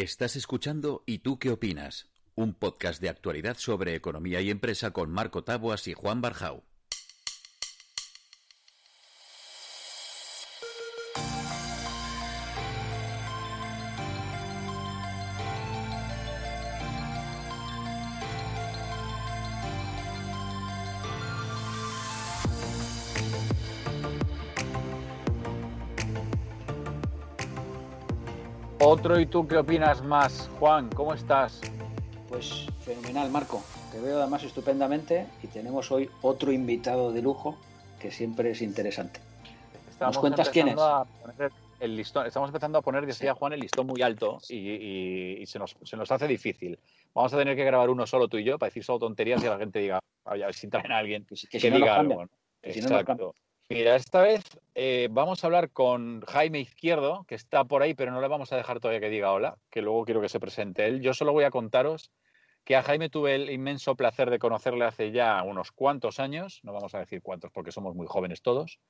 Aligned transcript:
Estás 0.00 0.36
escuchando 0.36 1.02
¿Y 1.06 1.18
tú 1.18 1.40
qué 1.40 1.50
opinas? 1.50 2.06
Un 2.36 2.54
podcast 2.54 3.02
de 3.02 3.08
actualidad 3.08 3.56
sobre 3.58 3.96
economía 3.96 4.40
y 4.40 4.48
empresa 4.48 4.92
con 4.92 5.10
Marco 5.10 5.42
Taboas 5.42 5.88
y 5.88 5.92
Juan 5.92 6.20
Barjau. 6.20 6.62
Otro 28.98 29.20
y 29.20 29.26
tú 29.26 29.46
qué 29.46 29.56
opinas 29.56 30.02
más, 30.02 30.50
Juan, 30.58 30.88
¿cómo 30.90 31.14
estás? 31.14 31.60
Pues 32.28 32.66
fenomenal, 32.80 33.30
Marco. 33.30 33.62
Te 33.92 34.00
veo 34.00 34.18
además 34.20 34.42
estupendamente 34.42 35.26
y 35.42 35.46
tenemos 35.46 35.90
hoy 35.92 36.10
otro 36.20 36.52
invitado 36.52 37.12
de 37.12 37.22
lujo 37.22 37.56
que 38.00 38.10
siempre 38.10 38.50
es 38.50 38.60
interesante. 38.60 39.20
Estamos 39.88 40.16
¿Nos 40.16 40.20
cuentas 40.20 40.50
quién 40.50 40.68
es? 40.68 40.76
El 41.80 41.96
listón, 41.96 42.26
estamos 42.26 42.48
empezando 42.48 42.76
a 42.78 42.82
poner, 42.82 43.06
decía 43.06 43.34
Juan, 43.34 43.52
el 43.52 43.60
listón 43.60 43.86
muy 43.86 44.02
alto 44.02 44.38
y, 44.48 44.56
y- 44.56 45.36
y 45.42 45.46
se, 45.46 45.60
nos, 45.60 45.76
se 45.84 45.96
nos 45.96 46.10
hace 46.10 46.26
difícil. 46.26 46.76
Vamos 47.14 47.32
a 47.32 47.38
tener 47.38 47.54
que 47.54 47.64
grabar 47.64 47.88
uno 47.90 48.04
solo 48.04 48.26
tú 48.26 48.36
y 48.36 48.42
yo 48.44 48.58
para 48.58 48.68
decir 48.68 48.82
solo 48.82 48.98
tonterías 48.98 49.40
y 49.44 49.46
la 49.46 49.58
gente 49.58 49.78
diga, 49.78 50.00
a 50.24 50.34
ver 50.34 50.54
si 50.54 50.66
traen 50.66 50.90
a 50.90 50.98
alguien 50.98 51.24
Que 51.24 51.36
si 51.36 51.70
diga 51.70 51.94
algo. 51.96 52.24
¿no? 52.24 52.30
Que 52.60 52.72
si 52.72 52.80
no 52.80 52.88
nos 52.90 53.00
Exacto. 53.02 53.34
Mira, 53.70 53.96
esta 53.96 54.22
vez 54.22 54.42
eh, 54.74 55.08
vamos 55.10 55.44
a 55.44 55.46
hablar 55.46 55.70
con 55.70 56.22
Jaime 56.22 56.60
Izquierdo, 56.60 57.24
que 57.28 57.34
está 57.34 57.64
por 57.64 57.82
ahí, 57.82 57.92
pero 57.92 58.10
no 58.12 58.22
le 58.22 58.28
vamos 58.28 58.50
a 58.50 58.56
dejar 58.56 58.80
todavía 58.80 59.00
que 59.00 59.10
diga 59.10 59.30
hola, 59.30 59.58
que 59.68 59.82
luego 59.82 60.06
quiero 60.06 60.22
que 60.22 60.30
se 60.30 60.40
presente 60.40 60.86
él. 60.86 61.02
Yo 61.02 61.12
solo 61.12 61.34
voy 61.34 61.44
a 61.44 61.50
contaros 61.50 62.10
que 62.64 62.76
a 62.76 62.82
Jaime 62.82 63.10
tuve 63.10 63.34
el 63.34 63.50
inmenso 63.50 63.94
placer 63.94 64.30
de 64.30 64.38
conocerle 64.38 64.86
hace 64.86 65.12
ya 65.12 65.42
unos 65.42 65.70
cuantos 65.70 66.18
años, 66.18 66.60
no 66.62 66.72
vamos 66.72 66.94
a 66.94 67.00
decir 67.00 67.20
cuántos 67.20 67.50
porque 67.50 67.70
somos 67.70 67.94
muy 67.94 68.06
jóvenes 68.06 68.40
todos, 68.40 68.80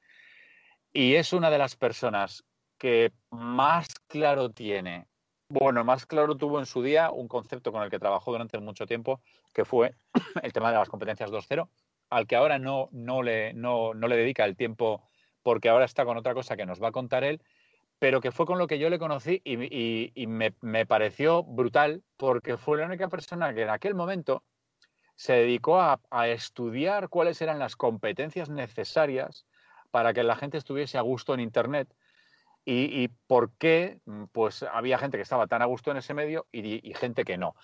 y 0.92 1.16
es 1.16 1.32
una 1.32 1.50
de 1.50 1.58
las 1.58 1.74
personas 1.74 2.44
que 2.78 3.12
más 3.30 3.88
claro 4.06 4.50
tiene, 4.50 5.08
bueno, 5.48 5.82
más 5.82 6.06
claro 6.06 6.36
tuvo 6.36 6.60
en 6.60 6.66
su 6.66 6.82
día 6.82 7.10
un 7.10 7.26
concepto 7.26 7.72
con 7.72 7.82
el 7.82 7.90
que 7.90 7.98
trabajó 7.98 8.30
durante 8.30 8.58
mucho 8.58 8.86
tiempo, 8.86 9.22
que 9.52 9.64
fue 9.64 9.96
el 10.42 10.52
tema 10.52 10.70
de 10.70 10.78
las 10.78 10.88
competencias 10.88 11.32
2.0 11.32 11.68
al 12.10 12.26
que 12.26 12.36
ahora 12.36 12.58
no, 12.58 12.88
no, 12.92 13.22
le, 13.22 13.52
no, 13.54 13.94
no 13.94 14.08
le 14.08 14.16
dedica 14.16 14.44
el 14.44 14.56
tiempo 14.56 15.08
porque 15.42 15.68
ahora 15.68 15.84
está 15.84 16.04
con 16.04 16.16
otra 16.16 16.34
cosa 16.34 16.56
que 16.56 16.66
nos 16.66 16.82
va 16.82 16.88
a 16.88 16.92
contar 16.92 17.24
él, 17.24 17.42
pero 17.98 18.20
que 18.20 18.32
fue 18.32 18.46
con 18.46 18.58
lo 18.58 18.66
que 18.66 18.78
yo 18.78 18.90
le 18.90 18.98
conocí 18.98 19.40
y, 19.44 20.12
y- 20.14 20.26
me, 20.26 20.54
me 20.60 20.86
pareció 20.86 21.42
brutal 21.44 22.04
porque 22.16 22.56
fue 22.56 22.78
la 22.78 22.86
única 22.86 23.08
persona 23.08 23.54
que 23.54 23.62
en 23.62 23.70
aquel 23.70 23.94
momento 23.94 24.44
se 25.16 25.34
dedicó 25.34 25.80
a, 25.80 26.00
a 26.10 26.28
estudiar 26.28 27.08
cuáles 27.08 27.42
eran 27.42 27.58
las 27.58 27.76
competencias 27.76 28.48
necesarias 28.50 29.46
para 29.90 30.12
que 30.12 30.22
la 30.22 30.36
gente 30.36 30.58
estuviese 30.58 30.98
a 30.98 31.02
gusto 31.02 31.34
en 31.34 31.40
Internet 31.40 31.94
y, 32.64 33.02
y 33.02 33.08
por 33.26 33.52
qué 33.56 34.00
pues, 34.32 34.62
había 34.62 34.98
gente 34.98 35.16
que 35.18 35.22
estaba 35.22 35.46
tan 35.46 35.62
a 35.62 35.66
gusto 35.66 35.90
en 35.90 35.98
ese 35.98 36.14
medio 36.14 36.46
y 36.52 36.92
gente 36.94 37.24
que 37.24 37.38
no. 37.38 37.54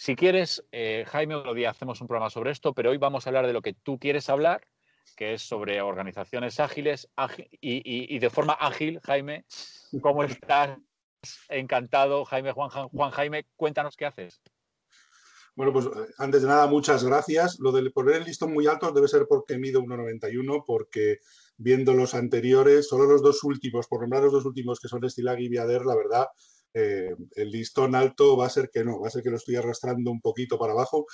Si 0.00 0.14
quieres, 0.14 0.64
eh, 0.70 1.04
Jaime, 1.08 1.34
otro 1.34 1.54
día 1.54 1.70
hacemos 1.70 2.00
un 2.00 2.06
programa 2.06 2.30
sobre 2.30 2.52
esto, 2.52 2.72
pero 2.72 2.90
hoy 2.90 2.98
vamos 2.98 3.26
a 3.26 3.30
hablar 3.30 3.48
de 3.48 3.52
lo 3.52 3.60
que 3.62 3.74
tú 3.74 3.98
quieres 3.98 4.28
hablar, 4.28 4.64
que 5.16 5.34
es 5.34 5.42
sobre 5.42 5.82
organizaciones 5.82 6.60
ágiles 6.60 7.08
ági- 7.16 7.48
y, 7.60 7.78
y- 7.78 8.14
y 8.14 8.18
de 8.20 8.30
forma 8.30 8.52
ágil. 8.52 9.00
Jaime, 9.02 9.44
¿cómo 10.00 10.22
estás? 10.22 10.78
Encantado, 11.48 12.24
Jaime, 12.26 12.52
Juan, 12.52 12.70
Juan 12.70 13.10
Jaime, 13.10 13.46
cuéntanos 13.56 13.96
qué 13.96 14.06
haces. 14.06 14.40
Bueno, 15.56 15.72
pues 15.72 15.86
eh, 15.86 16.12
antes 16.18 16.42
de 16.42 16.48
nada, 16.48 16.68
muchas 16.68 17.02
gracias. 17.02 17.58
Lo 17.58 17.72
de 17.72 17.90
poner 17.90 18.18
el 18.18 18.24
listón 18.24 18.52
muy 18.52 18.68
alto 18.68 18.92
debe 18.92 19.08
ser 19.08 19.26
porque 19.28 19.58
mido 19.58 19.82
1,91, 19.82 20.62
porque 20.64 21.18
viendo 21.56 21.92
los 21.94 22.14
anteriores, 22.14 22.86
solo 22.88 23.06
los 23.06 23.20
dos 23.20 23.42
últimos, 23.42 23.88
por 23.88 24.02
nombrar 24.02 24.22
los 24.22 24.32
dos 24.32 24.44
últimos 24.44 24.78
que 24.78 24.86
son 24.86 25.04
Estilag 25.04 25.40
y 25.40 25.48
Viader, 25.48 25.84
la 25.84 25.96
verdad, 25.96 26.28
eh, 26.74 27.14
el 27.36 27.50
listón 27.50 27.94
alto 27.94 28.36
va 28.36 28.46
a 28.46 28.50
ser 28.50 28.70
que 28.72 28.84
no, 28.84 29.00
va 29.00 29.08
a 29.08 29.10
ser 29.10 29.22
que 29.22 29.30
lo 29.30 29.36
estoy 29.36 29.56
arrastrando 29.56 30.10
un 30.10 30.20
poquito 30.20 30.58
para 30.58 30.72
abajo, 30.72 31.06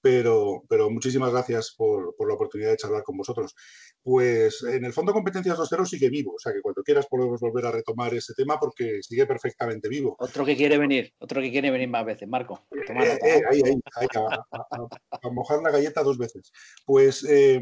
pero, 0.00 0.62
pero 0.68 0.88
muchísimas 0.90 1.32
gracias 1.32 1.74
por, 1.76 2.14
por 2.16 2.28
la 2.28 2.34
oportunidad 2.34 2.70
de 2.70 2.76
charlar 2.76 3.02
con 3.02 3.16
vosotros. 3.16 3.54
Pues 4.02 4.62
en 4.62 4.84
el 4.84 4.92
Fondo 4.92 5.12
Competencias 5.12 5.58
2.0 5.58 5.84
sigue 5.86 6.10
vivo, 6.10 6.34
o 6.34 6.38
sea 6.38 6.52
que 6.52 6.60
cuando 6.60 6.82
quieras 6.84 7.06
podemos 7.08 7.40
volver 7.40 7.66
a 7.66 7.72
retomar 7.72 8.14
ese 8.14 8.34
tema 8.34 8.58
porque 8.60 9.02
sigue 9.02 9.26
perfectamente 9.26 9.88
vivo. 9.88 10.14
Otro 10.20 10.44
que 10.44 10.56
quiere 10.56 10.78
venir, 10.78 11.12
otro 11.18 11.40
que 11.40 11.50
quiere 11.50 11.70
venir 11.70 11.88
más 11.88 12.04
veces, 12.06 12.28
Marco. 12.28 12.66
Eh, 12.70 13.18
eh, 13.24 13.42
ahí, 13.50 13.62
ahí, 13.64 13.72
ahí, 13.96 14.06
a, 14.14 14.44
a- 14.52 14.66
a- 14.70 15.18
a 15.22 15.30
mojar 15.30 15.60
la 15.62 15.70
galleta 15.72 16.02
dos 16.04 16.18
veces. 16.18 16.52
Pues 16.84 17.24
eh, 17.28 17.60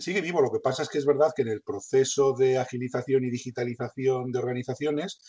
sigue 0.00 0.20
vivo. 0.20 0.40
Lo 0.42 0.50
que 0.50 0.58
pasa 0.60 0.82
es 0.82 0.88
que 0.88 0.98
es 0.98 1.06
verdad 1.06 1.30
que 1.36 1.42
en 1.42 1.48
el 1.48 1.62
proceso 1.62 2.32
de 2.34 2.58
agilización 2.58 3.24
y 3.24 3.30
digitalización 3.30 4.32
de 4.32 4.38
organizaciones 4.40 5.20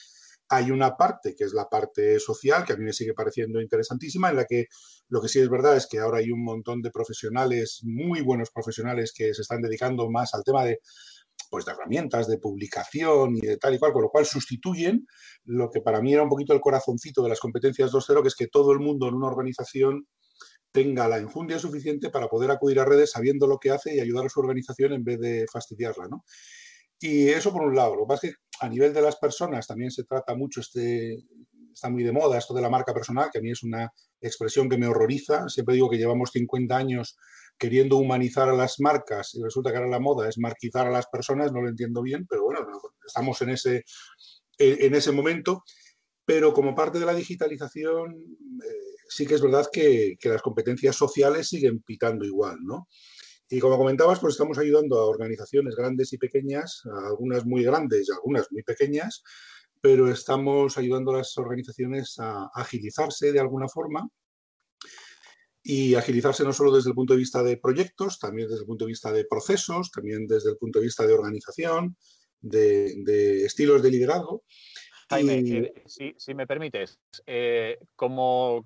hay 0.49 0.71
una 0.71 0.97
parte 0.97 1.35
que 1.35 1.43
es 1.43 1.53
la 1.53 1.69
parte 1.69 2.19
social, 2.19 2.65
que 2.65 2.73
a 2.73 2.77
mí 2.77 2.83
me 2.83 2.93
sigue 2.93 3.13
pareciendo 3.13 3.61
interesantísima, 3.61 4.29
en 4.29 4.37
la 4.37 4.45
que 4.45 4.65
lo 5.07 5.21
que 5.21 5.27
sí 5.27 5.39
es 5.39 5.49
verdad 5.49 5.77
es 5.77 5.87
que 5.87 5.99
ahora 5.99 6.19
hay 6.19 6.31
un 6.31 6.43
montón 6.43 6.81
de 6.81 6.91
profesionales, 6.91 7.79
muy 7.83 8.21
buenos 8.21 8.49
profesionales, 8.51 9.13
que 9.15 9.33
se 9.33 9.43
están 9.43 9.61
dedicando 9.61 10.09
más 10.09 10.33
al 10.33 10.43
tema 10.43 10.65
de 10.65 10.79
pues 11.49 11.65
de 11.65 11.71
herramientas 11.71 12.27
de 12.27 12.37
publicación 12.37 13.35
y 13.35 13.41
de 13.41 13.57
tal 13.57 13.73
y 13.73 13.79
cual, 13.79 13.93
con 13.93 14.03
lo 14.03 14.09
cual 14.09 14.25
sustituyen 14.25 15.07
lo 15.45 15.69
que 15.71 15.81
para 15.81 16.01
mí 16.01 16.13
era 16.13 16.23
un 16.23 16.29
poquito 16.29 16.53
el 16.53 16.61
corazoncito 16.61 17.23
de 17.23 17.29
las 17.29 17.39
competencias 17.39 17.91
2.0, 17.91 18.21
que 18.21 18.27
es 18.27 18.35
que 18.35 18.47
todo 18.47 18.71
el 18.71 18.79
mundo 18.79 19.07
en 19.07 19.15
una 19.15 19.27
organización 19.27 20.05
tenga 20.71 21.07
la 21.07 21.17
enjundia 21.17 21.57
suficiente 21.57 22.09
para 22.09 22.27
poder 22.27 22.51
acudir 22.51 22.79
a 22.79 22.85
redes 22.85 23.11
sabiendo 23.11 23.47
lo 23.47 23.57
que 23.57 23.71
hace 23.71 23.95
y 23.95 23.99
ayudar 23.99 24.25
a 24.25 24.29
su 24.29 24.39
organización 24.39 24.93
en 24.93 25.03
vez 25.03 25.19
de 25.19 25.45
fastidiarla, 25.51 26.07
¿no? 26.07 26.23
Y 26.99 27.29
eso 27.29 27.51
por 27.51 27.63
un 27.63 27.75
lado. 27.75 27.95
Lo 27.95 28.03
que 28.03 28.07
pasa 28.07 28.27
es 28.27 28.33
que 28.33 28.65
a 28.65 28.69
nivel 28.69 28.93
de 28.93 29.01
las 29.01 29.15
personas 29.15 29.67
también 29.67 29.91
se 29.91 30.03
trata 30.03 30.35
mucho 30.35 30.59
este, 30.59 31.17
está 31.73 31.89
muy 31.89 32.03
de 32.03 32.11
moda 32.11 32.37
esto 32.37 32.53
de 32.53 32.61
la 32.61 32.69
marca 32.69 32.93
personal, 32.93 33.29
que 33.31 33.39
a 33.39 33.41
mí 33.41 33.51
es 33.51 33.63
una 33.63 33.91
expresión 34.21 34.69
que 34.69 34.77
me 34.77 34.87
horroriza. 34.87 35.47
Siempre 35.47 35.75
digo 35.75 35.89
que 35.89 35.97
llevamos 35.97 36.31
50 36.31 36.75
años 36.75 37.17
queriendo 37.57 37.97
humanizar 37.97 38.49
a 38.49 38.53
las 38.53 38.79
marcas 38.79 39.33
y 39.35 39.43
resulta 39.43 39.71
que 39.71 39.77
ahora 39.77 39.89
la 39.89 39.99
moda 39.99 40.27
es 40.27 40.37
marquizar 40.37 40.87
a 40.87 40.91
las 40.91 41.07
personas, 41.07 41.51
no 41.51 41.61
lo 41.61 41.69
entiendo 41.69 42.01
bien, 42.01 42.25
pero 42.27 42.43
bueno, 42.43 42.65
estamos 43.05 43.41
en 43.41 43.49
ese, 43.49 43.83
en 44.57 44.95
ese 44.95 45.11
momento. 45.11 45.63
Pero 46.25 46.53
como 46.53 46.75
parte 46.75 46.99
de 46.99 47.05
la 47.07 47.15
digitalización, 47.15 48.11
eh, 48.13 48.95
sí 49.09 49.25
que 49.25 49.33
es 49.35 49.41
verdad 49.41 49.67
que, 49.71 50.15
que, 50.19 50.29
las 50.29 50.43
competencias 50.43 50.95
sociales 50.95 51.49
siguen 51.49 51.81
pitando 51.81 52.23
igual, 52.23 52.57
¿no? 52.61 52.87
Y 53.49 53.59
como 53.59 53.77
comentabas, 53.77 54.19
pues 54.19 54.35
estamos 54.35 54.59
ayudando 54.59 54.99
a 54.99 55.05
organizaciones 55.05 55.75
grandes 55.75 56.13
y 56.13 56.17
pequeñas, 56.19 56.83
algunas 57.07 57.45
muy 57.45 57.63
grandes 57.63 58.07
y 58.07 58.11
algunas 58.11 58.51
muy 58.51 58.61
pequeñas, 58.61 59.23
pero 59.81 60.09
estamos 60.11 60.77
ayudando 60.77 61.11
a 61.11 61.17
las 61.17 61.35
organizaciones 61.37 62.19
a 62.19 62.49
agilizarse 62.53 63.31
de 63.31 63.39
alguna 63.39 63.67
forma 63.67 64.07
y 65.63 65.95
agilizarse 65.95 66.43
no 66.43 66.53
solo 66.53 66.75
desde 66.75 66.89
el 66.89 66.95
punto 66.95 67.13
de 67.13 67.19
vista 67.19 67.41
de 67.41 67.57
proyectos, 67.57 68.19
también 68.19 68.47
desde 68.47 68.61
el 68.61 68.67
punto 68.67 68.85
de 68.85 68.89
vista 68.89 69.11
de 69.11 69.25
procesos, 69.25 69.89
también 69.91 70.27
desde 70.27 70.51
el 70.51 70.57
punto 70.57 70.79
de 70.79 70.85
vista 70.85 71.07
de 71.07 71.13
organización, 71.13 71.97
de 72.41 73.45
estilos 73.45 73.81
de 73.81 73.91
liderazgo. 73.91 74.43
Jaime, 75.09 75.37
y... 75.39 75.57
eh, 75.57 75.73
si, 75.85 76.13
si, 76.17 76.33
me 76.33 76.45
permites, 76.45 76.99
eh, 77.25 77.79
como, 77.95 78.65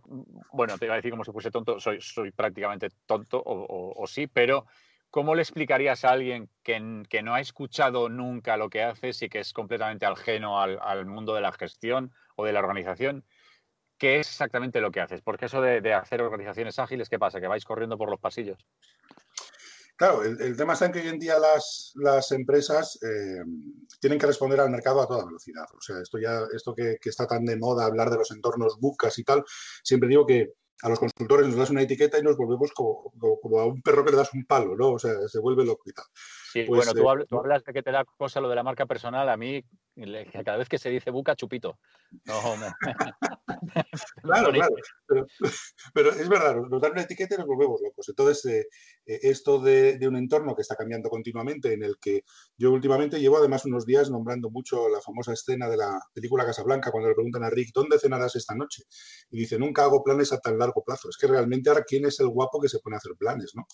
bueno, 0.52 0.78
te 0.78 0.86
iba 0.86 0.94
a 0.94 0.98
decir 0.98 1.12
como 1.12 1.24
si 1.24 1.32
fuese 1.32 1.52
tonto, 1.52 1.80
soy, 1.80 2.02
soy 2.02 2.32
prácticamente 2.32 2.90
tonto 3.06 3.40
o, 3.40 3.54
o, 3.54 4.04
o, 4.04 4.08
sí, 4.08 4.28
pero 4.28 4.66
¿cómo 5.10 5.36
le 5.36 5.42
explicarías 5.42 6.04
a 6.04 6.10
alguien 6.10 6.50
que, 6.62 7.04
que, 7.08 7.22
no 7.24 7.34
ha 7.34 7.40
escuchado 7.40 8.10
nunca 8.10 8.58
lo 8.58 8.70
que 8.70 8.84
haces 8.84 9.22
y 9.22 9.30
que 9.30 9.40
es 9.40 9.54
completamente 9.54 10.06
ajeno 10.06 10.62
al, 10.62 10.80
al 10.82 11.06
mundo 11.06 11.34
de 11.34 11.42
la 11.42 11.54
gestión 11.54 12.12
o 12.36 12.46
de 12.46 12.52
la 12.52 12.60
organización? 12.60 13.24
¿Qué 13.98 14.20
es 14.20 14.28
exactamente 14.28 14.82
lo 14.82 14.92
que 14.92 15.00
haces? 15.00 15.22
Porque 15.22 15.46
eso 15.46 15.62
de, 15.62 15.80
de 15.80 15.94
hacer 15.94 16.22
organizaciones 16.22 16.78
ágiles, 16.78 17.08
¿qué 17.08 17.20
pasa? 17.20 17.40
¿Que 17.40 17.48
vais 17.48 17.64
corriendo 17.64 17.98
por 17.98 18.10
los 18.10 18.20
pasillos? 18.20 18.68
Claro, 20.04 20.22
el, 20.22 20.42
el, 20.42 20.58
tema 20.58 20.74
está 20.74 20.88
en 20.88 20.92
que 20.92 21.00
hoy 21.00 21.08
en 21.08 21.18
día 21.18 21.40
las, 21.40 21.94
las 21.96 22.30
empresas 22.34 23.00
eh, 23.04 23.42
tienen 24.02 24.20
que 24.20 24.28
responder 24.28 24.60
al 24.60 24.70
mercado 24.70 25.02
a 25.02 25.08
toda 25.08 25.26
velocidad. 25.26 25.64
O 25.78 25.80
sea, 25.80 26.02
esto 26.02 26.20
ya, 26.20 26.42
esto 26.54 26.76
que, 26.76 26.98
que, 27.00 27.08
está 27.08 27.26
tan 27.26 27.46
de 27.46 27.56
moda, 27.56 27.86
hablar 27.86 28.10
de 28.10 28.18
los 28.18 28.30
entornos 28.32 28.78
bucas 28.82 29.18
y 29.18 29.24
tal, 29.24 29.46
siempre 29.82 30.10
digo 30.10 30.26
que 30.26 30.56
a 30.82 30.90
los 30.90 31.00
consultores 31.00 31.48
nos 31.48 31.56
das 31.56 31.70
una 31.70 31.84
etiqueta 31.84 32.20
y 32.20 32.22
nos 32.22 32.36
volvemos 32.36 32.74
como, 32.74 33.14
como, 33.18 33.40
como 33.40 33.60
a 33.60 33.66
un 33.66 33.82
perro 33.82 34.04
que 34.04 34.12
le 34.12 34.18
das 34.18 34.34
un 34.34 34.44
palo, 34.44 34.76
¿no? 34.76 34.92
O 34.92 35.00
sea, 35.00 35.14
se 35.30 35.40
vuelve 35.40 35.64
loco 35.64 35.84
y 35.86 35.94
tal. 35.94 36.06
Sí, 36.52 36.66
pues, 36.68 36.86
bueno, 36.86 37.22
tú, 37.22 37.26
tú, 37.26 37.38
hablas 37.38 37.64
de 37.64 37.72
que 37.72 37.82
te 37.82 37.92
da 37.92 38.04
cosa 38.04 38.42
lo 38.42 38.50
de 38.50 38.56
la 38.56 38.64
marca 38.64 38.86
personal. 38.86 39.30
A 39.30 39.38
mí 39.38 39.64
cada 40.44 40.58
vez 40.58 40.70
que 40.70 40.78
se 40.78 40.90
dice 40.90 41.12
buca, 41.12 41.36
chupito. 41.36 41.78
claro, 44.24 44.52
claro. 44.52 44.76
Pero, 45.94 46.12
es 46.12 46.30
verdad, 46.30 46.56
nos 46.70 46.82
dan 46.82 46.94
una 46.94 47.02
etiqueta 47.02 47.36
y 47.36 47.38
nos 47.38 47.48
volvemos 47.48 47.80
locos. 47.82 48.10
Entonces, 48.10 48.46
eh, 48.46 48.68
eh, 49.06 49.20
esto 49.24 49.60
de, 49.60 50.00
un 50.08 50.16
entorno 50.16 50.56
que 50.56 50.62
está 50.62 50.76
cambiando 50.76 51.10
continuamente, 51.10 51.74
en 51.74 51.84
el 51.84 51.98
que 52.00 52.24
yo 52.58 52.72
últimamente 52.72 53.20
llevo 53.20 53.38
además 53.38 53.66
unos 53.66 53.86
días 53.86 54.10
nombrando 54.10 54.50
mucho 54.50 54.90
la 54.90 55.02
famosa 55.02 55.34
escena 55.34 55.70
de 55.70 55.78
la 55.78 56.00
película 56.14 56.46
Casablanca, 56.46 56.92
cuando 56.92 57.10
le 57.10 57.16
preguntan 57.16 57.44
a 57.44 57.50
Rick, 57.50 57.72
¿dónde 57.74 58.00
cenarás 58.00 58.36
esta 58.36 58.56
noche? 58.56 58.84
Y 59.30 59.38
dice, 59.38 59.60
nunca 59.60 59.84
hago 59.84 60.04
planes 60.04 60.34
a 60.34 60.40
tan 60.40 60.58
largo 60.58 60.84
plazo. 60.84 61.10
Es 61.10 61.18
que 61.18 61.28
realmente 61.28 61.70
ahora, 61.70 61.84
¿quién 61.88 62.06
es 62.06 62.20
el 62.20 62.28
guapo 62.28 62.60
que 62.60 62.70
se 62.70 62.80
pone 62.80 62.96
a 62.96 62.98
hacer 62.98 63.14
planes? 63.18 63.52
¿no? 63.56 63.68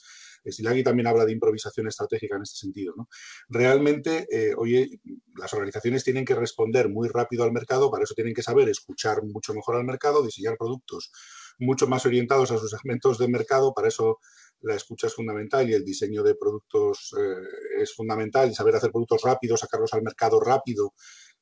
Silagi 0.45 0.83
también 0.83 1.07
habla 1.07 1.25
de 1.25 1.33
improvisación 1.33 1.87
estratégica 1.87 2.35
en 2.35 2.43
este 2.43 2.57
sentido. 2.57 2.93
¿no? 2.97 3.09
Realmente, 3.49 4.27
eh, 4.31 4.53
oye, 4.57 4.99
las 5.35 5.53
organizaciones 5.53 6.03
tienen 6.09 6.25
que 6.25 6.33
responder 6.33 6.89
muy 6.89 7.07
rápido 7.07 7.43
al 7.43 7.51
mercado, 7.51 7.91
para 7.91 8.03
eso 8.03 8.15
tienen 8.15 8.33
que 8.33 8.41
saber 8.41 8.67
escuchar 8.67 9.23
mucho 9.23 9.53
mejor 9.53 9.75
al 9.75 9.83
mercado, 9.83 10.23
diseñar 10.23 10.57
productos 10.57 11.11
mucho 11.59 11.85
más 11.85 12.03
orientados 12.07 12.49
a 12.49 12.57
sus 12.57 12.71
segmentos 12.71 13.19
de 13.19 13.27
mercado, 13.27 13.75
para 13.75 13.89
eso 13.89 14.17
la 14.61 14.73
escucha 14.73 15.05
es 15.05 15.13
fundamental 15.13 15.69
y 15.69 15.73
el 15.73 15.85
diseño 15.85 16.23
de 16.23 16.33
productos 16.33 17.13
eh, 17.15 17.81
es 17.83 17.93
fundamental 17.93 18.49
y 18.49 18.55
saber 18.55 18.75
hacer 18.75 18.91
productos 18.91 19.21
rápidos, 19.21 19.59
sacarlos 19.59 19.93
al 19.93 20.01
mercado 20.01 20.39
rápido, 20.39 20.93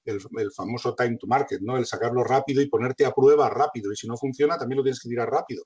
el, 0.04 0.20
famoso 0.52 0.96
time 0.96 1.18
to 1.18 1.28
market, 1.28 1.62
¿no? 1.62 1.78
El 1.78 1.86
sacarlo 1.86 2.26
rápido 2.26 2.62
y 2.62 2.68
ponerte 2.68 3.06
a 3.06 3.12
prueba 3.12 3.50
rápido. 3.50 3.92
Y 3.92 3.96
si 3.96 4.08
no 4.08 4.18
funciona, 4.18 4.58
también 4.58 4.78
lo 4.78 4.84
tienes 4.84 5.00
que 5.00 5.10
tirar 5.10 5.30
rápido. 5.30 5.64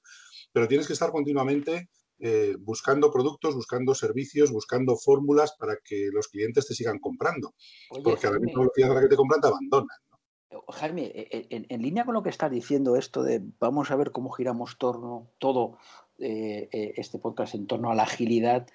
Pero 0.52 0.68
tienes 0.68 0.88
que 0.88 0.94
estar 0.94 1.12
continuamente 1.12 1.90
eh, 2.24 2.56
buscando 2.60 3.12
productos, 3.12 3.56
buscando 3.56 3.96
servicios, 3.96 4.52
buscando 4.52 4.96
fórmulas 4.96 5.56
para 5.58 5.78
que 5.84 6.10
los 6.14 6.28
clientes 6.28 6.68
te 6.68 6.76
sigan 6.76 7.00
comprando. 7.00 7.56
porque 8.04 8.28
a 8.28 8.32
la 8.32 8.40
misma 8.40 8.62
velocidad 8.62 8.92
a 8.92 8.94
la 8.94 9.02
que 9.02 9.08
te 9.08 9.16
compran 9.16 9.42
te 9.42 9.48
abandonan. 9.48 9.98
Jaime, 10.68 11.06
e, 11.06 11.48
e, 11.50 11.66
en, 11.68 11.82
línea 11.82 12.06
con 12.06 12.14
lo 12.14 12.22
que 12.22 12.30
estás 12.30 12.52
diciendo, 12.52 12.96
esto 12.96 13.24
de 13.24 13.42
vamos 13.60 13.90
a 13.90 13.96
ver 13.96 14.12
cómo 14.12 14.30
giramos 14.30 14.78
torno, 14.78 15.30
todo 15.40 15.80
eh, 16.20 16.70
eh, 16.72 16.94
este 16.98 17.18
podcast 17.18 17.56
en 17.56 17.66
torno 17.66 17.90
a 17.90 17.96
la 17.96 18.04
agilidad, 18.04 18.68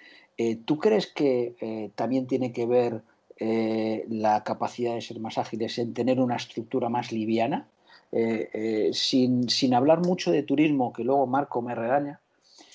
¿tú 0.65 0.79
crees 0.79 1.07
que 1.07 1.93
también 1.95 2.27
tiene 2.27 2.53
que 2.53 2.67
ver 2.67 3.03
la 3.39 4.43
capacidad 4.43 4.95
de 4.95 5.01
ser 5.03 5.21
más 5.21 5.39
ágiles 5.39 5.79
en 5.79 5.95
tener 5.95 6.21
una 6.21 6.37
estructura 6.37 6.89
más 6.89 7.13
liviana? 7.13 7.69
sin, 8.93 9.49
sin 9.49 9.75
hablar 9.75 10.05
mucho 10.05 10.31
de 10.31 10.43
turismo, 10.43 10.93
que 10.93 11.05
luego 11.05 11.27
Marco 11.27 11.63
me 11.63 11.75
regaña, 11.75 12.21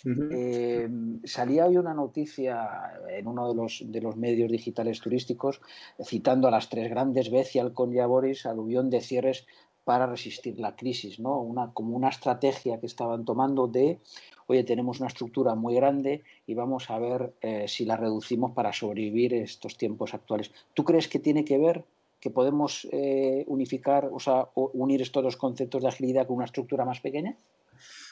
eh, 0.06 0.90
salía 1.24 1.66
hoy 1.66 1.78
una 1.78 1.94
noticia 1.94 2.94
en 3.10 3.28
uno 3.28 3.48
de 3.48 3.56
los, 3.56 3.84
de 3.86 4.02
los 4.02 4.16
medios 4.16 4.52
digitales 4.52 5.00
turísticos 5.00 5.62
citando 6.04 6.48
a 6.48 6.52
las 6.52 6.70
tres 6.70 6.90
grandes, 6.90 7.30
Becial, 7.32 7.74
con 7.74 7.94
Boris, 7.94 8.46
aluvión 8.46 8.90
de 8.90 9.02
cierres 9.02 9.46
para 9.84 10.06
resistir 10.06 10.60
la 10.60 10.76
crisis, 10.76 11.20
¿no? 11.20 11.42
Una, 11.42 11.74
como 11.74 11.96
una 11.96 12.10
estrategia 12.10 12.80
que 12.80 12.86
estaban 12.86 13.26
tomando 13.26 13.68
de, 13.68 14.00
oye, 14.48 14.64
tenemos 14.64 15.00
una 15.00 15.08
estructura 15.08 15.56
muy 15.56 15.76
grande 15.76 16.24
y 16.46 16.54
vamos 16.54 16.90
a 16.90 17.00
ver 17.00 17.34
eh, 17.42 17.66
si 17.68 17.86
la 17.86 17.98
reducimos 17.98 18.52
para 18.52 18.74
sobrevivir 18.74 19.34
estos 19.34 19.78
tiempos 19.78 20.14
actuales. 20.14 20.52
¿Tú 20.74 20.84
crees 20.84 21.08
que 21.08 21.20
tiene 21.20 21.44
que 21.44 21.58
ver 21.58 21.84
que 22.20 22.30
podemos 22.30 22.88
eh, 22.92 23.44
unificar, 23.48 24.10
o 24.14 24.20
sea, 24.20 24.50
unir 24.54 25.02
estos 25.02 25.24
dos 25.24 25.38
conceptos 25.38 25.82
de 25.82 25.90
agilidad 25.90 26.28
con 26.28 26.38
una 26.38 26.46
estructura 26.46 26.86
más 26.86 27.00
pequeña? 27.00 27.36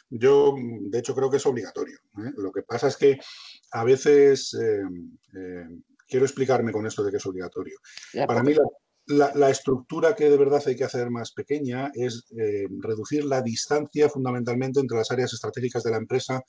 Yo, 0.09 0.55
de 0.57 0.99
hecho, 0.99 1.15
creo 1.15 1.29
que 1.29 1.37
es 1.37 1.45
obligatorio. 1.45 1.97
¿eh? 2.17 2.31
Lo 2.37 2.51
que 2.51 2.63
pasa 2.63 2.87
es 2.87 2.97
que 2.97 3.19
a 3.71 3.83
veces 3.83 4.53
eh, 4.55 4.81
eh, 5.35 5.67
quiero 6.07 6.25
explicarme 6.25 6.71
con 6.71 6.85
esto 6.85 7.03
de 7.03 7.11
que 7.11 7.17
es 7.17 7.25
obligatorio. 7.25 7.77
Para 8.27 8.43
mí, 8.43 8.53
la, 8.53 8.63
estructura 9.49 10.15
que 10.15 10.29
de 10.29 10.37
verdad 10.37 10.61
hay 10.65 10.75
que 10.75 10.83
hacer 10.83 11.09
más 11.09 11.31
pequeña 11.31 11.91
es 11.93 12.25
reducir 12.79 13.25
la 13.25 13.41
distancia 13.41 14.09
fundamentalmente 14.09 14.79
entre 14.79 14.97
las 14.97 15.11
áreas 15.11 15.33
estratégicas 15.33 15.83
de 15.83 15.91
la 15.91 15.97
empresa 15.97 16.43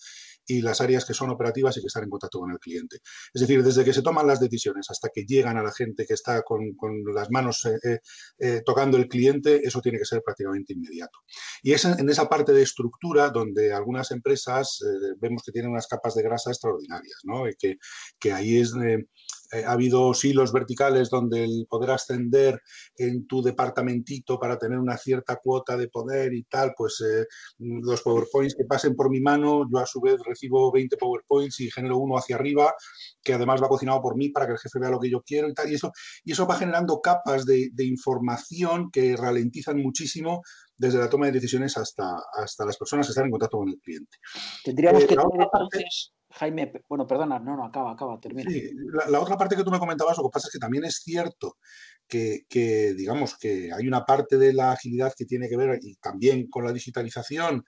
y 0.47 0.61
las 0.63 0.81
áreas 0.81 1.05
que 1.05 1.15
son 1.15 1.31
operativas 1.31 1.77
y 1.77 1.81
que 1.81 1.87
están 1.87 2.05
en 2.05 2.11
contacto 2.11 2.41
con 2.41 2.51
el 2.51 2.59
cliente. 2.59 2.99
Es 3.33 3.41
decir, 3.41 3.63
desde 3.63 3.85
que 3.85 3.93
se 3.93 4.03
toman 4.03 4.27
las 4.27 4.41
decisiones 4.41 4.91
hasta 4.91 5.09
que 5.15 5.25
llegan 5.25 5.57
a 5.57 5.63
la 5.63 5.73
gente 5.73 6.05
que 6.07 6.15
está 6.15 6.43
con, 6.43 6.75
las 7.15 7.31
manos 7.31 7.65
eh, 7.67 7.79
eh, 7.85 7.99
eh, 8.39 8.63
tocando 8.65 8.97
el 8.97 9.09
cliente, 9.09 9.61
eso 9.63 9.81
tiene 9.81 9.99
que 9.99 10.05
ser 10.05 10.23
prácticamente 10.25 10.73
inmediato. 10.73 11.19
Y 11.63 11.73
es 11.73 11.85
en, 11.85 12.09
esa 12.09 12.29
parte 12.29 12.53
de 12.53 12.63
estructura 12.63 13.31
donde 13.31 13.73
algunas 13.73 14.11
empresas 14.11 14.81
vemos 15.19 15.43
que 15.45 15.53
tienen 15.53 15.71
unas 15.71 15.87
capas 15.87 16.15
de 16.15 16.23
grasa 16.23 16.51
extraordinarias, 16.51 17.21
¿no? 17.25 17.49
Y 17.49 17.55
que, 17.55 17.77
que 18.19 18.33
ahí 18.33 18.59
es 18.59 18.73
eh, 19.53 19.65
ha 19.65 19.73
habido 19.73 20.13
hilos 20.23 20.53
verticales 20.53 21.11
donde 21.11 21.45
el 21.45 21.67
poder 21.69 21.91
ascender 21.91 22.61
en 22.97 23.27
tu 23.27 23.43
departamentito 23.43 24.39
para 24.39 24.59
tener 24.59 24.79
una 24.79 24.97
cierta 24.97 25.37
cuota 25.37 25.77
de 25.77 25.89
poder 25.89 26.33
y 26.35 26.45
tal, 26.45 26.73
pues 26.77 27.01
eh, 27.01 27.27
los 27.59 28.03
PowerPoints 28.03 28.55
que 28.55 28.65
pasen 28.65 28.95
por 28.95 29.11
mi 29.11 29.21
mano, 29.21 29.67
yo 29.71 29.79
a 29.79 29.87
su 29.87 30.01
vez 30.01 30.17
recibo 30.25 30.71
20 30.73 30.97
PowerPoints 30.97 31.61
y 31.61 31.71
genero 31.71 31.99
uno 31.99 32.17
hacia 32.17 32.37
arriba, 32.37 32.73
que 33.23 33.35
además 33.35 33.63
va 33.63 33.69
cocinado 33.69 34.01
por 34.01 34.17
mí 34.17 34.29
para 34.29 34.47
que 34.47 34.53
el 34.53 34.59
jefe 34.59 34.79
vea 34.79 34.91
lo 34.91 35.01
que 35.01 35.11
yo 35.11 35.23
quiero 35.23 35.49
y 35.49 35.55
tal. 35.55 35.71
Y 35.71 35.75
eso, 35.75 35.93
y 36.25 36.33
eso 36.33 36.47
va 36.47 36.57
generando 36.57 37.01
capas 37.01 37.45
de, 37.45 37.71
información 37.81 38.91
que 38.93 39.17
ralentizan 39.17 39.79
muchísimo 39.79 40.43
desde 40.77 40.99
la 40.99 41.09
toma 41.09 41.27
de 41.27 41.33
decisiones 41.33 41.77
hasta, 41.77 42.05
hasta 42.35 42.65
las 42.65 42.77
personas 42.77 43.07
que 43.07 43.11
están 43.11 43.25
en 43.25 43.31
contacto 43.33 43.59
con 43.59 43.69
el 43.69 43.81
cliente. 43.81 44.19
Tendríamos 44.65 45.03
eh, 45.05 45.07
que 45.07 45.17
Jaime, 46.33 46.73
bueno, 46.89 47.07
perdona, 47.07 47.39
no, 47.39 47.57
no, 47.57 47.65
acaba, 47.65 47.93
acaba, 47.93 48.21
termina. 48.21 48.51
Sí, 48.51 48.71
la, 49.09 49.21
otra 49.21 49.37
parte 49.37 49.57
que 49.57 49.65
tú 49.65 49.71
me 49.71 49.81
comentabas, 49.81 50.17
lo 50.17 50.25
que 50.25 50.33
pasa 50.33 50.47
es 50.47 50.53
que 50.53 50.59
también 50.61 50.85
es 50.85 51.03
cierto 51.03 51.57
que, 52.07 52.45
que, 52.49 52.95
digamos, 52.95 53.37
que 53.37 53.73
hay 53.73 53.87
una 53.89 54.05
parte 54.05 54.39
de 54.39 54.53
la 54.53 54.73
agilidad 54.73 55.13
que 55.17 55.25
tiene 55.25 55.49
que 55.49 55.57
ver 55.57 55.81
y 55.83 55.97
también 55.97 56.49
con 56.49 56.65
la 56.65 56.73
digitalización, 56.73 57.65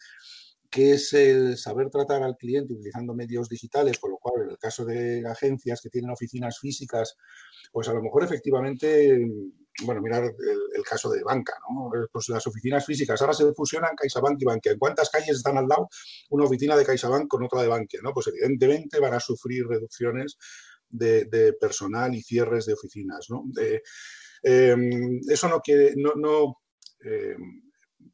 que 0.70 0.92
es 0.92 1.12
el 1.12 1.58
saber 1.58 1.90
tratar 1.90 2.22
al 2.22 2.36
cliente 2.36 2.72
utilizando 2.72 3.14
medios 3.14 3.48
digitales, 3.48 3.98
por 3.98 4.10
lo 4.10 4.16
cual 4.18 4.44
en 4.44 4.50
el 4.50 4.58
caso 4.58 4.84
de 4.84 5.26
agencias 5.28 5.80
que 5.82 5.90
tienen 5.90 6.10
oficinas 6.10 6.58
físicas, 6.58 7.16
pues 7.72 7.88
a 7.88 7.92
lo 7.92 8.02
mejor 8.02 8.24
efectivamente 8.24 9.28
bueno, 9.84 10.02
mirar 10.02 10.24
el, 10.24 10.82
caso 10.84 11.10
de 11.10 11.22
banca, 11.22 11.54
¿no? 11.68 11.90
Pues 12.12 12.28
las 12.28 12.46
oficinas 12.46 12.84
físicas 12.84 13.20
ahora 13.20 13.32
se 13.32 13.52
fusionan 13.54 13.96
CaixaBank 13.96 14.40
y 14.40 14.44
Bankia. 14.44 14.72
¿En 14.72 14.78
cuántas 14.78 15.10
calles 15.10 15.36
están 15.36 15.56
al 15.56 15.66
lado 15.66 15.88
una 16.30 16.44
oficina 16.44 16.76
de 16.76 16.84
CaixaBank 16.84 17.28
con 17.28 17.42
otra 17.44 17.62
de 17.62 17.68
Bankia, 17.68 18.00
¿no? 18.02 18.12
Pues 18.12 18.26
evidentemente 18.28 19.00
van 19.00 19.14
a 19.14 19.20
sufrir 19.20 19.66
reducciones 19.66 20.36
de, 20.88 21.54
personal 21.60 22.14
y 22.14 22.22
cierres 22.22 22.66
de 22.66 22.74
oficinas, 22.74 23.26
¿no? 23.30 23.44
Em, 24.42 25.20
eso 25.28 25.48
no 25.48 25.60
quiere, 25.60 25.94
no, 25.96 26.58
em, 27.00 27.62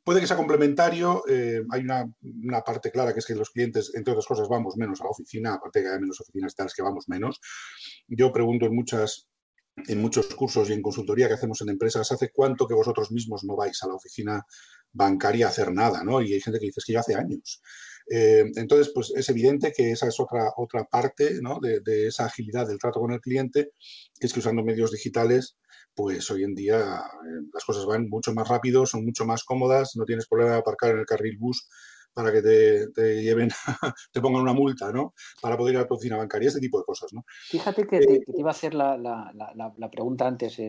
puede 0.05 0.21
que 0.21 0.27
sea 0.27 0.37
complementario. 0.37 1.25
Eh, 1.29 1.63
hay 1.71 1.81
una, 1.83 2.05
una, 2.45 2.61
parte 2.61 2.91
clara 2.91 3.13
que 3.13 3.21
es 3.21 3.27
que 3.27 3.35
los 3.35 3.51
clientes, 3.51 3.93
entre 3.95 4.13
otras 4.13 4.27
cosas, 4.27 4.49
vamos 4.49 4.77
menos 4.77 5.01
a 5.01 5.05
la 5.05 5.11
oficina, 5.11 5.55
aparte 5.55 5.81
de 5.81 5.87
que 5.87 5.93
hay 5.93 6.01
menos 6.01 6.21
oficinas 6.21 6.55
tales 6.55 6.75
que 6.75 6.83
vamos 6.83 7.09
menos. 7.09 7.41
Yo 8.07 8.33
pregunto 8.33 8.67
en 8.67 8.75
muchas 8.75 9.29
en 9.87 10.01
muchos 10.01 10.35
cursos 10.35 10.69
y 10.69 10.73
en 10.73 10.83
consultoría 10.83 11.29
que 11.29 11.35
hacemos 11.35 11.61
en 11.61 11.71
empresas, 11.71 12.11
¿hace 12.11 12.31
cuánto 12.31 12.67
que 12.67 12.75
vosotros 12.75 13.13
mismos 13.13 13.45
no 13.45 13.57
vais 13.57 13.83
a 13.83 13.89
la 13.89 13.95
oficina 13.95 14.45
bancaria 14.93 15.47
a 15.47 15.51
hacer 15.51 15.73
nada? 15.73 16.03
¿no? 16.05 16.21
Y 16.23 16.33
hay 16.33 16.41
gente 16.41 16.59
que 16.59 16.67
dice, 16.67 16.81
que 16.85 16.93
ya 16.93 17.01
hace 17.01 17.15
años. 17.15 17.63
Eh, 18.11 18.45
entonces, 18.57 18.91
pues 18.95 19.13
es 19.15 19.29
evidente 19.29 19.73
que 19.77 19.91
esa 19.91 20.09
es 20.09 20.19
otra, 20.19 20.53
otra 20.57 20.85
parte 20.85 21.41
¿no? 21.43 21.61
de, 21.61 22.07
esa 22.07 22.27
agilidad 22.27 22.67
del 22.67 22.79
trato 22.79 23.01
con 23.01 23.13
el 23.13 23.21
cliente, 23.21 23.73
que 24.19 24.27
es 24.27 24.33
que 24.33 24.41
usando 24.41 24.65
medios 24.65 24.91
digitales, 24.91 25.57
pues 25.95 26.31
hoy 26.31 26.45
en 26.45 26.55
día 26.55 26.79
eh, 26.79 27.47
las 27.53 27.65
cosas 27.65 27.85
van 27.85 28.09
mucho 28.09 28.33
más 28.33 28.49
rápido, 28.49 28.87
son 28.87 29.05
mucho 29.05 29.27
más 29.27 29.45
cómodas, 29.45 29.93
no 29.97 30.05
tienes 30.05 30.27
problema 30.27 30.53
de 30.53 30.59
aparcar 30.59 30.93
en 30.93 31.01
el 31.01 31.07
carril 31.07 31.37
bus 31.39 31.69
para 32.13 32.33
que 32.33 32.43
te, 32.43 33.23
lleven, 33.23 33.49
te 34.13 34.21
pongan 34.21 34.43
una 34.43 34.53
multa, 34.53 34.93
¿no? 34.93 35.15
Para 35.41 35.57
poder 35.57 35.75
ir 35.75 35.81
a 35.81 35.87
tu 35.87 35.95
oficina 35.95 36.17
bancaria, 36.17 36.49
ese 36.49 36.61
tipo 36.61 36.79
de 36.79 36.85
cosas, 36.85 37.13
¿no? 37.13 37.25
Fíjate 37.49 37.87
que 37.87 38.01
te, 38.01 38.15
eh, 38.15 38.25
iba 38.37 38.51
a 38.51 38.53
hacer 38.53 38.75
la, 38.75 39.91
pregunta 39.91 40.27
antes, 40.27 40.61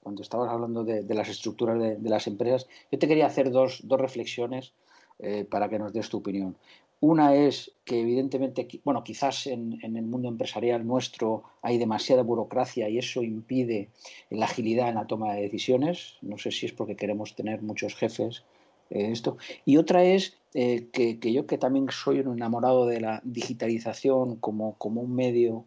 cuando 0.00 0.22
estabas 0.22 0.50
hablando 0.50 0.84
de, 0.84 1.02
las 1.14 1.28
estructuras 1.28 1.78
de, 1.78 2.10
las 2.10 2.26
empresas. 2.26 2.66
Yo 2.90 2.98
te 2.98 3.08
quería 3.08 3.26
hacer 3.26 3.50
dos, 3.50 3.82
reflexiones 3.88 4.72
eh, 5.18 5.46
para 5.48 5.68
que 5.68 5.78
nos 5.78 5.92
des 5.92 6.08
tu 6.08 6.18
opinión. 6.18 6.56
Una 7.02 7.34
es 7.34 7.72
que 7.86 8.00
evidentemente, 8.00 8.68
bueno, 8.84 9.02
quizás 9.02 9.46
en, 9.46 9.78
en, 9.82 9.96
el 9.96 10.04
mundo 10.04 10.28
empresarial 10.28 10.86
nuestro 10.86 11.44
hay 11.62 11.78
demasiada 11.78 12.22
burocracia 12.22 12.90
y 12.90 12.98
eso 12.98 13.22
impide 13.22 13.88
la 14.28 14.44
agilidad 14.44 14.90
en 14.90 14.96
la 14.96 15.06
toma 15.06 15.32
de 15.32 15.40
decisiones. 15.40 16.18
No 16.20 16.36
sé 16.36 16.50
si 16.50 16.66
es 16.66 16.72
porque 16.74 16.96
queremos 16.96 17.34
tener 17.34 17.62
muchos 17.62 17.94
jefes 17.94 18.44
eh, 18.90 19.10
esto. 19.12 19.38
Y 19.64 19.76
otra 19.76 20.04
es 20.04 20.36
eh, 20.54 20.88
que, 20.92 21.18
yo 21.32 21.46
que 21.46 21.58
también 21.58 21.86
soy 21.90 22.20
un 22.20 22.36
enamorado 22.36 22.86
de 22.86 23.00
la 23.00 23.20
digitalización 23.24 24.36
como, 24.36 24.76
como 24.78 25.00
un 25.00 25.14
medio 25.14 25.64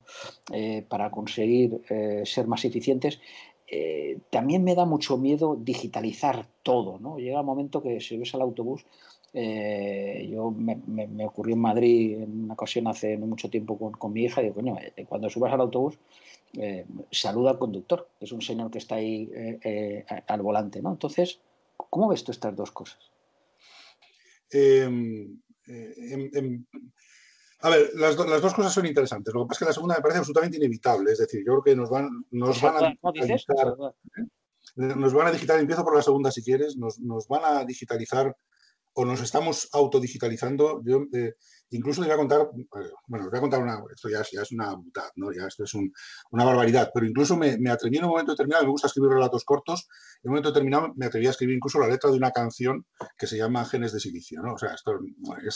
eh, 0.51 0.85
para 0.87 1.11
conseguir 1.11 1.81
ser 2.25 2.47
más 2.47 2.65
eficientes, 2.65 3.19
también 4.29 4.63
me 4.63 4.75
da 4.75 4.85
mucho 4.85 5.17
miedo 5.17 5.57
digitalizar 5.59 6.47
todo. 6.61 6.99
¿no? 6.99 7.17
Llega 7.17 7.39
un 7.39 7.45
momento 7.45 7.81
que 7.81 7.99
si 8.01 8.17
ves 8.17 8.35
al 8.35 8.41
autobús 8.41 8.85
Eh, 9.33 10.29
yo 10.31 10.51
me, 10.51 11.25
ocurrió 11.25 11.55
en 11.55 11.61
Madrid 11.61 12.21
en 12.21 12.43
una 12.43 12.53
ocasión 12.53 12.87
hace 12.87 13.17
no 13.17 13.25
mucho 13.25 13.49
tiempo 13.49 13.77
con, 13.97 14.13
mi 14.13 14.23
hija 14.25 14.41
digo, 14.41 14.53
coño, 14.53 14.77
eh, 14.79 15.05
cuando 15.09 15.29
subas 15.29 15.51
al 15.51 15.61
autobús, 15.61 15.97
eh, 16.53 16.85
saluda 17.11 17.49
al 17.51 17.57
conductor, 17.57 18.07
que 18.19 18.25
es 18.25 18.31
un 18.31 18.43
señor 18.43 18.69
que 18.69 18.77
está 18.77 18.95
ahí 18.95 19.29
al 20.27 20.41
volante, 20.41 20.81
¿no? 20.81 20.91
Entonces, 20.91 21.39
¿cómo 21.77 22.09
ves 22.09 22.23
tú 22.23 22.31
estas 22.31 22.55
dos 22.55 22.71
cosas? 22.71 23.12
Em, 24.53 25.37
em, 25.67 26.29
em, 26.33 26.65
a 27.59 27.69
ver, 27.69 27.91
las, 27.95 28.15
dos 28.15 28.53
cosas 28.53 28.73
son 28.73 28.85
interesantes. 28.85 29.33
Lo 29.33 29.43
que 29.43 29.49
pasa 29.49 29.55
es 29.55 29.59
que 29.59 29.65
la 29.65 29.73
segunda 29.73 29.95
me 29.95 30.01
parece 30.01 30.19
absolutamente 30.19 30.57
inevitable. 30.57 31.11
Es 31.11 31.19
decir, 31.19 31.43
yo 31.45 31.53
creo 31.53 31.63
que 31.63 31.75
nos 31.75 31.89
van, 31.89 32.09
nos 32.31 32.61
van 32.61 32.75
a 32.85 33.11
digitalizar. 33.11 33.73
Nos 34.75 35.13
van 35.13 35.27
a 35.27 35.31
digitalizar, 35.31 35.59
empiezo 35.61 35.83
por 35.83 35.95
la 35.95 36.01
segunda 36.01 36.31
si 36.31 36.43
quieres, 36.43 36.77
nos, 36.77 36.99
nos 36.99 37.27
van 37.27 37.41
a 37.45 37.63
digitalizar 37.63 38.35
o 38.93 39.05
nos 39.05 39.21
estamos 39.21 39.69
autodigitalizando. 39.71 40.81
Yo 40.83 41.05
eh, 41.13 41.35
incluso 41.73 42.01
te 42.01 42.07
voy 42.07 42.13
a 42.13 42.17
contar, 42.17 42.41
eh, 42.41 42.89
bueno, 43.07 43.25
os 43.25 43.31
voy 43.31 43.37
a 43.37 43.41
contar 43.41 43.61
una, 43.61 43.79
esto 43.93 44.09
ya, 44.09 44.21
es 44.21 44.51
una 44.51 44.73
butad, 44.75 45.09
¿no? 45.15 45.31
Ya 45.31 45.47
esto 45.47 45.63
es 45.63 45.73
una 45.73 46.45
barbaridad, 46.45 46.91
pero 46.93 47.05
incluso 47.05 47.35
me, 47.35 47.57
me, 47.57 47.69
atreví 47.69 47.97
en 47.97 48.05
un 48.05 48.11
momento 48.11 48.31
determinado, 48.31 48.63
me 48.63 48.71
gusta 48.71 48.87
escribir 48.87 49.11
relatos 49.11 49.43
cortos, 49.43 49.87
en 50.23 50.29
un 50.29 50.33
momento 50.33 50.49
determinado 50.49 50.93
me 50.95 51.05
atreví 51.05 51.27
a 51.27 51.31
escribir 51.31 51.55
incluso 51.55 51.79
la 51.79 51.87
letra 51.87 52.09
de 52.09 52.17
una 52.17 52.31
canción 52.31 52.85
que 53.17 53.27
se 53.27 53.37
llama 53.37 53.65
Genes 53.65 53.93
de 53.93 53.99
Silicio, 53.99 54.41
¿no? 54.41 54.53
O 54.53 54.57
sea, 54.57 54.73
esto 54.73 54.99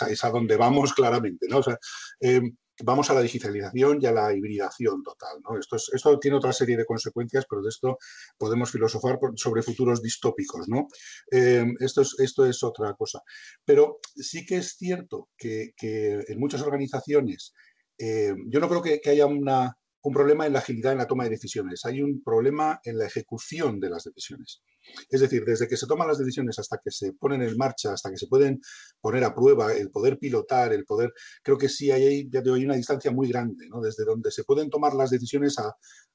es 0.10 0.24
a, 0.24 0.30
donde 0.30 0.58
vamos 0.58 0.94
claramente, 0.96 1.48
¿no? 1.50 1.60
O 1.60 1.64
sea, 1.64 1.78
eh, 2.20 2.42
vamos 2.84 3.10
a 3.10 3.14
la 3.14 3.22
digitalización 3.22 4.00
y 4.02 4.06
a 4.06 4.12
la 4.12 4.34
hibridación 4.34 5.04
total. 5.04 5.40
¿no? 5.44 5.58
Esto, 5.58 5.78
esto 5.78 6.20
tiene 6.20 6.38
otra 6.38 6.54
serie 6.54 6.78
de 6.78 6.86
consecuencias, 6.86 7.46
pero 7.50 7.62
de 7.62 7.70
esto 7.70 7.98
podemos 8.38 8.72
filosofar 8.72 9.20
sobre 9.36 9.62
futuros 9.62 10.02
distópicos. 10.02 10.68
¿no? 10.68 10.88
Eh, 11.32 11.66
esto, 11.80 12.02
es, 12.02 12.16
esto 12.20 12.46
es 12.46 12.64
otra 12.64 12.94
cosa. 12.94 13.22
Pero 13.66 14.00
sí 14.16 14.46
que 14.46 14.58
es 14.58 14.76
cierto 14.78 15.30
que, 15.38 15.74
en 15.82 16.40
muchas 16.40 16.62
organizaciones, 16.62 17.54
eh, 17.98 18.34
yo 18.48 18.60
no 18.60 18.70
creo 18.70 18.82
que, 18.82 19.10
haya 19.10 19.26
una, 19.26 19.78
un 20.08 20.14
problema 20.14 20.48
en 20.48 20.54
la 20.54 20.60
agilidad 20.60 20.94
en 20.94 21.00
la 21.00 21.06
toma 21.06 21.26
de 21.26 21.32
decisiones, 21.32 21.84
hay 21.84 22.02
un 22.02 22.24
problema 22.24 22.80
en 22.86 22.98
la 22.98 23.06
ejecución 23.06 23.78
de 23.78 23.90
las 23.90 24.06
decisiones. 24.06 24.62
Es 25.10 25.20
decir, 25.20 25.44
desde 25.44 25.68
que 25.68 25.76
se 25.76 25.86
toman 25.86 26.08
las 26.08 26.18
decisiones 26.18 26.58
hasta 26.60 26.80
que 26.82 26.92
se 26.92 27.12
ponen 27.12 27.42
en 27.42 27.58
marcha, 27.58 27.92
hasta 27.92 28.10
que 28.10 28.16
se 28.16 28.28
pueden 28.28 28.62
poner 29.02 29.26
a 29.26 29.36
prueba, 29.36 29.74
el 29.74 29.92
poder 29.92 30.18
pilotar, 30.18 30.72
el 30.72 30.86
poder, 30.86 31.12
creo 31.44 31.58
que 31.58 31.68
sí 31.68 31.92
hay, 31.92 32.30
ya 32.32 32.40
hay 32.40 32.64
una 32.64 32.78
distancia 32.78 33.12
muy 33.12 33.28
grande, 33.28 33.68
¿no? 33.68 33.82
Desde 33.82 34.06
donde 34.06 34.32
se 34.32 34.46
pueden 34.46 34.70
tomar 34.70 34.94
las 34.94 35.10
decisiones 35.10 35.58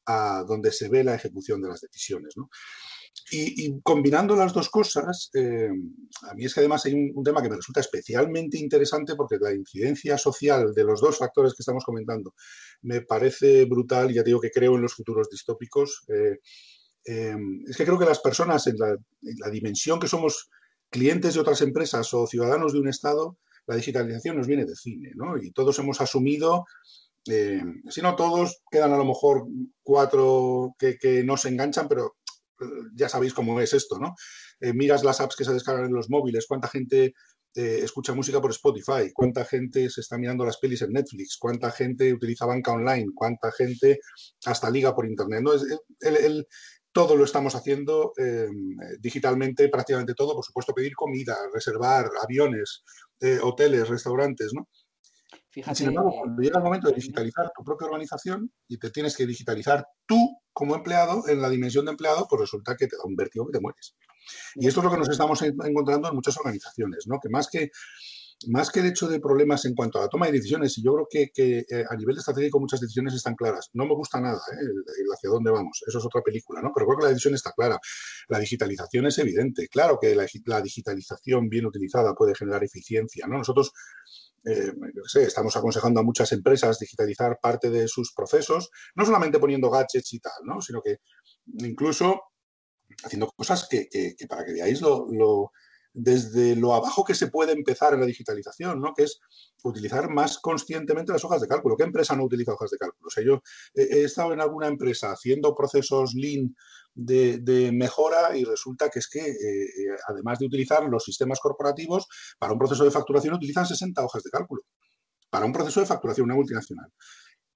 a, 0.06 0.42
donde 0.48 0.72
se 0.72 0.88
ve 0.88 1.04
la 1.04 1.14
ejecución 1.14 1.60
de 1.60 1.68
las 1.68 1.82
decisiones, 1.82 2.34
Y, 3.30 3.80
combinando 3.82 4.36
las 4.36 4.52
dos 4.52 4.68
cosas, 4.68 5.30
eh, 5.32 5.70
a 6.22 6.34
mí 6.34 6.44
es 6.44 6.52
que 6.52 6.60
además 6.60 6.84
hay 6.84 6.92
un, 6.92 7.24
tema 7.24 7.42
que 7.42 7.48
me 7.48 7.56
resulta 7.56 7.80
especialmente 7.80 8.58
interesante 8.58 9.14
porque 9.14 9.38
la 9.40 9.54
incidencia 9.54 10.18
social 10.18 10.74
de 10.74 10.84
los 10.84 11.00
dos 11.00 11.16
factores 11.16 11.54
que 11.54 11.62
estamos 11.62 11.84
comentando 11.84 12.34
me 12.82 13.00
parece 13.00 13.64
brutal. 13.64 14.12
Ya 14.12 14.22
digo 14.22 14.40
que 14.40 14.50
creo 14.50 14.74
en 14.76 14.82
los 14.82 14.94
futuros 14.94 15.30
distópicos. 15.30 16.04
Eh, 16.08 16.40
Em, 17.04 17.64
es 17.68 17.76
que 17.76 17.84
creo 17.84 17.98
que 17.98 18.04
las 18.04 18.20
personas 18.20 18.66
en 18.66 18.76
la, 18.78 18.96
dimensión 19.50 19.98
que 19.98 20.06
somos 20.06 20.50
clientes 20.88 21.34
de 21.34 21.40
otras 21.40 21.60
empresas 21.62 22.12
o 22.14 22.26
ciudadanos 22.26 22.72
de 22.72 22.80
un 22.80 22.88
Estado, 22.88 23.38
la 23.66 23.76
digitalización 23.76 24.36
nos 24.36 24.46
viene 24.46 24.64
de 24.64 24.76
cine, 24.76 25.10
¿no? 25.14 25.36
Y 25.36 25.50
todos 25.52 25.78
hemos 25.78 26.00
asumido, 26.00 26.64
em, 27.26 27.82
si 27.88 28.02
no 28.02 28.14
todos, 28.16 28.62
quedan 28.70 28.92
a 28.92 28.96
lo 28.96 29.04
mejor 29.04 29.46
cuatro 29.82 30.74
que, 30.78 31.24
no 31.24 31.36
se 31.36 31.48
enganchan, 31.48 31.88
pero 31.88 32.04
eh, 32.06 32.21
ya 32.94 33.08
sabéis 33.08 33.34
cómo 33.34 33.60
es 33.60 33.72
esto, 33.72 33.98
¿no? 33.98 34.14
Eh, 34.60 34.72
miras 34.72 35.04
las 35.04 35.20
apps 35.20 35.36
que 35.36 35.44
se 35.44 35.52
descargan 35.52 35.86
en 35.86 35.94
los 35.94 36.10
móviles, 36.10 36.46
cuánta 36.48 36.68
gente 36.68 37.14
eh, 37.54 37.80
escucha 37.82 38.14
música 38.14 38.40
por 38.40 38.50
Spotify, 38.50 39.12
cuánta 39.12 39.44
gente 39.44 39.90
se 39.90 40.00
está 40.00 40.16
mirando 40.16 40.44
las 40.44 40.58
pelis 40.58 40.82
en 40.82 40.92
Netflix, 40.92 41.36
cuánta 41.38 41.70
gente 41.70 42.12
utiliza 42.12 42.46
banca 42.46 42.72
online, 42.72 43.08
cuánta 43.14 43.52
gente 43.52 44.00
hasta 44.46 44.70
liga 44.70 44.94
por 44.94 45.06
internet. 45.06 45.42
¿no? 45.42 45.52
el, 46.00 46.46
todo 46.92 47.16
lo 47.16 47.24
estamos 47.24 47.54
haciendo 47.54 48.12
eh, 48.18 48.48
digitalmente, 49.00 49.68
prácticamente 49.68 50.14
todo. 50.14 50.34
Por 50.34 50.44
supuesto, 50.44 50.74
pedir 50.74 50.94
comida, 50.94 51.36
reservar 51.52 52.10
aviones, 52.22 52.84
eh, 53.20 53.38
hoteles, 53.42 53.88
restaurantes, 53.88 54.52
¿no? 54.54 54.68
Sin 55.74 55.88
embargo, 55.88 56.12
cuando 56.18 56.40
llega 56.40 56.58
el 56.58 56.64
momento 56.64 56.88
de 56.88 56.94
digitalizar 56.94 57.52
tu 57.54 57.62
propia 57.62 57.86
organización 57.86 58.50
y 58.68 58.78
te 58.78 58.90
tienes 58.90 59.14
que 59.14 59.26
digitalizar 59.26 59.86
tú 60.06 60.38
como 60.52 60.74
empleado, 60.74 61.28
en 61.28 61.40
la 61.40 61.50
dimensión 61.50 61.84
de 61.84 61.92
empleado, 61.92 62.26
pues 62.28 62.40
resulta 62.40 62.76
que 62.76 62.86
te 62.86 62.96
da 62.96 63.02
un 63.04 63.16
vértigo 63.16 63.46
que 63.46 63.52
te 63.52 63.60
mueres. 63.60 63.94
Y 64.54 64.66
esto 64.66 64.80
es 64.80 64.84
lo 64.84 64.90
que 64.90 64.98
nos 64.98 65.08
estamos 65.08 65.42
encontrando 65.42 66.08
en 66.08 66.14
muchas 66.14 66.36
organizaciones, 66.38 67.06
¿no? 67.06 67.18
Que 67.20 67.28
más 67.28 67.48
que 67.48 67.70
más 68.48 68.70
que 68.70 68.80
el 68.80 68.86
hecho 68.86 69.08
de 69.08 69.20
problemas 69.20 69.64
en 69.64 69.74
cuanto 69.74 69.98
a 69.98 70.02
la 70.02 70.08
toma 70.08 70.26
de 70.26 70.32
decisiones, 70.32 70.76
y 70.78 70.82
yo 70.82 70.94
creo 70.94 71.30
que, 71.32 71.64
eh, 71.68 71.84
a 71.88 71.96
nivel 71.96 72.16
estratégico 72.16 72.60
muchas 72.60 72.80
decisiones 72.80 73.14
están 73.14 73.34
claras. 73.34 73.70
No 73.72 73.86
me 73.86 73.94
gusta 73.94 74.20
nada 74.20 74.38
¿eh? 74.38 75.14
hacia 75.14 75.30
dónde 75.30 75.50
vamos, 75.50 75.82
eso 75.86 75.98
es 75.98 76.04
otra 76.04 76.22
película, 76.22 76.60
¿no? 76.60 76.72
Pero 76.74 76.86
creo 76.86 76.98
que 76.98 77.04
la 77.04 77.10
decisión 77.10 77.34
está 77.34 77.52
clara. 77.52 77.78
La 78.28 78.38
digitalización 78.38 79.06
es 79.06 79.18
evidente. 79.18 79.68
Claro 79.68 79.98
que 80.00 80.14
la, 80.14 80.60
digitalización 80.60 81.48
bien 81.48 81.66
utilizada 81.66 82.14
puede 82.14 82.34
generar 82.34 82.64
eficiencia, 82.64 83.26
¿no? 83.26 83.38
Nosotros 83.38 83.72
eh, 84.44 84.72
estamos 85.14 85.56
aconsejando 85.56 86.00
a 86.00 86.02
muchas 86.02 86.32
empresas 86.32 86.78
digitalizar 86.78 87.38
parte 87.40 87.70
de 87.70 87.86
sus 87.88 88.12
procesos, 88.12 88.70
no 88.94 89.04
solamente 89.04 89.38
poniendo 89.38 89.70
gadgets 89.70 90.12
y 90.12 90.20
tal, 90.20 90.32
¿no? 90.44 90.60
sino 90.60 90.82
que 90.82 90.98
incluso 91.58 92.22
haciendo 93.04 93.28
cosas 93.28 93.68
que, 93.68 93.88
para 94.28 94.44
que 94.44 94.52
veáis 94.52 94.80
lo, 94.80 95.06
desde 95.94 96.56
lo 96.56 96.74
abajo 96.74 97.04
que 97.04 97.14
se 97.14 97.28
puede 97.28 97.52
empezar 97.52 97.94
en 97.94 98.00
la 98.00 98.06
digitalización, 98.06 98.80
¿no? 98.80 98.94
que 98.94 99.04
es 99.04 99.20
utilizar 99.62 100.10
más 100.10 100.38
conscientemente 100.38 101.12
las 101.12 101.24
hojas 101.24 101.40
de 101.40 101.48
cálculo. 101.48 101.76
¿Qué 101.76 101.84
empresa 101.84 102.16
no 102.16 102.24
utiliza 102.24 102.54
hojas 102.54 102.70
de 102.70 102.78
cálculo? 102.78 103.08
O 103.16 103.20
yo 103.20 103.42
he, 103.74 104.04
estado 104.04 104.32
en 104.32 104.40
alguna 104.40 104.68
empresa 104.68 105.12
haciendo 105.12 105.54
procesos 105.54 106.14
lean 106.14 106.56
de, 106.94 107.70
mejora 107.72 108.36
y 108.36 108.44
resulta 108.44 108.88
que 108.88 108.98
es 108.98 109.08
que, 109.08 109.20
eh, 109.20 109.32
eh, 109.32 109.96
además 110.08 110.38
de 110.38 110.46
utilizar 110.46 110.84
los 110.84 111.04
sistemas 111.04 111.40
corporativos, 111.40 112.06
para 112.38 112.52
un 112.52 112.58
proceso 112.58 112.84
de 112.84 112.90
facturación 112.90 113.34
utilizan 113.34 113.66
60 113.66 114.04
hojas 114.04 114.22
de 114.22 114.30
cálculo. 114.30 114.62
Para 115.30 115.46
un 115.46 115.52
proceso 115.52 115.80
de 115.80 115.86
facturación, 115.86 116.24
una 116.24 116.34
multinacional 116.34 116.90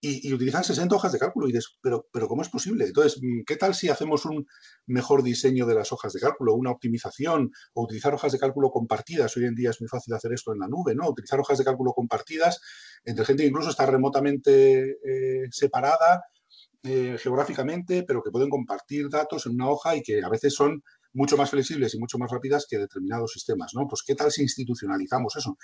y, 0.01 0.33
utilizan 0.33 0.65
60 0.65 0.95
hojas 0.95 1.13
de 1.13 1.19
cálculo. 1.19 1.49
Y 1.49 1.53
dices, 1.53 1.77
pero, 1.81 2.07
pero 2.13 2.29
¿cómo 2.29 2.43
es 2.43 2.49
posible? 2.49 2.85
Entonces, 2.85 3.19
mm, 3.23 3.43
¿qué 3.47 3.57
tal 3.57 3.75
si 3.75 3.89
hacemos 3.89 4.25
un 4.25 4.47
mejor 4.87 5.23
diseño 5.23 5.67
de 5.67 5.75
las 5.75 5.93
hojas 5.93 6.13
de 6.13 6.21
cálculo, 6.21 6.55
una 6.55 6.71
optimización 6.71 7.51
o 7.75 7.85
utilizar 7.85 8.15
hojas 8.15 8.33
de 8.33 8.39
cálculo 8.39 8.71
compartidas? 8.71 9.37
Hoy 9.37 9.45
en 9.47 9.55
día 9.55 9.71
es 9.71 9.81
muy 9.81 9.89
fácil 9.89 10.15
hacer 10.15 10.33
esto 10.33 10.53
en 10.53 10.61
la 10.61 10.69
nube, 10.69 10.95
¿no? 10.95 11.09
Utilizar 11.09 11.41
hojas 11.41 11.59
de 11.59 11.65
cálculo 11.65 11.93
compartidas 11.93 12.61
entre 13.05 13.25
gente 13.25 13.43
que 13.43 13.49
incluso 13.49 13.71
está 13.71 13.87
remotamente 13.87 14.99
eh, 15.05 15.49
separada 15.51 16.25
eh, 16.87 17.19
geográficamente, 17.19 18.05
pero 18.05 18.23
que 18.23 18.31
pueden 18.31 18.49
compartir 18.49 19.09
datos 19.09 19.47
en 19.47 19.55
una 19.55 19.69
hoja 19.69 19.97
y 19.97 20.03
que 20.03 20.23
a 20.23 20.29
veces 20.29 20.55
son 20.55 20.83
mucho 21.13 21.37
más 21.37 21.51
flexibles 21.51 21.95
y 21.95 21.99
mucho 21.99 22.19
más 22.19 22.31
rápidas 22.31 22.67
que 22.69 22.79
determinados 22.79 23.33
sistemas, 23.33 23.73
¿no? 23.75 23.89
Pues 23.89 24.03
qué 24.07 24.15
tal 24.15 24.31
si 24.31 24.43
institucionalizamos 24.43 25.35
eso. 25.37 25.57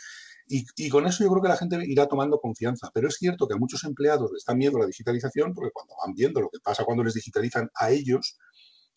Y, 0.49 0.89
con 0.89 1.07
eso 1.07 1.23
yo 1.23 1.31
creo 1.31 1.43
que 1.43 1.49
la 1.49 1.57
gente 1.57 1.79
irá 1.87 2.07
tomando 2.09 2.41
confianza. 2.41 2.91
Pero 2.93 3.09
es 3.09 3.15
cierto 3.15 3.47
que 3.47 3.55
a 3.55 3.59
muchos 3.59 3.85
empleados 3.85 4.31
les 4.33 4.45
da 4.45 4.55
miedo 4.55 4.79
la 4.79 4.87
digitalización 4.87 5.55
porque 5.55 5.71
cuando 5.73 5.95
van 6.05 6.15
viendo 6.15 6.41
lo 6.41 6.49
que 6.51 6.59
pasa 6.61 6.85
cuando 6.85 7.05
les 7.05 7.15
digitalizan 7.15 7.71
a 7.75 7.91
ellos, 7.91 8.39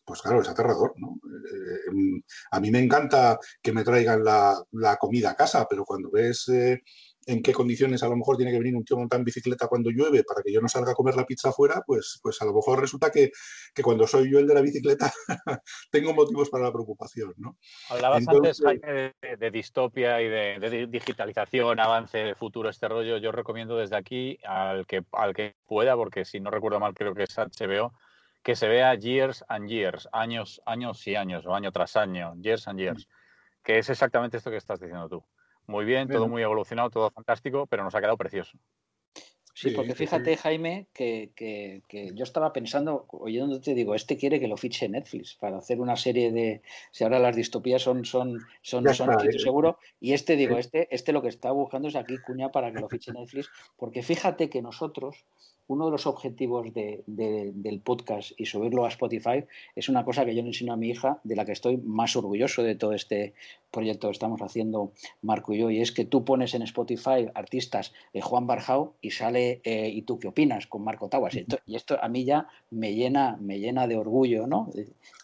pues 0.06 0.22
claro, 0.22 0.42
es 0.42 0.50
aterrador. 0.50 0.94
Eh, 0.98 1.92
em, 1.92 2.22
a 2.52 2.60
mí 2.60 2.72
me 2.72 2.80
encanta 2.80 3.40
que 3.62 3.74
me 3.74 3.84
traigan 3.84 4.24
la, 4.24 4.64
comida 5.00 5.32
a 5.32 5.36
casa, 5.36 5.68
pero 5.70 5.84
cuando 5.86 6.12
ves 6.12 6.48
eh, 6.50 6.82
en 7.26 7.42
qué 7.42 7.54
condiciones 7.54 8.04
a 8.04 8.08
lo 8.08 8.16
mejor 8.16 8.38
tiene 8.38 8.52
que 8.52 8.60
venir 8.60 8.76
un 8.76 8.86
tío 8.86 8.98
montando 8.98 9.22
en 9.22 9.26
bicicleta 9.26 9.68
cuando 9.68 9.90
llueve 9.90 10.24
para 10.24 10.44
que 10.44 10.52
yo 10.52 10.62
no 10.62 10.68
salga 10.68 10.92
a 10.92 10.96
comer 10.96 11.16
la 11.16 11.26
pizza 11.26 11.50
afuera, 11.50 11.82
pues, 11.86 12.20
pues 12.22 12.42
a 12.42 12.46
lo 12.46 12.54
mejor 12.54 12.80
resulta 12.80 13.12
que, 13.12 13.32
cuando 13.84 14.06
soy 14.06 14.32
yo 14.32 14.40
el 14.40 14.48
de 14.48 14.54
la 14.54 14.62
bicicleta 14.62 15.12
tengo 15.92 16.14
motivos 16.14 16.50
para 16.50 16.66
la 16.66 16.72
preocupación. 16.72 17.34
¿no? 17.38 17.58
Hablabas 17.90 18.28
antes, 18.28 18.62
Jaime, 18.62 19.14
de, 19.40 19.52
distopia 19.52 20.22
y 20.22 20.30
de, 20.30 20.88
digitalización, 20.88 21.80
avance, 21.80 22.36
futuro, 22.36 22.70
este 22.70 22.88
rollo. 22.88 23.18
Yo 23.18 23.32
recomiendo 23.32 23.78
desde 23.78 23.98
aquí 23.98 24.38
al 24.44 24.86
que, 24.86 25.04
al 25.12 25.34
que 25.34 25.56
pueda, 25.66 25.96
porque 25.96 26.26
si 26.26 26.40
no 26.40 26.52
recuerdo 26.52 26.80
mal 26.80 26.94
creo 26.94 27.16
que 27.16 27.24
es 27.24 27.36
HBO, 27.36 27.94
que 28.44 28.56
se 28.56 28.68
vea 28.68 28.94
Years 28.94 29.44
and 29.48 29.68
Years, 29.68 30.08
años, 30.12 30.62
años 30.66 31.08
y 31.08 31.16
años, 31.16 31.46
o 31.48 31.56
año 31.56 31.72
tras 31.72 31.96
año, 31.96 32.36
Years 32.40 32.68
and 32.68 32.80
Years, 32.80 33.08
mm. 33.08 33.64
que 33.64 33.80
es 33.80 33.90
exactamente 33.90 34.38
esto 34.38 34.52
que 34.52 34.58
estás 34.58 34.80
diciendo 34.80 35.10
tú 35.10 35.24
muy 35.68 35.86
bien, 35.86 36.08
todo 36.08 36.28
muy 36.28 36.42
evolucionado, 36.42 36.90
todo 36.90 37.12
fantástico, 37.12 37.66
pero 37.68 37.84
nos 37.84 37.96
ha 37.96 38.00
quedado 38.00 38.18
precioso. 38.18 38.58
Sí, 39.58 39.72
porque 39.72 39.96
fíjate, 39.96 40.36
Jaime, 40.36 40.88
que, 40.92 41.82
yo 42.14 42.24
estaba 42.26 42.52
pensando, 42.52 43.06
oyéndote, 43.08 43.74
digo, 43.74 43.96
este 43.96 44.18
quiere 44.18 44.38
que 44.38 44.50
lo 44.50 44.58
fiche 44.58 44.90
Netflix 44.90 45.36
para 45.36 45.60
hacer 45.60 45.80
una 45.80 45.96
serie 45.96 46.34
de. 46.34 46.62
Si 46.92 47.06
ahora 47.06 47.20
las 47.20 47.38
distopías 47.38 47.82
son, 47.82 48.04
son, 48.04 48.42
son, 48.62 48.94
son 48.94 49.12
eh. 49.12 49.40
seguro, 49.40 49.80
y 50.02 50.12
este, 50.12 50.36
digo, 50.36 50.58
este, 50.58 50.94
este 50.94 51.14
lo 51.14 51.22
que 51.22 51.30
está 51.30 51.52
buscando 51.52 51.88
es 51.88 51.96
aquí 51.96 52.18
cuña 52.18 52.52
para 52.52 52.74
que 52.74 52.82
lo 52.82 52.90
fiche 52.90 53.14
Netflix, 53.14 53.50
porque 53.78 54.04
fíjate 54.04 54.50
que 54.50 54.62
nosotros 54.62 55.24
uno 55.68 55.86
de 55.86 55.92
los 55.92 56.06
objetivos 56.06 56.68
del 56.74 57.82
podcast 57.84 58.32
y 58.38 58.46
subirlo 58.46 58.86
a 58.86 58.90
Spotify 58.90 59.46
es 59.76 59.90
una 59.90 60.06
cosa 60.06 60.26
que 60.26 60.36
yo 60.36 60.42
le 60.42 60.50
enseño 60.50 60.74
a 60.74 60.78
mi 60.78 60.90
hija, 60.90 61.20
de 61.24 61.36
la 61.36 61.46
que 61.46 61.52
estoy 61.52 61.78
más 61.78 62.16
orgulloso 62.16 62.64
de 62.64 62.76
todo 62.76 62.94
este 62.94 63.34
proyecto 63.72 64.08
que 64.08 64.14
estamos 64.14 64.42
haciendo 64.42 64.94
Marco 65.22 65.54
y 65.54 65.60
yo, 65.60 65.70
y 65.70 65.82
es 65.82 65.92
que 65.92 66.06
tú 66.06 66.24
pones 66.24 66.54
en 66.54 66.62
Spotify 66.62 67.30
artistas 67.34 67.94
de 68.14 68.22
Juan 68.22 68.48
Barjao 68.48 68.94
y 69.02 69.12
sale 69.12 69.62
eh, 69.64 69.90
¿y 69.90 70.04
tú 70.04 70.20
qué 70.20 70.28
opinas? 70.28 70.68
con 70.68 70.84
Marco 70.84 71.10
Tawas. 71.10 71.36
Y 71.66 71.76
esto, 71.76 71.98
a 72.02 72.08
mí 72.08 72.26
ya 72.26 72.48
me 72.72 72.94
llena, 72.94 73.38
me 73.40 73.60
llena 73.60 73.88
de 73.88 73.98
orgullo, 73.98 74.48
¿no? 74.48 74.70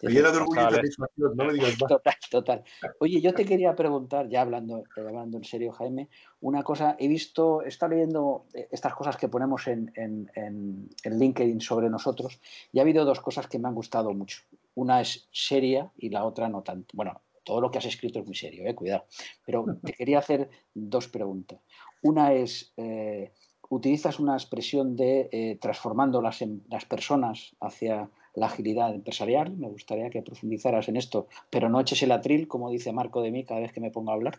me 0.02 0.10
llena 0.10 0.30
de 0.30 0.38
orgullo 0.38 0.68
y 0.68 0.74
satisfacción, 0.74 1.36
no 1.36 1.44
me 1.44 1.52
digas 1.54 1.80
más. 1.80 1.88
Total, 1.88 2.14
total. 2.30 2.64
Oye, 2.98 3.20
yo 3.20 3.32
te 3.32 3.44
quería 3.44 3.74
preguntar, 3.74 4.28
ya 4.28 4.42
hablando, 4.42 4.84
hablando 4.96 5.38
en 5.38 5.44
serio, 5.44 5.72
Jaime, 5.72 6.08
una 6.42 6.64
cosa, 6.64 6.96
he 6.98 7.08
visto, 7.08 7.62
he 7.62 7.68
estado 7.68 7.92
leyendo 7.92 8.46
eh, 8.52 8.68
estas 8.70 8.94
cosas 8.94 9.16
que 9.16 9.28
ponemos 9.28 9.68
en, 9.68 9.92
en, 9.94 10.90
LinkedIn 11.04 11.60
sobre 11.60 11.88
nosotros 11.88 12.40
y 12.72 12.78
ha 12.78 12.82
habido 12.82 13.04
dos 13.04 13.20
cosas 13.20 13.46
que 13.46 13.58
me 13.58 13.68
han 13.68 13.74
gustado 13.74 14.12
mucho. 14.12 14.42
Una 14.74 15.00
es 15.00 15.28
seria 15.30 15.90
y 15.96 16.10
la 16.10 16.24
otra 16.24 16.48
no 16.48 16.62
tanto. 16.62 16.88
Bueno, 16.94 17.20
todo 17.44 17.60
lo 17.60 17.70
que 17.70 17.78
has 17.78 17.84
escrito 17.86 18.18
es 18.18 18.26
muy 18.26 18.34
serio, 18.34 18.66
eh, 18.66 18.74
cuidado. 18.74 19.04
Pero 19.46 19.64
te 19.84 19.92
quería 19.92 20.18
hacer 20.18 20.50
dos 20.74 21.08
preguntas. 21.08 21.60
Una 22.02 22.32
es, 22.32 22.72
eh, 22.76 23.32
utilizas 23.68 24.18
una 24.18 24.34
expresión 24.34 24.96
de 24.96 25.28
eh, 25.30 25.58
transformando 25.60 26.20
las, 26.20 26.44
las 26.68 26.84
personas 26.86 27.54
hacia 27.60 28.10
la 28.34 28.46
agilidad 28.46 28.94
empresarial. 28.94 29.56
Me 29.56 29.68
gustaría 29.68 30.10
que 30.10 30.22
profundizaras 30.22 30.88
en 30.88 30.96
esto, 30.96 31.28
pero 31.50 31.68
no 31.68 31.80
eches 31.80 32.02
el 32.02 32.12
atril, 32.12 32.48
como 32.48 32.70
dice 32.70 32.92
Marco 32.92 33.22
de 33.22 33.30
mí 33.30 33.44
cada 33.44 33.60
vez 33.60 33.72
que 33.72 33.80
me 33.80 33.90
pongo 33.90 34.10
a 34.10 34.14
hablar, 34.14 34.38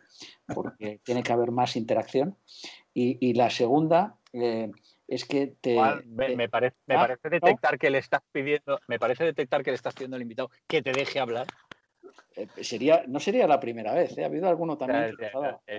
porque 0.53 0.99
tiene 1.03 1.23
que 1.23 1.33
haber 1.33 1.51
más 1.51 1.75
interacción. 1.75 2.35
Y, 2.95 3.33
la 3.33 3.49
segunda 3.49 4.17
eh, 4.33 4.69
es 5.07 5.25
que 5.25 5.47
te, 5.47 5.79
me, 6.05 6.47
parece, 6.47 6.75
me 6.85 6.95
¿Ah? 6.95 6.99
parece 6.99 7.29
detectar 7.29 7.79
que 7.79 7.89
le 7.89 7.97
estás 7.97 8.21
pidiendo, 8.31 8.79
me 8.87 8.99
parece 8.99 9.23
detectar 9.23 9.63
que 9.63 9.71
le 9.71 9.75
estás 9.75 9.95
pidiendo 9.95 10.15
al 10.15 10.21
invitado 10.21 10.51
que 10.67 10.83
te 10.83 10.91
deje 10.91 11.19
hablar. 11.19 11.47
Eh, 12.35 12.47
sería, 12.61 13.03
no 13.07 13.19
sería 13.19 13.47
la 13.47 13.59
primera 13.59 13.93
vez, 13.93 14.17
¿eh? 14.17 14.23
ha 14.23 14.27
habido 14.27 14.47
alguno 14.47 14.77
también. 14.77 15.15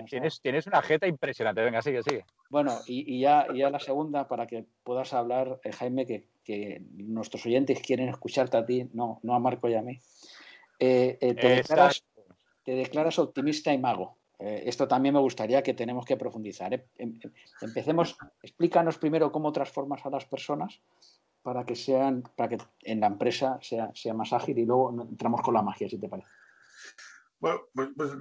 tienes, 0.09 0.41
tienes, 0.41 0.67
una 0.67 0.81
jeta 0.81 1.07
impresionante, 1.07 1.61
venga, 1.61 1.81
sigue, 1.81 2.03
sigue. 2.03 2.25
Bueno, 2.49 2.79
y, 2.85 3.19
ya, 3.19 3.47
ya 3.53 3.69
la 3.69 3.79
segunda, 3.79 4.27
para 4.27 4.47
que 4.47 4.65
puedas 4.83 5.13
hablar, 5.13 5.59
Jaime, 5.77 6.05
que, 6.05 6.27
que, 6.45 6.81
nuestros 6.93 7.45
oyentes 7.45 7.81
quieren 7.81 8.09
escucharte 8.09 8.57
a 8.57 8.65
ti, 8.65 8.89
no, 8.93 9.19
no 9.23 9.35
a 9.35 9.39
Marco 9.39 9.67
y 9.67 9.73
a 9.73 9.81
mí. 9.81 9.99
te, 10.77 11.17
declaras, 11.19 12.05
te, 12.63 12.71
declaras, 12.73 13.19
optimista 13.19 13.73
y 13.73 13.77
mago. 13.77 14.17
esto 14.39 14.87
también 14.87 15.13
me 15.15 15.21
gustaría 15.21 15.63
que 15.63 15.73
tenemos 15.73 16.05
que 16.05 16.15
profundizar. 16.15 16.73
Em, 16.73 16.83
em, 16.97 17.19
empecemos, 17.61 18.17
explícanos 18.41 18.97
primero 18.97 19.31
cómo 19.31 19.51
transformas 19.51 20.05
a 20.05 20.09
las 20.09 20.25
personas 20.25 20.79
para 21.41 21.65
que 21.65 21.75
sean, 21.75 22.23
para 22.35 22.49
que 22.49 22.57
en 22.83 22.99
la 22.99 23.07
empresa 23.07 23.59
sea, 23.61 23.91
sea 23.93 24.13
más 24.13 24.33
ágil 24.33 24.57
y 24.57 24.65
luego 24.65 24.91
entramos 25.01 25.41
con 25.41 25.53
la 25.53 25.61
magia, 25.61 25.89
si 25.89 25.97
te 25.99 26.09
parece. 26.09 26.29
Bueno, 27.39 27.61
pues, 27.73 27.89
pues 27.95 28.11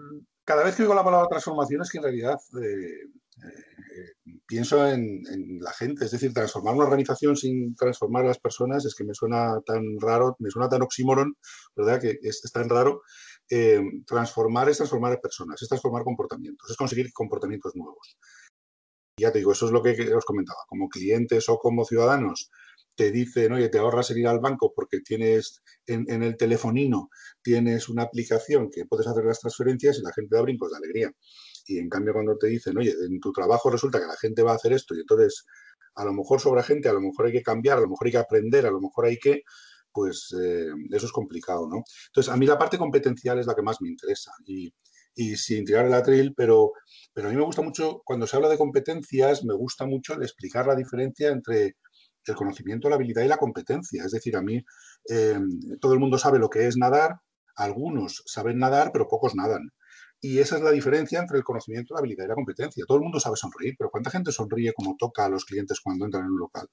cada 0.44 0.62
vez 0.62 0.76
que 0.76 0.82
oigo 0.82 0.94
la 0.94 1.04
palabra 1.04 1.28
transformación 1.28 1.80
es 1.80 1.90
que 1.90 1.98
en 1.98 2.04
realidad 2.04 2.38
eh, 2.62 3.08
eh, 3.36 4.38
pienso 4.46 4.86
en, 4.86 5.22
la 5.60 5.72
gente, 5.72 6.04
es 6.04 6.10
decir, 6.10 6.32
transformar 6.32 6.74
una 6.74 6.84
organización 6.84 7.36
sin 7.36 7.74
transformar 7.74 8.24
a 8.24 8.28
las 8.28 8.38
personas 8.38 8.84
es 8.84 8.94
que 8.94 9.04
me 9.04 9.14
suena 9.14 9.60
tan 9.66 9.82
raro, 10.00 10.36
me 10.38 10.50
suena 10.50 10.68
tan 10.68 10.82
oxímoron, 10.82 11.36
¿verdad? 11.76 12.00
Que 12.00 12.18
es, 12.22 12.40
tan 12.52 12.68
raro. 12.68 13.02
Eh, 13.50 13.80
transformar 14.06 14.68
es 14.68 14.78
transformar 14.78 15.12
a 15.12 15.20
personas, 15.20 15.60
es 15.62 15.68
transformar 15.68 16.02
comportamientos, 16.04 16.70
es 16.70 16.76
conseguir 16.76 17.12
comportamientos 17.12 17.74
nuevos. 17.76 18.16
Ya 19.18 19.30
te 19.30 19.38
digo, 19.38 19.52
eso 19.52 19.66
es 19.66 19.72
lo 19.72 19.82
que 19.82 19.92
os 20.14 20.24
comentaba, 20.24 20.58
como 20.66 20.88
clientes 20.88 21.48
o 21.48 21.58
como 21.58 21.84
ciudadanos, 21.84 22.50
te 22.96 23.10
dicen, 23.10 23.52
oye, 23.52 23.68
te 23.68 23.78
ahorras 23.78 24.10
el 24.10 24.18
ir 24.18 24.28
al 24.28 24.40
banco 24.40 24.72
porque 24.74 25.00
tienes 25.00 25.62
en, 25.86 26.22
el 26.22 26.36
telefonino, 26.36 27.10
tienes 27.42 27.88
una 27.88 28.02
aplicación 28.04 28.70
que 28.70 28.86
puedes 28.86 29.06
hacer 29.06 29.24
las 29.24 29.40
transferencias 29.40 29.98
y 29.98 30.02
la 30.02 30.12
gente 30.12 30.34
da 30.34 30.42
brincos 30.42 30.70
de 30.70 30.76
alegría. 30.78 31.12
Y 31.66 31.78
en 31.78 31.88
cambio 31.88 32.12
cuando 32.12 32.36
te 32.36 32.48
dicen, 32.48 32.76
oye, 32.78 32.92
en 33.06 33.20
tu 33.20 33.32
trabajo 33.32 33.70
resulta 33.70 33.98
que 33.98 34.06
la 34.06 34.16
gente 34.16 34.42
va 34.42 34.52
a 34.52 34.56
hacer 34.56 34.72
esto 34.72 34.94
y 34.94 35.00
entonces 35.00 35.44
a 35.94 36.04
lo 36.04 36.12
mejor 36.12 36.40
sobra 36.40 36.62
gente, 36.62 36.88
a 36.88 36.92
lo 36.92 37.00
mejor 37.00 37.26
hay 37.26 37.32
que 37.32 37.42
cambiar, 37.42 37.78
a 37.78 37.80
lo 37.82 37.88
mejor 37.88 38.06
hay 38.06 38.12
que 38.12 38.18
aprender, 38.18 38.66
a 38.66 38.70
lo 38.70 38.80
mejor 38.80 39.06
hay 39.06 39.18
que, 39.18 39.42
pues 39.92 40.34
eh, 40.42 40.66
eso 40.90 41.06
es 41.06 41.12
complicado, 41.12 41.68
¿no? 41.68 41.84
Entonces, 42.08 42.32
a 42.32 42.36
mí 42.36 42.46
la 42.46 42.58
parte 42.58 42.78
competencial 42.78 43.38
es 43.38 43.46
la 43.46 43.54
que 43.54 43.62
más 43.62 43.80
me 43.80 43.88
interesa 43.88 44.32
y, 44.44 44.74
y 45.14 45.36
sin 45.36 45.64
tirar 45.64 45.86
el 45.86 45.94
atril, 45.94 46.34
pero, 46.36 46.72
pero 47.12 47.28
a 47.28 47.30
mí 47.30 47.36
me 47.36 47.44
gusta 47.44 47.62
mucho, 47.62 48.02
cuando 48.04 48.26
se 48.26 48.36
habla 48.36 48.48
de 48.48 48.58
competencias, 48.58 49.44
me 49.44 49.54
gusta 49.54 49.86
mucho 49.86 50.14
explicar 50.20 50.66
la 50.66 50.74
diferencia 50.74 51.28
entre 51.28 51.76
el 52.26 52.34
conocimiento, 52.34 52.88
la 52.88 52.96
habilidad 52.96 53.22
y 53.22 53.28
la 53.28 53.36
competencia. 53.36 54.04
Es 54.04 54.12
decir, 54.12 54.36
a 54.36 54.42
mí 54.42 54.64
eh, 55.08 55.38
todo 55.80 55.92
el 55.92 56.00
mundo 56.00 56.18
sabe 56.18 56.38
lo 56.38 56.48
que 56.48 56.66
es 56.66 56.76
nadar, 56.76 57.16
algunos 57.56 58.22
saben 58.26 58.58
nadar, 58.58 58.90
pero 58.92 59.08
pocos 59.08 59.34
nadan. 59.34 59.70
Y 60.24 60.38
esa 60.38 60.56
es 60.56 60.62
la 60.62 60.70
diferencia 60.70 61.20
entre 61.20 61.36
el 61.36 61.44
conocimiento, 61.44 61.92
la 61.92 62.00
habilidad 62.00 62.24
y 62.24 62.28
la 62.28 62.34
competencia. 62.34 62.82
Todo 62.88 62.96
el 62.96 63.02
mundo 63.02 63.20
sabe 63.20 63.36
sonreír, 63.36 63.74
pero 63.78 63.90
¿cuánta 63.90 64.08
gente 64.08 64.32
sonríe 64.32 64.72
como 64.72 64.96
toca 64.98 65.26
a 65.26 65.28
los 65.28 65.44
clientes 65.44 65.80
cuando 65.84 66.06
entran 66.06 66.24
en 66.24 66.30
un 66.30 66.38
local? 66.38 66.66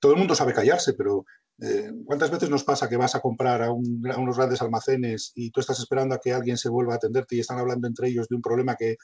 Todo 0.00 0.14
el 0.14 0.18
mundo 0.18 0.34
sabe 0.34 0.52
callarse, 0.52 0.94
pero 0.94 1.24
eh, 1.62 1.92
¿cuántas 2.04 2.32
veces 2.32 2.50
nos 2.50 2.64
pasa 2.64 2.88
que 2.88 2.96
vas 2.96 3.14
a 3.14 3.20
comprar 3.20 3.62
a, 3.62 3.70
unos 3.70 4.36
grandes 4.36 4.60
almacenes 4.60 5.30
y 5.36 5.52
tú 5.52 5.60
estás 5.60 5.78
esperando 5.78 6.16
a 6.16 6.18
que 6.18 6.32
alguien 6.32 6.58
se 6.58 6.68
vuelva 6.68 6.94
a 6.94 6.96
atenderte 6.96 7.36
y 7.36 7.40
están 7.40 7.60
hablando 7.60 7.86
entre 7.86 8.08
ellos 8.08 8.26
de 8.26 8.34
un 8.34 8.42
problema 8.42 8.74
que 8.74 8.96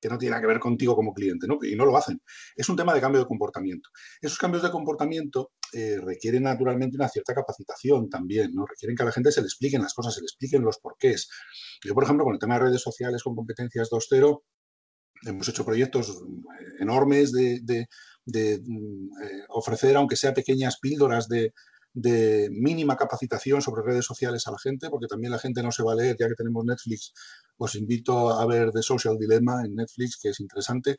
que 0.00 0.08
no 0.08 0.16
tiene 0.16 0.30
nada 0.30 0.40
que 0.40 0.46
ver 0.46 0.60
contigo 0.60 0.94
como 0.94 1.12
cliente, 1.12 1.48
¿no? 1.48 1.58
Y 1.60 1.74
no 1.74 1.84
lo 1.84 1.96
hacen. 1.96 2.22
Es 2.54 2.68
un 2.68 2.76
tema 2.76 2.94
de 2.94 3.00
cambio 3.00 3.20
de 3.20 3.26
comportamiento. 3.26 3.90
Esos 4.20 4.38
cambios 4.38 4.62
de 4.62 4.70
comportamiento 4.70 5.50
eh, 5.72 5.98
requieren 6.02 6.44
naturalmente 6.44 6.96
una 6.96 7.08
cierta 7.08 7.34
capacitación 7.34 8.08
también, 8.08 8.52
¿no? 8.54 8.66
Requieren 8.66 8.96
que 8.96 9.02
a 9.02 9.06
la 9.06 9.12
gente 9.12 9.32
se 9.32 9.40
le 9.40 9.46
expliquen 9.46 9.82
las 9.82 9.94
cosas, 9.94 10.14
se 10.14 10.20
le 10.20 10.26
expliquen 10.26 10.62
los 10.62 10.78
porqués. 10.78 11.28
Yo, 11.84 11.94
por 11.94 12.04
ejemplo, 12.04 12.24
con 12.24 12.34
el 12.34 12.40
tema 12.40 12.54
de 12.54 12.66
redes 12.66 12.82
sociales 12.82 13.22
con 13.22 13.34
competencias 13.34 13.90
2.0, 13.90 14.42
hemos 15.26 15.48
hecho 15.48 15.64
proyectos 15.64 16.10
eh, 16.10 16.74
enormes 16.80 17.32
de, 17.32 17.60
mm, 18.26 19.22
eh, 19.22 19.44
ofrecer, 19.48 19.96
aunque 19.96 20.16
sea 20.16 20.34
pequeñas 20.34 20.78
píldoras 20.80 21.28
de, 21.28 21.52
de 21.92 22.48
mínima 22.50 22.96
capacitación 22.96 23.60
sobre 23.62 23.82
redes 23.82 24.04
sociales 24.04 24.46
a 24.46 24.52
la 24.52 24.58
gente, 24.58 24.88
porque 24.90 25.06
también 25.06 25.32
la 25.32 25.38
gente 25.38 25.62
no 25.62 25.72
se 25.72 25.82
va 25.82 25.92
a 25.92 25.96
leer, 25.96 26.16
ya 26.18 26.28
que 26.28 26.34
tenemos 26.34 26.64
Netflix, 26.64 27.12
os 27.58 27.74
invito 27.74 28.30
a 28.30 28.46
ver 28.46 28.70
The 28.70 28.82
Social 28.82 29.18
Dilemma 29.18 29.62
en 29.64 29.74
Netflix, 29.74 30.18
que 30.20 30.30
es 30.30 30.40
interesante, 30.40 30.96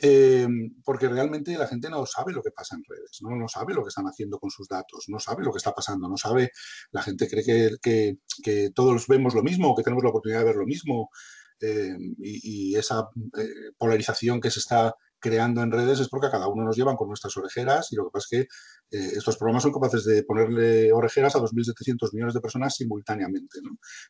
eh, 0.00 0.46
porque 0.84 1.08
realmente 1.08 1.56
la 1.56 1.66
gente 1.66 1.88
no 1.88 2.04
sabe 2.06 2.32
lo 2.32 2.42
que 2.42 2.50
pasa 2.50 2.76
en 2.76 2.82
redes, 2.88 3.18
¿no? 3.22 3.34
no 3.34 3.48
sabe 3.48 3.74
lo 3.74 3.82
que 3.82 3.88
están 3.88 4.06
haciendo 4.06 4.38
con 4.38 4.50
sus 4.50 4.68
datos, 4.68 5.06
no 5.08 5.18
sabe 5.18 5.42
lo 5.42 5.52
que 5.52 5.58
está 5.58 5.72
pasando, 5.72 6.08
no 6.08 6.16
sabe, 6.16 6.50
la 6.92 7.02
gente 7.02 7.28
cree 7.28 7.44
que, 7.80 8.18
que, 8.42 8.70
todos 8.74 9.06
vemos 9.06 9.34
lo 9.34 9.42
mismo, 9.42 9.74
que 9.74 9.82
tenemos 9.82 10.04
la 10.04 10.10
oportunidad 10.10 10.40
de 10.40 10.46
ver 10.46 10.56
lo 10.56 10.66
mismo, 10.66 11.10
eh, 11.60 11.96
y, 12.18 12.76
esa 12.76 13.08
eh, 13.38 13.72
polarización 13.78 14.40
que 14.40 14.50
se 14.50 14.60
está 14.60 14.94
creando 15.26 15.60
en 15.62 15.72
redes 15.72 15.98
es 15.98 16.08
porque 16.08 16.28
a 16.28 16.30
cada 16.30 16.46
uno 16.46 16.62
nos 16.62 16.76
llevan 16.76 16.94
con 16.94 17.08
nuestras 17.08 17.36
orejeras 17.36 17.92
y 17.92 17.96
lo 17.96 18.04
que 18.04 18.10
pasa 18.12 18.26
es 18.30 18.30
que 18.30 18.96
eh, 18.96 19.12
estos 19.16 19.36
programas 19.36 19.64
son 19.64 19.72
capaces 19.72 20.04
de 20.04 20.22
ponerle 20.22 20.92
orejeras 20.92 21.34
a 21.34 21.40
2.700 21.40 22.12
millones 22.12 22.34
de 22.34 22.40
personas 22.40 22.76
simultáneamente. 22.76 23.58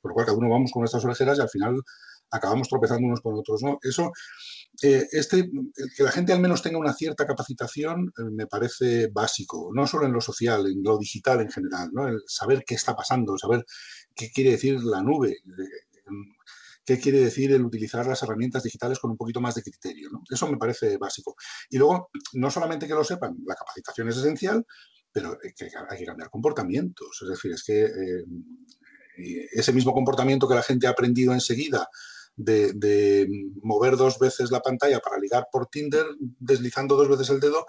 Por 0.02 0.11
lo 0.11 0.14
cual 0.14 0.26
cada 0.26 0.37
uno 0.37 0.50
vamos 0.50 0.70
con 0.72 0.83
nuestras 0.83 1.05
orejeras 1.07 1.38
y 1.38 1.40
al 1.40 1.48
final 1.48 1.83
acabamos 2.31 2.68
tropezando 2.68 3.07
unos 3.07 3.22
con 3.22 3.35
otros. 3.35 3.62
Eso, 3.83 4.12
eh, 4.83 5.07
este, 5.11 5.48
que 5.96 6.02
la 6.02 6.11
gente 6.11 6.35
al 6.35 6.40
menos 6.40 6.61
tenga 6.61 6.79
una 6.79 6.92
cierta 6.92 7.26
capacitación 7.26 8.12
eh, 8.18 8.22
me 8.31 8.46
parece 8.46 9.09
básico, 9.09 9.70
no 9.72 9.87
solo 9.87 10.05
en 10.05 10.12
lo 10.12 10.20
social, 10.20 10.66
en 10.66 10.83
lo 10.83 10.98
digital 10.98 11.40
en 11.40 11.50
general, 11.50 11.90
saber 12.26 12.62
qué 12.66 12.74
está 12.74 12.94
pasando, 12.94 13.38
saber 13.38 13.64
qué 14.14 14.31
quiere 14.31 14.50
decir 14.50 14.83
la 14.85 15.02
nube, 15.02 15.38
qué 16.87 16.99
quiere 17.01 17.18
decir 17.18 17.53
el 17.53 17.64
utilizar 17.64 18.07
las 18.07 18.22
herramientas 18.22 18.62
digitales 18.62 19.01
con 19.01 19.11
un 19.11 19.16
poquito 19.16 19.40
más 19.40 19.57
de 19.57 19.62
criterio. 19.62 20.09
Eso 20.31 20.46
me 20.46 20.57
parece 20.57 20.96
básico. 20.96 21.35
Y 21.68 21.79
luego, 21.79 22.11
no 22.35 22.51
solamente 22.51 22.87
que 22.87 22.94
lo 22.94 23.03
sepan, 23.03 23.37
la 23.44 23.57
capacitación 23.57 24.09
es 24.09 24.16
esencial, 24.16 24.64
pero 25.12 25.37
hay 25.42 25.53
que, 25.53 26.07
cambiar 26.07 26.31
comportamientos. 26.31 27.18
Es 27.22 27.29
decir, 27.29 27.51
es 27.51 27.64
que 27.64 27.85
eh, 27.85 29.49
ese 29.53 29.72
mismo 29.72 29.92
comportamiento 29.92 30.46
que 30.49 30.55
la 30.55 30.62
gente 30.62 30.87
ha 30.87 30.90
aprendido 30.90 31.33
enseguida 31.33 31.88
de, 32.37 33.27
mover 33.62 33.96
dos 33.96 34.18
veces 34.18 34.51
la 34.51 34.61
pantalla 34.61 35.01
para 35.01 35.18
ligar 35.18 35.49
por 35.51 35.66
Tinder, 35.66 36.07
deslizando 36.38 36.96
dos 36.96 37.09
veces 37.09 37.31
el 37.31 37.40
dedo, 37.40 37.66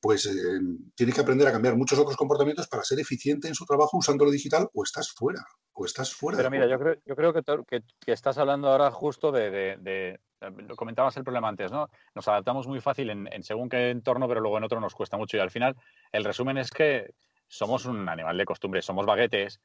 pues 0.00 0.26
eh, 0.26 0.60
tiene 0.94 1.12
que 1.12 1.20
aprender 1.20 1.48
a 1.48 1.52
cambiar 1.52 1.76
muchos 1.76 1.98
otros 1.98 2.16
comportamientos 2.16 2.68
para 2.68 2.84
ser 2.84 3.00
eficiente 3.00 3.48
en 3.48 3.54
su 3.54 3.64
trabajo 3.64 3.98
usando 3.98 4.24
lo 4.24 4.30
digital 4.30 4.68
o 4.72 4.84
estás 4.84 5.10
fuera, 5.12 5.44
o 5.72 5.84
estás 5.84 6.14
fuera. 6.14 6.36
Pero 6.36 6.50
mira, 6.50 6.68
yo 6.68 6.78
creo, 6.78 6.94
yo 7.04 7.16
creo 7.16 7.32
que, 7.32 7.82
que, 8.00 8.12
estás 8.12 8.38
hablando 8.38 8.68
ahora 8.68 8.90
justo 8.90 9.32
de, 9.32 10.18
lo 10.40 10.76
comentabas 10.76 11.16
el 11.16 11.24
problema 11.24 11.48
antes, 11.48 11.72
¿no? 11.72 11.88
Nos 12.14 12.28
adaptamos 12.28 12.68
muy 12.68 12.80
fácil 12.80 13.10
en, 13.10 13.42
según 13.42 13.68
qué 13.68 13.90
entorno, 13.90 14.28
pero 14.28 14.40
luego 14.40 14.58
en 14.58 14.64
otro 14.64 14.80
nos 14.80 14.94
cuesta 14.94 15.16
mucho. 15.16 15.36
Y 15.36 15.40
al 15.40 15.50
final, 15.50 15.74
el 16.12 16.24
resumen 16.24 16.58
es 16.58 16.70
que 16.70 17.14
somos 17.48 17.86
un 17.86 18.08
animal 18.08 18.36
de 18.36 18.44
costumbre, 18.44 18.82
somos 18.82 19.06
baguetes. 19.06 19.60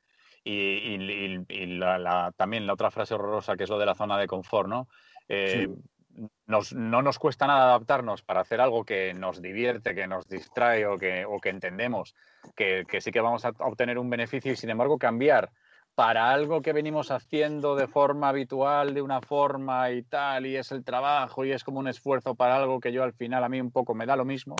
Y, 0.45 0.97
también 2.35 2.67
la 2.67 2.73
otra 2.73 2.91
frase 2.91 3.13
horrorosa 3.13 3.55
que 3.55 3.63
es 3.63 3.69
lo 3.69 3.79
de 3.79 3.85
la 3.85 3.95
zona 3.95 4.17
de 4.17 4.27
confort, 4.27 4.67
¿no? 4.67 4.87
Eh, 5.29 5.69
no 6.47 7.01
nos 7.01 7.19
cuesta 7.19 7.47
nada 7.47 7.65
adaptarnos 7.65 8.21
para 8.21 8.41
hacer 8.41 8.61
algo 8.61 8.83
que 8.83 9.13
nos 9.13 9.41
divierte, 9.41 9.95
que 9.95 10.07
nos 10.07 10.27
distrae 10.27 10.85
o 10.85 10.97
que, 10.97 11.25
entendemos 11.45 12.15
que, 12.55 12.85
sí 12.99 13.11
que 13.11 13.21
vamos 13.21 13.45
a 13.45 13.53
obtener 13.59 13.97
un 13.97 14.09
beneficio 14.09 14.51
y 14.51 14.55
sin 14.55 14.69
embargo 14.69 14.97
cambiar 14.97 15.51
para 15.95 16.31
algo 16.31 16.61
que 16.61 16.73
venimos 16.73 17.11
haciendo 17.11 17.75
de 17.75 17.87
forma 17.87 18.29
habitual, 18.29 18.93
de 18.93 19.01
una 19.01 19.21
forma 19.21 19.91
y 19.91 20.01
tal, 20.03 20.45
y 20.47 20.57
es 20.57 20.71
el 20.71 20.83
trabajo 20.83 21.45
y 21.45 21.51
es 21.51 21.63
como 21.63 21.79
un 21.79 21.87
esfuerzo 21.87 22.33
para 22.35 22.55
algo 22.55 22.79
que 22.79 22.91
yo 22.91 23.03
al 23.03 23.13
final 23.13 23.43
a 23.43 23.49
mí 23.49 23.61
un 23.61 23.71
poco 23.71 23.93
me 23.93 24.07
da 24.07 24.15
lo 24.15 24.25
mismo, 24.25 24.55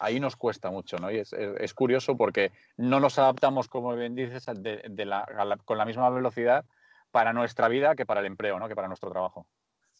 ahí 0.00 0.18
nos 0.18 0.34
cuesta 0.34 0.70
mucho, 0.70 0.96
¿no? 0.96 1.10
Y 1.10 1.18
es, 1.18 1.74
curioso 1.74 2.16
porque 2.16 2.50
no 2.76 2.98
nos 2.98 3.18
adaptamos, 3.18 3.68
como 3.68 3.94
bien 3.94 4.16
dices, 4.16 4.46
de, 4.56 5.04
la, 5.06 5.24
con 5.64 5.78
la 5.78 5.84
misma 5.84 6.10
velocidad 6.10 6.64
para 7.12 7.32
nuestra 7.32 7.68
vida 7.68 7.94
que 7.94 8.04
para 8.04 8.20
el 8.20 8.26
empleo, 8.26 8.58
¿no? 8.58 8.66
Que 8.66 8.74
para 8.74 8.88
nuestro 8.88 9.10
trabajo. 9.10 9.46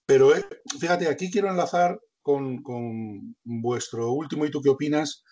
Pero 0.07 0.35
eh, 0.37 0.45
fíjate, 0.81 1.09
aquí 1.09 1.31
quiero 1.31 1.49
enlazar 1.49 2.01
con, 2.23 2.63
con 2.63 3.37
vuestro 3.45 4.13
último 4.13 4.47
y 4.47 4.51
tú 4.51 4.61
qué 4.61 4.71
opinas 4.71 5.25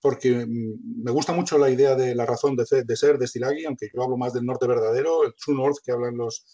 porque 0.00 0.46
me 0.46 1.10
gusta 1.10 1.32
mucho 1.32 1.58
la 1.58 1.70
idea 1.70 1.94
de 1.94 2.14
la 2.14 2.26
razón 2.26 2.56
de, 2.56 2.96
ser 2.96 3.18
de 3.18 3.26
Stilagi, 3.26 3.64
aunque 3.64 3.88
yo 3.94 4.02
hablo 4.02 4.16
más 4.16 4.32
del 4.32 4.44
norte 4.44 4.66
verdadero, 4.66 5.24
el 5.24 5.34
True 5.34 5.56
North 5.56 5.78
que 5.84 5.92
hablan 5.92 6.16
los, 6.16 6.44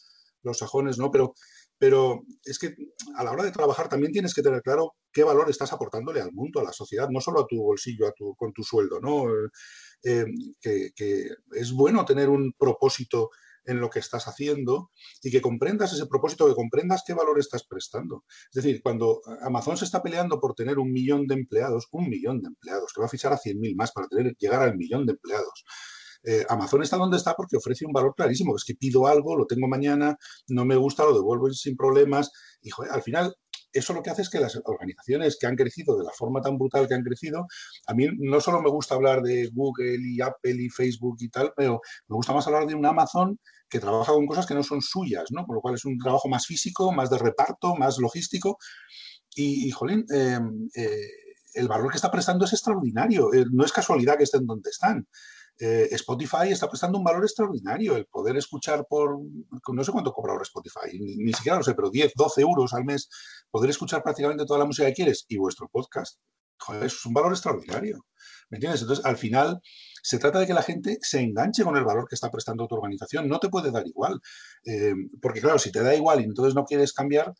los 0.42 0.58
sajones, 0.58 0.98
¿no? 0.98 1.10
Pero, 1.10 1.34
pero 1.78 2.20
es 2.44 2.58
que 2.58 2.74
a 3.16 3.24
la 3.24 3.32
hora 3.32 3.44
de 3.44 3.52
trabajar 3.52 3.88
también 3.88 4.12
tienes 4.12 4.34
que 4.34 4.42
tener 4.42 4.60
claro 4.62 4.94
qué 5.12 5.24
valor 5.24 5.48
estás 5.48 5.72
aportándole 5.72 6.20
al 6.20 6.32
mundo, 6.32 6.60
a 6.60 6.64
la 6.64 6.72
sociedad, 6.72 7.08
no 7.10 7.20
solo 7.20 7.40
a 7.40 7.46
tu 7.46 7.56
bolsillo, 7.56 8.06
a 8.06 8.12
tu, 8.12 8.34
con 8.36 8.52
tu 8.52 8.62
sueldo, 8.62 9.00
¿no? 9.00 9.24
Eh, 10.04 10.26
que, 10.60 10.90
que, 10.94 11.28
es 11.52 11.72
bueno 11.72 12.04
tener 12.04 12.28
un 12.28 12.52
propósito 12.56 13.30
en 13.68 13.80
lo 13.80 13.90
que 13.90 13.98
estás 13.98 14.26
haciendo 14.26 14.90
y 15.22 15.30
que 15.30 15.42
comprendas 15.42 15.92
ese 15.92 16.06
propósito, 16.06 16.48
que 16.48 16.54
comprendas 16.54 17.02
qué 17.06 17.12
valor 17.12 17.38
estás 17.38 17.64
prestando. 17.64 18.24
Es 18.50 18.62
decir, 18.62 18.80
cuando 18.82 19.20
Amazon 19.42 19.76
se 19.76 19.84
está 19.84 20.02
peleando 20.02 20.40
por 20.40 20.54
tener 20.54 20.78
un 20.78 20.90
millón 20.90 21.26
de 21.26 21.34
empleados, 21.34 21.86
un 21.92 22.08
millón 22.08 22.40
de 22.40 22.48
empleados, 22.48 22.92
que 22.92 23.00
va 23.00 23.06
a 23.06 23.10
fichar 23.10 23.32
a 23.32 23.38
100.000 23.38 23.76
más 23.76 23.92
para 23.92 24.08
tener, 24.08 24.34
llegar 24.38 24.62
al 24.62 24.76
millón 24.76 25.04
de 25.06 25.12
empleados. 25.12 25.64
Eh, 26.24 26.44
Amazon 26.48 26.82
está 26.82 26.96
donde 26.96 27.18
está 27.18 27.34
porque 27.34 27.58
ofrece 27.58 27.86
un 27.86 27.92
valor 27.92 28.14
clarísimo, 28.16 28.56
es 28.56 28.64
que 28.64 28.74
pido 28.74 29.06
algo, 29.06 29.36
lo 29.36 29.46
tengo 29.46 29.68
mañana, 29.68 30.16
no 30.48 30.64
me 30.64 30.76
gusta, 30.76 31.04
lo 31.04 31.14
devuelvo 31.14 31.50
sin 31.50 31.76
problemas. 31.76 32.32
Y 32.62 32.70
al 32.90 33.02
final 33.02 33.34
eso 33.72 33.92
lo 33.92 34.02
que 34.02 34.10
hace 34.10 34.22
es 34.22 34.30
que 34.30 34.40
las 34.40 34.58
organizaciones 34.64 35.36
que 35.38 35.46
han 35.46 35.56
crecido 35.56 35.96
de 35.96 36.04
la 36.04 36.10
forma 36.12 36.40
tan 36.40 36.56
brutal 36.58 36.88
que 36.88 36.94
han 36.94 37.02
crecido, 37.02 37.46
a 37.86 37.94
mí 37.94 38.06
no 38.18 38.40
solo 38.40 38.62
me 38.62 38.70
gusta 38.70 38.94
hablar 38.94 39.22
de 39.22 39.48
Google 39.52 39.98
y 40.00 40.20
Apple 40.20 40.56
y 40.58 40.68
Facebook 40.68 41.16
y 41.20 41.28
tal, 41.28 41.52
pero 41.56 41.80
me 42.08 42.16
gusta 42.16 42.32
más 42.32 42.46
hablar 42.46 42.66
de 42.66 42.74
un 42.74 42.86
Amazon 42.86 43.38
que 43.68 43.80
trabaja 43.80 44.12
con 44.12 44.26
cosas 44.26 44.46
que 44.46 44.54
no 44.54 44.62
son 44.62 44.80
suyas, 44.82 45.24
¿no? 45.30 45.44
Por 45.46 45.56
lo 45.56 45.60
cual 45.60 45.74
es 45.74 45.84
un 45.84 45.98
trabajo 45.98 46.28
más 46.28 46.46
físico, 46.46 46.92
más 46.92 47.10
de 47.10 47.18
reparto, 47.18 47.74
más 47.76 47.98
logístico. 47.98 48.58
Y, 49.34 49.70
jolín, 49.70 50.04
em, 50.10 50.68
eh, 50.74 51.08
el 51.54 51.68
valor 51.68 51.90
que 51.90 51.96
está 51.96 52.10
prestando 52.10 52.44
es 52.44 52.52
extraordinario. 52.52 53.32
Eh, 53.32 53.44
no 53.52 53.64
es 53.64 53.72
casualidad 53.72 54.16
que 54.16 54.24
estén 54.24 54.46
donde 54.46 54.70
están. 54.70 55.06
Eh, 55.60 55.88
Spotify 55.92 56.50
está 56.50 56.68
prestando 56.68 56.98
un 56.98 57.04
valor 57.04 57.24
extraordinario. 57.24 57.96
El 57.96 58.06
poder 58.06 58.36
escuchar 58.36 58.86
por, 58.88 59.18
no 59.18 59.84
sé 59.84 59.92
cuánto 59.92 60.12
cobra 60.12 60.32
ahora 60.32 60.42
Spotify, 60.42 60.98
ni, 60.98 61.32
siquiera 61.32 61.58
lo 61.58 61.64
sé, 61.64 61.74
pero 61.74 61.90
10, 61.90 62.12
12 62.14 62.40
euros 62.42 62.74
al 62.74 62.84
mes, 62.84 63.08
poder 63.50 63.70
escuchar 63.70 64.02
prácticamente 64.02 64.44
toda 64.44 64.60
la 64.60 64.66
música 64.66 64.86
que 64.88 64.94
quieres 64.94 65.24
y 65.28 65.36
vuestro 65.36 65.68
podcast, 65.68 66.18
joder, 66.58 66.84
eso 66.84 66.96
es 66.96 67.06
un 67.06 67.14
valor 67.14 67.32
extraordinario. 67.32 68.04
¿Me 68.50 68.56
entiendes? 68.56 68.82
Entonces, 68.82 69.04
al 69.04 69.16
final, 69.16 69.60
se 70.02 70.18
trata 70.18 70.40
de 70.40 70.46
que 70.46 70.54
la 70.54 70.62
gente 70.62 70.98
se 71.02 71.20
enganche 71.20 71.64
con 71.64 71.76
el 71.76 71.84
valor 71.84 72.06
que 72.08 72.14
está 72.14 72.30
prestando 72.30 72.66
tu 72.66 72.76
organización. 72.76 73.28
No 73.28 73.38
te 73.38 73.48
puede 73.48 73.70
dar 73.70 73.86
igual. 73.86 74.20
Eh, 74.64 74.94
porque, 75.20 75.40
claro, 75.40 75.58
si 75.58 75.70
te 75.70 75.82
da 75.82 75.94
igual 75.94 76.20
y 76.20 76.24
entonces 76.24 76.54
no 76.54 76.64
quieres 76.64 76.92
cambiar, 76.92 77.34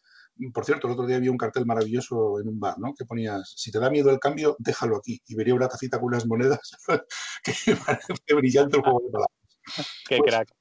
por 0.53 0.65
cierto, 0.65 0.87
el 0.87 0.93
otro 0.93 1.07
día 1.07 1.19
vi 1.19 1.29
un 1.29 1.37
cartel 1.37 1.67
maravilloso 1.67 2.39
en 2.41 2.49
un 2.49 2.61
bar, 2.61 2.79
¿no? 2.79 2.95
Que 2.95 3.05
ponías, 3.05 3.55
si 3.57 3.73
te 3.73 3.81
da 3.81 3.91
miedo 3.91 4.11
el 4.11 4.21
cambio, 4.21 4.57
déjalo 4.59 4.97
aquí. 4.97 5.21
Y 5.27 5.35
vería 5.35 5.55
una 5.55 5.69
tacita 5.69 5.99
con 5.99 6.09
unas 6.09 6.27
monedas 6.27 6.61
que 7.43 7.77
parece 7.77 8.35
brillante 8.35 8.77
el 8.77 8.83
juego 8.83 9.01
de 9.01 9.11
palabras. 9.11 9.39
Qué 10.09 10.19
pues, 10.19 10.31
crack. 10.31 10.53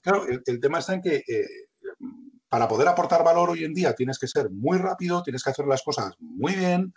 Claro, 0.00 0.26
el, 0.26 0.60
tema 0.60 0.78
está 0.78 0.94
en 0.94 1.02
que 1.02 1.16
eh, 1.16 1.46
para 2.48 2.66
poder 2.66 2.88
aportar 2.88 3.22
valor 3.22 3.50
hoy 3.50 3.64
en 3.64 3.74
día 3.74 3.94
tienes 3.94 4.18
que 4.18 4.26
ser 4.26 4.50
muy 4.50 4.78
rápido, 4.78 5.22
tienes 5.22 5.44
que 5.44 5.50
hacer 5.50 5.66
las 5.66 5.82
cosas 5.82 6.14
muy 6.18 6.54
bien, 6.54 6.92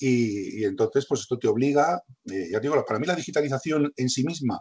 y, 0.00 0.64
entonces, 0.64 1.06
pues 1.06 1.20
esto 1.20 1.38
te 1.38 1.46
obliga, 1.46 2.02
eh, 2.24 2.48
ya 2.50 2.58
digo, 2.58 2.82
para 2.86 2.98
mí 2.98 3.06
la 3.06 3.14
digitalización 3.14 3.92
en 3.94 4.08
sí 4.08 4.24
misma 4.24 4.58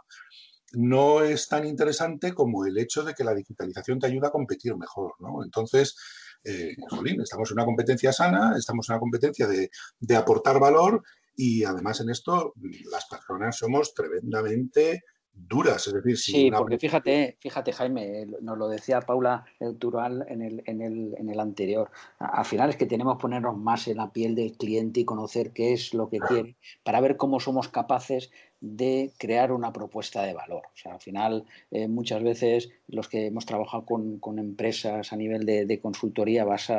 no 0.74 1.24
es 1.24 1.48
tan 1.48 1.66
interesante 1.66 2.34
como 2.34 2.66
el 2.66 2.78
hecho 2.78 3.04
de 3.04 3.14
que 3.14 3.24
la 3.24 3.34
digitalización 3.34 4.00
te 4.00 4.08
ayuda 4.08 4.28
a 4.28 4.32
competir 4.32 4.76
mejor, 4.76 5.14
¿no? 5.20 5.44
Entonces, 5.44 5.96
eh, 6.44 6.76
jolín, 6.90 7.22
estamos 7.22 7.50
en 7.50 7.56
una 7.56 7.66
competencia 7.66 8.14
sana, 8.14 8.56
estamos 8.58 8.88
en 8.88 8.94
una 8.94 9.00
competencia 9.00 9.48
de, 9.48 9.72
de 10.00 10.16
aportar 10.16 10.60
valor 10.60 11.02
y 11.36 11.64
además 11.64 12.02
en 12.02 12.10
esto 12.10 12.54
las 12.92 13.06
personas 13.08 13.58
somos 13.58 13.94
tremendamente 13.94 15.04
duras. 15.48 15.88
Es 15.88 15.94
decir, 15.94 16.18
sí, 16.18 16.52
porque 16.52 16.78
fíjate, 16.78 17.38
fíjate, 17.40 17.72
Jaime, 17.74 18.26
nos 18.42 18.58
lo 18.58 18.68
decía 18.68 19.02
Paula 19.02 19.46
Tural 19.80 20.26
en 20.28 20.42
el, 20.42 20.64
en, 20.66 20.82
el, 20.82 21.16
en 21.18 21.30
el 21.30 21.40
anterior. 21.40 21.90
Al 22.20 22.46
final 22.46 22.70
es 22.70 22.78
que 22.78 22.86
tenemos 22.86 23.18
que 23.18 23.22
ponernos 23.22 23.58
más 23.58 23.88
en 23.88 23.98
la 23.98 24.12
piel 24.12 24.36
del 24.36 24.58
cliente 24.58 25.02
y 25.02 25.06
conocer 25.06 25.52
qué 25.52 25.74
es 25.74 25.94
lo 25.94 26.10
que 26.10 26.20
quiere 26.20 26.58
para 26.84 27.02
ver 27.02 27.18
cómo 27.18 27.40
somos 27.40 27.68
capaces 27.68 28.32
de 28.62 29.12
crear 29.18 29.52
una 29.52 29.72
propuesta 29.72 30.24
de 30.24 30.34
valor. 30.34 30.64
O 30.68 30.78
sea, 30.78 30.94
al 30.94 31.00
final, 31.00 31.46
eh, 31.72 31.88
muchas 31.88 32.22
veces 32.24 32.70
los 32.88 33.08
que 33.08 33.28
hemos 33.28 33.46
trabajado 33.46 33.86
con, 33.86 34.20
con 34.20 34.38
empresas 34.38 35.14
a 35.14 35.16
nivel 35.16 35.46
de, 35.46 35.80
consultoría, 35.80 36.44
vas 36.44 36.72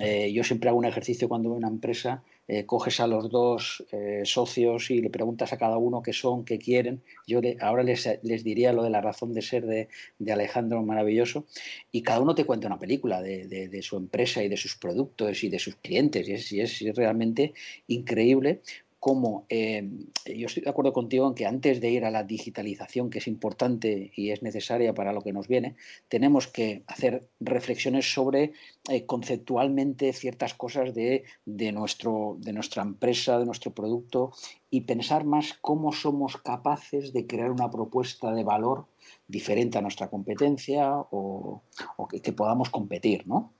eh, 0.00 0.32
yo 0.32 0.42
siempre 0.42 0.70
hago 0.70 0.78
un 0.78 0.86
ejercicio 0.86 1.28
cuando 1.28 1.50
veo 1.50 1.58
una 1.58 1.68
empresa 1.68 2.22
eh, 2.48 2.66
coges 2.66 2.98
a 2.98 3.06
los 3.06 3.30
dos 3.30 3.84
socios 4.24 4.90
y 4.90 5.00
le 5.00 5.10
preguntas 5.10 5.52
a 5.52 5.58
cada 5.58 5.76
uno 5.76 6.02
qué 6.02 6.12
son, 6.12 6.44
qué 6.44 6.58
quieren. 6.58 7.00
Yo 7.26 7.40
ahora 7.60 7.82
les, 7.82 8.08
les, 8.22 8.42
diría 8.42 8.72
lo 8.72 8.82
de 8.82 8.90
la 8.90 9.00
razón 9.00 9.32
de 9.32 9.42
ser 9.42 9.64
de, 9.64 9.88
de, 10.18 10.32
Alejandro 10.32 10.82
Maravilloso 10.82 11.46
y 11.92 12.02
cada 12.02 12.20
uno 12.20 12.34
te 12.34 12.44
cuenta 12.44 12.66
una 12.66 12.80
película 12.80 13.22
de, 13.22 13.46
de, 13.46 13.82
su 13.82 13.96
empresa 13.96 14.42
y 14.42 14.48
de 14.48 14.56
sus 14.56 14.76
productos 14.76 15.44
y 15.44 15.50
de 15.50 15.60
sus 15.60 15.76
clientes 15.76 16.28
y 16.28 16.32
es, 16.34 16.50
y 16.52 16.88
es 16.88 16.96
realmente 16.96 17.54
increíble 17.86 18.60
cómo 19.02 19.46
eh, 19.48 19.82
yo 20.26 20.46
estoy 20.46 20.62
de 20.62 20.70
acuerdo 20.70 20.92
contigo 20.92 21.26
en 21.26 21.34
que 21.34 21.44
antes 21.44 21.80
de 21.80 21.90
ir 21.90 22.04
a 22.04 22.12
la 22.12 22.22
digitalización, 22.22 23.10
que 23.10 23.18
es 23.18 23.26
importante 23.26 24.12
y 24.14 24.30
es 24.30 24.44
necesaria 24.44 24.94
para 24.94 25.12
lo 25.12 25.22
que 25.22 25.32
nos 25.32 25.48
viene, 25.48 25.74
tenemos 26.06 26.46
que 26.46 26.84
hacer 26.86 27.28
reflexiones 27.40 28.14
sobre 28.14 28.52
eh, 28.88 29.04
conceptualmente 29.04 30.12
ciertas 30.12 30.54
cosas 30.54 30.94
de, 30.94 31.24
nuestro, 31.72 32.36
de 32.38 32.52
nuestra 32.52 32.84
empresa, 32.84 33.40
de 33.40 33.44
nuestro 33.44 33.72
producto 33.72 34.32
y 34.70 34.82
pensar 34.82 35.24
más 35.24 35.54
cómo 35.60 35.92
somos 35.92 36.36
capaces 36.36 37.12
de 37.12 37.26
crear 37.26 37.50
una 37.50 37.72
propuesta 37.72 38.32
de 38.32 38.44
valor 38.44 38.86
diferente 39.26 39.78
a 39.78 39.82
nuestra 39.82 40.10
competencia 40.10 40.92
o, 40.94 41.64
que, 42.08 42.32
podamos 42.32 42.70
competir, 42.70 43.26
¿no? 43.26 43.52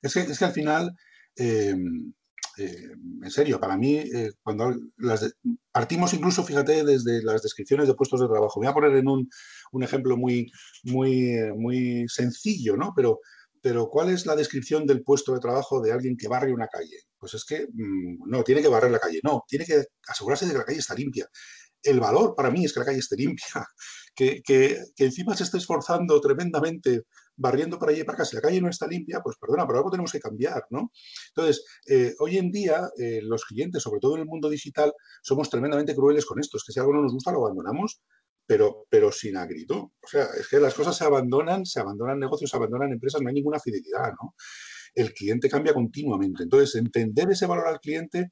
Es 0.00 0.14
que, 0.14 0.20
es 0.20 0.38
que 0.38 0.44
al 0.46 0.52
final... 0.52 0.96
Eh, 1.36 1.74
eh, 2.58 2.90
en 3.22 3.30
serio, 3.30 3.60
para 3.60 3.76
mí, 3.76 3.96
eh, 3.96 4.32
cuando 4.42 4.74
las 4.98 5.34
partimos 5.72 6.14
incluso, 6.14 6.44
fíjate, 6.44 6.84
desde 6.84 7.22
las 7.22 7.42
descripciones 7.42 7.88
de 7.88 7.94
puestos 7.94 8.20
de 8.20 8.28
trabajo. 8.28 8.60
Voy 8.60 8.68
a 8.68 8.74
poner 8.74 8.94
en 8.96 9.08
un, 9.08 9.28
un 9.72 9.82
ejemplo 9.82 10.16
muy, 10.16 10.50
muy, 10.84 11.30
eh, 11.30 11.52
muy 11.54 12.06
sencillo, 12.08 12.76
¿no? 12.76 12.92
Pero, 12.94 13.20
pero 13.60 13.88
¿cuál 13.88 14.10
es 14.10 14.26
la 14.26 14.36
descripción 14.36 14.86
del 14.86 15.02
puesto 15.02 15.32
de 15.32 15.40
trabajo 15.40 15.80
de 15.80 15.92
alguien 15.92 16.16
que 16.16 16.28
barre 16.28 16.52
una 16.52 16.68
calle? 16.68 16.96
Pues 17.18 17.34
es 17.34 17.44
que 17.44 17.66
mm, 17.72 18.28
no, 18.28 18.44
tiene 18.44 18.62
que 18.62 18.68
barrer 18.68 18.90
la 18.90 19.00
calle, 19.00 19.20
no, 19.24 19.44
tiene 19.48 19.64
que 19.64 19.84
asegurarse 20.06 20.46
de 20.46 20.52
que 20.52 20.58
la 20.58 20.64
calle 20.64 20.78
está 20.78 20.94
limpia. 20.94 21.26
El 21.82 22.00
valor 22.00 22.34
para 22.36 22.50
mí 22.50 22.64
es 22.64 22.72
que 22.72 22.80
la 22.80 22.86
calle 22.86 22.98
esté 22.98 23.16
limpia, 23.16 23.66
que, 24.14 24.78
encima 24.98 25.36
se 25.36 25.44
esté 25.44 25.58
esforzando 25.58 26.20
tremendamente 26.20 27.02
barriendo 27.36 27.78
para 27.78 27.92
allí 27.92 28.02
y 28.02 28.04
para 28.04 28.16
acá, 28.16 28.24
si 28.24 28.36
la 28.36 28.42
calle 28.42 28.60
no 28.60 28.68
está 28.68 28.86
limpia, 28.86 29.20
pues 29.20 29.36
perdona, 29.40 29.66
pero 29.66 29.78
algo 29.78 29.90
tenemos 29.90 30.12
que 30.12 30.20
cambiar, 30.20 30.64
¿no? 30.70 30.92
Entonces, 31.28 31.64
eh, 31.86 32.14
hoy 32.20 32.38
en 32.38 32.50
día, 32.52 32.88
eh, 32.96 33.20
los 33.22 33.44
clientes, 33.44 33.82
sobre 33.82 34.00
todo 34.00 34.14
en 34.14 34.22
el 34.22 34.26
mundo 34.26 34.48
digital, 34.48 34.92
somos 35.22 35.50
tremendamente 35.50 35.94
crueles 35.94 36.26
con 36.26 36.38
esto. 36.38 36.56
Es 36.56 36.64
que 36.64 36.72
si 36.72 36.78
algo 36.78 36.94
no 36.94 37.02
nos 37.02 37.12
gusta, 37.12 37.32
lo 37.32 37.44
abandonamos, 37.44 38.00
pero, 38.46 38.86
pero 38.88 39.10
sin 39.10 39.36
agrito. 39.36 39.92
O 40.00 40.06
sea, 40.06 40.26
es 40.38 40.48
que 40.48 40.60
las 40.60 40.74
cosas 40.74 40.96
se 40.96 41.04
abandonan, 41.04 41.66
se 41.66 41.80
abandonan 41.80 42.20
negocios, 42.20 42.50
se 42.50 42.56
abandonan 42.56 42.92
empresas, 42.92 43.20
no 43.20 43.28
hay 43.28 43.34
ninguna 43.34 43.58
fidelidad, 43.58 44.12
¿no? 44.22 44.34
El 44.94 45.12
cliente 45.12 45.48
cambia 45.48 45.74
continuamente. 45.74 46.44
Entonces, 46.44 46.76
entender 46.76 47.30
ese 47.30 47.46
valor 47.46 47.66
al 47.66 47.80
cliente, 47.80 48.30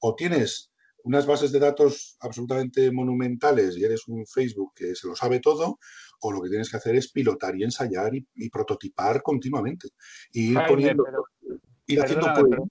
o 0.00 0.14
tienes 0.16 0.69
unas 1.04 1.26
bases 1.26 1.52
de 1.52 1.58
datos 1.58 2.16
absolutamente 2.20 2.90
monumentales 2.90 3.76
y 3.76 3.84
eres 3.84 4.06
un 4.08 4.26
Facebook 4.26 4.72
que 4.74 4.94
se 4.94 5.06
lo 5.06 5.14
sabe 5.14 5.40
todo, 5.40 5.78
o 6.20 6.32
lo 6.32 6.40
que 6.42 6.48
tienes 6.48 6.70
que 6.70 6.76
hacer 6.76 6.94
es 6.96 7.10
pilotar 7.10 7.56
y 7.56 7.64
ensayar 7.64 8.12
y, 8.14 8.50
prototipar 8.50 9.22
continuamente. 9.22 9.88
Y 10.32 10.52
ir 10.52 10.58
poniendo, 10.66 11.04
ir, 11.86 12.02
haciendo 12.02 12.26
pruebitas, 12.32 12.68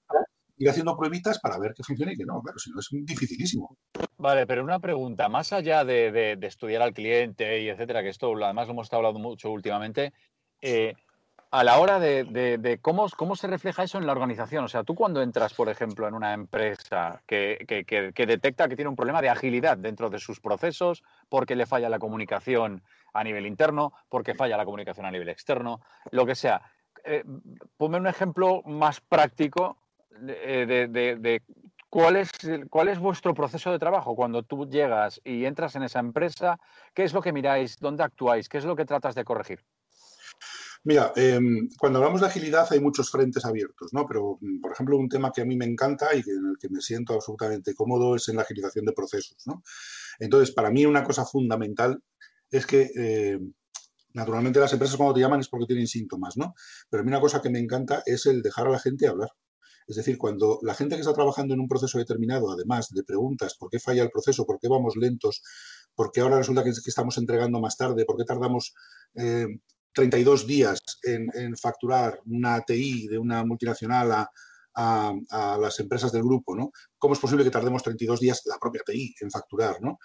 ir 0.57 0.69
haciendo 0.69 0.97
pruebitas 0.97 1.39
para 1.39 1.57
ver 1.57 1.73
qué 1.75 1.83
funciona 1.83 2.13
y 2.13 2.17
qué 2.17 2.25
no. 2.25 2.41
Claro, 2.41 2.59
si 2.59 2.71
no 2.71 2.79
es 2.79 2.87
dificilísimo. 2.91 3.77
Vale, 4.17 4.45
pero 4.45 4.63
una 4.63 4.79
pregunta, 4.79 5.29
más 5.29 5.53
allá 5.53 5.83
de, 5.83 6.37
estudiar 6.41 6.81
al 6.81 6.93
cliente 6.93 7.61
y 7.61 7.69
etcétera, 7.69 8.03
que 8.03 8.09
esto 8.09 8.33
además 8.43 8.67
lo 8.67 8.73
hemos 8.73 8.93
hablado 8.93 9.17
mucho 9.17 9.49
últimamente, 9.49 10.13
eh, 10.61 10.93
a 11.51 11.63
la 11.63 11.79
hora 11.79 11.99
de, 11.99 12.79
cómo, 12.81 13.35
se 13.35 13.47
refleja 13.47 13.83
eso 13.83 13.97
en 13.97 14.05
la 14.05 14.12
organización. 14.12 14.65
O 14.65 14.67
sea, 14.67 14.83
tú 14.83 14.93
cuando 14.93 15.21
entras, 15.21 15.53
por 15.53 15.69
ejemplo, 15.69 16.07
en 16.07 16.13
una 16.13 16.33
empresa 16.33 17.21
que, 17.25 17.65
detecta 18.15 18.67
que 18.67 18.75
tiene 18.75 18.89
un 18.89 18.95
problema 18.95 19.21
de 19.21 19.29
agilidad 19.29 19.77
dentro 19.77 20.09
de 20.09 20.19
sus 20.19 20.39
procesos, 20.39 21.03
porque 21.27 21.55
le 21.55 21.65
falla 21.65 21.89
la 21.89 21.99
comunicación 21.99 22.83
a 23.13 23.23
nivel 23.23 23.47
interno, 23.47 23.93
porque 24.09 24.35
falla 24.35 24.57
la 24.57 24.65
comunicación 24.65 25.07
a 25.07 25.12
nivel 25.12 25.29
externo, 25.29 25.81
lo 26.12 26.25
que 26.25 26.35
sea. 26.35 26.62
Eh, 27.03 27.23
ponme 27.77 27.97
un 27.97 28.07
ejemplo 28.07 28.62
más 28.65 29.01
práctico 29.01 29.77
de, 30.19 31.41
cuál 31.89 32.17
es 32.17 32.99
vuestro 32.99 33.33
proceso 33.33 33.71
de 33.71 33.79
trabajo 33.79 34.15
cuando 34.15 34.43
tú 34.43 34.69
llegas 34.69 35.19
y 35.23 35.45
entras 35.45 35.75
en 35.75 35.83
esa 35.83 35.99
empresa, 35.99 36.59
qué 36.93 37.03
es 37.03 37.13
lo 37.13 37.21
que 37.21 37.33
miráis, 37.33 37.79
dónde 37.79 38.03
actuáis, 38.03 38.49
qué 38.49 38.59
es 38.59 38.65
lo 38.65 38.75
que 38.75 38.85
tratas 38.85 39.15
de 39.15 39.23
corregir. 39.23 39.63
Mira, 40.83 41.11
em, 41.15 41.67
cuando 41.77 41.99
hablamos 41.99 42.21
de 42.21 42.27
agilidad 42.27 42.67
hay 42.71 42.79
muchos 42.79 43.11
frentes 43.11 43.43
abiertos, 43.43 43.91
¿no? 43.93 44.05
Pero, 44.07 44.37
mm, 44.39 44.61
por 44.61 44.71
ejemplo, 44.71 44.97
un 44.97 45.09
tema 45.09 45.31
que 45.31 45.41
a 45.41 45.45
mí 45.45 45.57
me 45.57 45.65
encanta 45.65 46.15
y 46.15 46.19
en 46.19 46.45
el 46.51 46.57
que 46.59 46.69
me 46.69 46.79
siento 46.81 47.13
absolutamente 47.13 47.73
cómodo 47.73 48.15
es 48.15 48.29
en 48.29 48.37
la 48.37 48.43
agilización 48.43 48.85
de 48.85 48.93
procesos, 48.93 49.37
¿no? 49.45 49.61
Entonces, 50.19 50.53
para 50.53 50.71
mí 50.71 50.85
una 50.85 51.03
cosa 51.03 51.25
fundamental 51.25 52.01
es 52.49 52.65
que 52.65 52.89
eh, 52.95 53.39
naturalmente 54.13 54.59
las 54.59 54.71
empresas 54.73 54.97
cuando 54.97 55.13
te 55.13 55.19
llaman 55.21 55.41
es 55.41 55.49
porque 55.49 55.67
tienen 55.67 55.87
síntomas, 55.87 56.37
¿no? 56.37 56.53
Pero 56.89 57.01
a 57.01 57.03
mí 57.03 57.09
una 57.09 57.21
cosa 57.21 57.41
que 57.41 57.49
me 57.49 57.59
encanta 57.59 58.01
es 58.05 58.25
el 58.25 58.41
dejar 58.41 58.67
a 58.67 58.71
la 58.71 58.79
gente 58.79 59.07
hablar. 59.07 59.29
Es 59.87 59.95
decir, 59.97 60.17
cuando 60.17 60.59
la 60.61 60.75
gente 60.75 60.95
que 60.95 61.01
está 61.01 61.13
trabajando 61.13 61.53
en 61.55 61.59
un 61.59 61.67
proceso 61.67 61.97
determinado, 61.97 62.51
además 62.51 62.89
de 62.91 63.03
preguntas, 63.03 63.55
¿por 63.55 63.69
qué 63.69 63.79
falla 63.79 64.03
el 64.03 64.11
proceso? 64.11 64.45
¿Por 64.45 64.59
qué 64.59 64.67
vamos 64.67 64.95
lentos? 64.95 65.41
¿Por 65.95 66.11
qué 66.11 66.21
ahora 66.21 66.37
resulta 66.37 66.63
que, 66.63 66.69
estamos 66.69 67.17
entregando 67.17 67.59
más 67.59 67.75
tarde? 67.75 68.05
¿Por 68.05 68.15
qué 68.15 68.23
tardamos 68.23 68.73
32 69.93 70.43
eh, 70.43 70.45
días 70.47 70.80
en, 71.04 71.56
facturar 71.58 72.19
una 72.25 72.56
ATI 72.56 73.08
de 73.08 73.17
una 73.17 73.43
multinacional 73.45 74.12
a, 74.12 74.30
las 75.60 75.78
empresas 75.82 76.12
del 76.12 76.23
grupo, 76.23 76.56
¿no? 76.56 76.71
¿Cómo 76.97 77.13
es 77.13 77.19
posible 77.19 77.43
que 77.43 77.49
tardemos 77.49 77.84
32 77.84 78.19
días 78.21 78.43
la 78.45 78.58
propia 78.58 78.82
ATI 78.82 79.13
en 79.19 79.30
facturar, 79.30 79.82
¿no? 79.82 79.99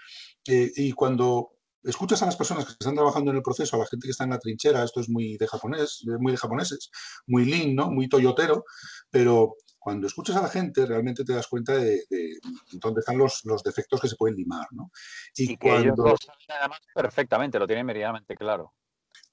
Eh, 0.48 0.72
y 0.74 0.90
cuando 0.90 1.52
escuchas 1.84 2.22
a 2.22 2.26
las 2.26 2.36
personas 2.36 2.64
que 2.64 2.72
están 2.72 2.94
trabajando 2.94 3.30
en 3.30 3.36
el 3.36 3.42
proceso, 3.42 3.76
a 3.76 3.80
la 3.80 3.86
gente 3.86 4.06
que 4.06 4.10
está 4.10 4.24
en 4.24 4.30
la 4.30 4.38
trinchera, 4.38 4.82
esto 4.82 5.00
es 5.00 5.08
muy 5.08 5.36
de 5.36 5.46
japonés, 5.46 6.02
muy 6.18 6.32
de 6.32 6.38
japoneses, 6.38 6.90
muy 7.26 7.44
lean, 7.44 7.76
¿no? 7.76 7.90
Muy 7.90 8.08
toyotero, 8.08 8.64
pero 9.10 9.54
cuando 9.84 10.06
escuchas 10.06 10.36
a 10.36 10.42
la 10.42 10.48
gente 10.48 10.86
realmente 10.86 11.24
te 11.24 11.34
das 11.34 11.46
cuenta 11.46 11.74
de, 11.74 12.02
dónde 12.72 13.00
están 13.00 13.18
los, 13.18 13.42
defectos 13.62 14.00
que 14.00 14.08
se 14.08 14.16
pueden 14.16 14.36
limar, 14.36 14.66
¿no? 14.70 14.90
Y, 15.36 15.58
que 15.58 15.68
ellos 15.68 15.94
lo 15.96 16.16
saben 16.16 16.58
además 16.58 16.80
perfectamente, 16.94 17.58
lo 17.58 17.66
tienen 17.66 17.84
meridianamente 17.84 18.34
claro. 18.34 18.72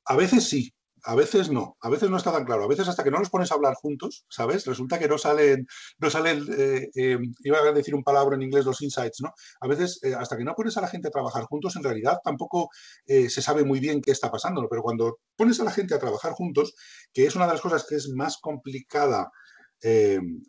A 0.05 0.15
veces 0.15 0.47
sí, 0.49 0.73
a 1.03 1.15
veces 1.15 1.49
no, 1.49 1.77
a 1.81 1.89
veces 1.89 2.09
no 2.09 2.17
está 2.17 2.31
tan 2.31 2.45
claro. 2.45 2.63
A 2.63 2.67
veces 2.67 2.87
hasta 2.87 3.03
que 3.03 3.11
no 3.11 3.19
los 3.19 3.29
pones 3.29 3.51
a 3.51 3.55
hablar 3.55 3.73
juntos, 3.75 4.25
¿sabes? 4.29 4.65
Resulta 4.65 4.99
que 4.99 5.07
no 5.07 5.17
salen, 5.17 5.65
no 5.99 6.09
salen, 6.09 6.45
eh, 6.57 6.89
eh, 6.95 7.17
iba 7.43 7.59
a 7.59 7.71
decir 7.71 7.95
un 7.95 8.03
palabra 8.03 8.35
en 8.35 8.43
inglés, 8.43 8.65
los 8.65 8.81
insights, 8.81 9.21
¿no? 9.21 9.33
A 9.61 9.67
veces 9.67 9.99
eh, 10.03 10.13
hasta 10.15 10.37
que 10.37 10.43
no 10.43 10.53
pones 10.53 10.77
a 10.77 10.81
la 10.81 10.87
gente 10.87 11.07
a 11.07 11.11
trabajar 11.11 11.43
juntos, 11.43 11.75
en 11.75 11.83
realidad 11.83 12.19
tampoco 12.23 12.69
se 13.05 13.41
sabe 13.41 13.63
muy 13.63 13.79
bien 13.79 14.01
qué 14.01 14.11
está 14.11 14.31
pasando, 14.31 14.67
pero 14.69 14.81
cuando 14.81 15.19
pones 15.35 15.59
a 15.59 15.63
la 15.63 15.71
gente 15.71 15.95
a 15.95 15.99
trabajar 15.99 16.33
juntos, 16.33 16.73
que 17.13 17.25
es 17.25 17.35
una 17.35 17.45
de 17.45 17.53
las 17.53 17.61
cosas 17.61 17.85
que 17.87 17.95
es 17.95 18.09
más 18.09 18.37
complicada 18.37 19.31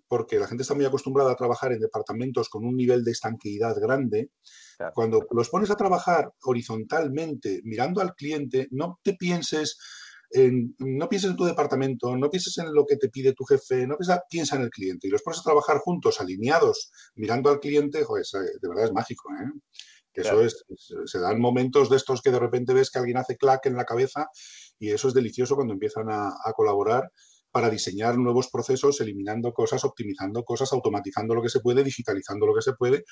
porque 0.08 0.38
la 0.38 0.46
gente 0.46 0.62
está 0.62 0.74
muy 0.74 0.84
acostumbrada 0.84 1.32
a 1.32 1.36
trabajar 1.36 1.72
en 1.72 1.80
departamentos 1.80 2.48
con 2.48 2.64
un 2.64 2.76
nivel 2.76 3.02
de 3.04 3.12
estanqueidad 3.12 3.76
grande. 3.80 4.30
Cuando 4.94 5.24
los 5.30 5.48
pones 5.48 5.70
a 5.70 5.76
trabajar 5.76 6.30
horizontalmente, 6.42 7.60
mirando 7.64 8.00
al 8.00 8.14
cliente, 8.14 8.68
no 8.70 8.98
te 9.02 9.14
pienses 9.14 9.78
no 10.78 11.08
pienses 11.10 11.30
en 11.30 11.36
tu 11.36 11.44
departamento, 11.44 12.16
no 12.16 12.30
pienses 12.30 12.56
en 12.58 12.72
lo 12.72 12.86
que 12.86 12.96
te 12.96 13.10
pide 13.10 13.34
tu 13.34 13.44
jefe, 13.44 13.86
no 13.86 13.96
piensa, 13.96 14.22
piensa 14.30 14.56
en 14.56 14.62
el 14.62 14.70
cliente. 14.70 15.06
Y 15.06 15.10
los 15.10 15.22
pones 15.22 15.40
a 15.40 15.42
trabajar 15.42 15.78
juntos, 15.78 16.20
alineados, 16.20 16.90
mirando 17.16 17.50
al 17.50 17.60
cliente, 17.60 18.02
joder, 18.02 18.24
de 18.32 18.68
verdad 18.68 18.86
es 18.86 18.92
mágico. 18.92 19.28
¿eh? 19.34 19.60
eso 20.14 20.42
es, 20.42 20.64
se 21.04 21.18
dan 21.18 21.40
momentos 21.40 21.90
de 21.90 21.96
estos 21.96 22.22
que 22.22 22.30
de 22.30 22.38
repente 22.38 22.74
ves 22.74 22.90
que 22.90 22.98
alguien 22.98 23.18
hace 23.18 23.36
clac 23.36 23.64
en 23.66 23.76
la 23.76 23.84
cabeza 23.84 24.28
y 24.78 24.90
eso 24.90 25.08
es 25.08 25.14
delicioso 25.14 25.54
cuando 25.54 25.74
empiezan 25.74 26.10
a 26.10 26.52
colaborar 26.54 27.10
para 27.52 27.70
diseñar 27.70 28.18
nuevos 28.18 28.48
procesos, 28.48 29.00
eliminando 29.00 29.52
cosas, 29.52 29.84
optimizando 29.84 30.42
cosas, 30.42 30.72
automatizando 30.72 31.34
lo 31.34 31.42
que 31.42 31.50
se 31.50 31.60
puede, 31.60 31.84
digitalizando 31.84 32.46
lo 32.46 32.54
que 32.54 32.62
se 32.62 32.72
puede, 32.72 33.04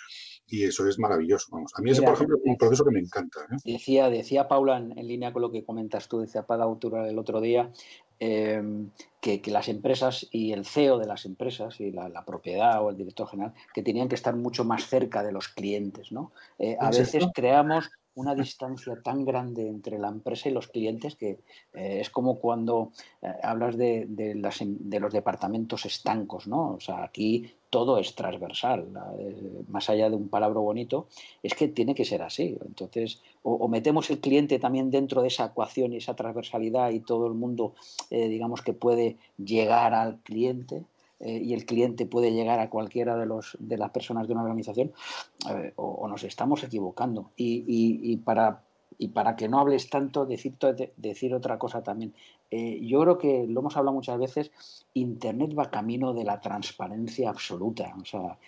y 0.46 0.64
eso 0.64 0.88
es 0.88 0.98
maravilloso. 0.98 1.48
Vamos. 1.52 1.72
A 1.76 1.82
mí 1.82 1.90
ese, 1.90 2.02
por 2.02 2.14
ejemplo, 2.14 2.36
es 2.36 2.42
un 2.44 2.56
proceso 2.56 2.84
que 2.84 2.90
me 2.90 3.00
encanta. 3.00 3.40
¿eh? 3.52 3.56
Decía, 3.64 4.08
decía 4.08 4.48
Paula, 4.48 4.78
en, 4.78 5.06
línea 5.06 5.32
con 5.32 5.42
lo 5.42 5.52
que 5.52 5.64
comentas 5.64 6.08
tú, 6.08 6.20
decía 6.20 6.46
Paula 6.46 6.64
Autura 6.64 7.06
el 7.08 7.18
otro 7.18 7.40
día, 7.40 7.70
em, 8.18 8.90
que, 9.20 9.42
las 9.46 9.68
empresas 9.68 10.26
y 10.30 10.52
el 10.52 10.64
CEO 10.64 10.98
de 10.98 11.06
las 11.06 11.26
empresas 11.26 11.78
y 11.80 11.90
la, 11.90 12.24
propiedad 12.24 12.82
o 12.82 12.90
el 12.90 12.96
director 12.96 13.28
general, 13.28 13.52
que 13.74 13.82
tenían 13.82 14.08
que 14.08 14.14
estar 14.14 14.34
mucho 14.34 14.64
más 14.64 14.86
cerca 14.86 15.22
de 15.22 15.32
los 15.32 15.48
clientes. 15.48 16.12
¿no? 16.12 16.32
Eh, 16.58 16.76
a 16.80 16.90
veces 16.90 17.26
creamos 17.34 17.90
una 18.20 18.34
distancia 18.34 19.00
tan 19.02 19.24
grande 19.24 19.66
entre 19.66 19.98
la 19.98 20.08
empresa 20.08 20.48
y 20.48 20.52
los 20.52 20.68
clientes 20.68 21.16
que 21.16 21.38
eh, 21.74 21.98
es 22.00 22.10
como 22.10 22.38
cuando 22.38 22.92
eh, 23.22 23.32
hablas 23.42 23.76
de, 23.76 24.06
de, 24.08 25.00
los 25.00 25.12
departamentos 25.12 25.86
estancos, 25.86 26.46
¿no? 26.46 26.74
O 26.74 26.80
sea, 26.80 27.02
aquí 27.02 27.52
todo 27.70 27.98
es 27.98 28.14
transversal, 28.14 28.88
eh, 29.18 29.62
más 29.68 29.88
allá 29.88 30.10
de 30.10 30.16
un 30.16 30.28
palabra 30.28 30.60
bonito, 30.60 31.06
es 31.42 31.54
que 31.54 31.68
tiene 31.68 31.94
que 31.94 32.04
ser 32.04 32.22
así. 32.22 32.58
Entonces, 32.64 33.22
o, 33.42 33.68
metemos 33.68 34.10
el 34.10 34.20
cliente 34.20 34.58
también 34.58 34.90
dentro 34.90 35.22
de 35.22 35.28
esa 35.28 35.46
ecuación 35.46 35.92
y 35.92 35.96
esa 35.96 36.14
transversalidad 36.14 36.90
y 36.90 37.00
todo 37.00 37.26
el 37.26 37.34
mundo, 37.34 37.74
digamos, 38.10 38.62
que 38.62 38.72
puede 38.72 39.16
llegar 39.38 39.94
al 39.94 40.18
cliente, 40.18 40.84
eh, 41.20 41.38
y 41.44 41.52
el 41.52 41.66
cliente 41.66 42.06
puede 42.06 42.32
llegar 42.32 42.60
a 42.60 42.70
cualquiera 42.70 43.14
de, 43.16 43.26
los, 43.26 43.56
de 43.60 43.76
las 43.76 43.90
personas 43.90 44.26
de 44.26 44.32
una 44.32 44.42
organización, 44.42 44.92
eh, 45.50 45.72
o, 45.76 46.08
nos 46.08 46.24
estamos 46.24 46.64
equivocando. 46.64 47.30
Y, 47.36 47.64
y, 47.66 48.16
para, 48.16 48.62
y 48.96 49.08
para 49.08 49.36
que 49.36 49.46
no 49.46 49.60
hables 49.60 49.90
tanto, 49.90 50.24
decir, 50.24 50.54
decir 50.96 51.34
otra 51.34 51.58
cosa 51.58 51.82
también. 51.82 52.14
Eh, 52.50 52.80
yo 52.82 53.02
creo 53.02 53.18
que 53.18 53.46
lo 53.46 53.60
hemos 53.60 53.76
hablado 53.76 53.94
muchas 53.94 54.18
veces, 54.18 54.50
Internet 54.94 55.56
va 55.56 55.70
camino 55.70 56.14
de 56.14 56.24
la 56.24 56.40
transparencia 56.40 57.28
absoluta. 57.28 57.94
O 58.00 58.04
sea, 58.04 58.38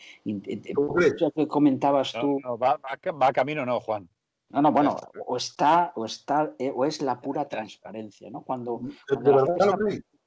que 1.35 1.49
comentabas 1.49 2.15
tú... 2.15 2.41
No, 2.43 2.57
va, 2.57 2.81
va, 2.81 3.33
camino, 3.33 3.67
no, 3.67 3.81
Juan. 3.81 4.09
No, 4.49 4.61
no, 4.61 4.73
bueno, 4.73 4.97
o 5.27 5.37
está, 5.37 5.93
o 5.95 6.05
está, 6.05 6.55
o 6.75 6.85
es 6.85 7.01
la 7.01 7.21
pura 7.21 7.49
transparencia, 7.49 8.31
¿no? 8.31 8.43
Cuando, 8.43 8.81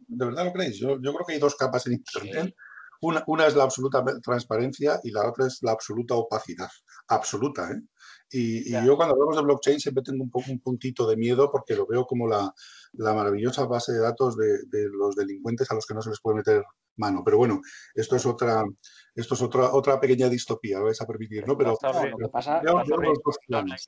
¿De 0.07 0.25
verdad 0.25 0.45
lo 0.45 0.53
creéis? 0.53 0.77
Yo, 0.77 0.99
yo 1.01 1.13
creo 1.13 1.25
que 1.25 1.33
hay 1.33 1.39
dos 1.39 1.55
capas 1.55 1.87
en 1.87 1.93
Internet. 1.93 2.55
Una, 3.01 3.23
una, 3.27 3.45
es 3.45 3.55
la 3.55 3.63
absoluta 3.63 4.03
transparencia 4.23 4.99
y 5.03 5.11
la 5.11 5.27
otra 5.27 5.47
es 5.47 5.59
la 5.61 5.71
absoluta 5.71 6.15
opacidad. 6.15 6.69
Absoluta, 7.07 7.69
¿eh? 7.71 7.81
Y, 8.31 8.69
y 8.69 8.85
yo 8.85 8.95
cuando 8.95 9.13
hablamos 9.13 9.35
de 9.35 9.43
blockchain 9.43 9.79
siempre 9.79 10.03
tengo 10.03 10.23
un 10.23 10.31
poco 10.31 10.49
un 10.49 10.59
puntito 10.59 11.07
de 11.07 11.15
miedo 11.15 11.51
porque 11.51 11.75
lo 11.75 11.85
veo 11.85 12.05
como 12.05 12.27
la, 12.27 12.51
la 12.93 13.13
maravillosa 13.13 13.65
base 13.65 13.93
de 13.93 13.99
datos 13.99 14.35
de, 14.35 14.63
de, 14.67 14.89
los 14.89 15.15
delincuentes 15.15 15.69
a 15.69 15.75
los 15.75 15.85
que 15.85 15.93
no 15.93 16.01
se 16.01 16.09
les 16.09 16.19
puede 16.19 16.37
meter 16.37 16.63
mano. 16.97 17.21
Pero 17.23 17.37
bueno, 17.37 17.61
esto 17.93 18.15
es 18.15 18.25
otra, 18.25 18.63
esto 19.13 19.35
es 19.35 19.41
otra, 19.41 19.73
otra 19.73 19.99
pequeña 19.99 20.29
distopía, 20.29 20.79
lo 20.79 20.85
vais 20.85 21.01
a 21.01 21.05
permitir, 21.05 21.47
¿no? 21.47 21.57
Pero 21.57 21.71
lo 21.71 22.17
que 22.17 22.29
pasa, 22.29 22.61
veo, 22.61 22.83
los 22.83 23.19
dos 23.23 23.37
planes. 23.45 23.85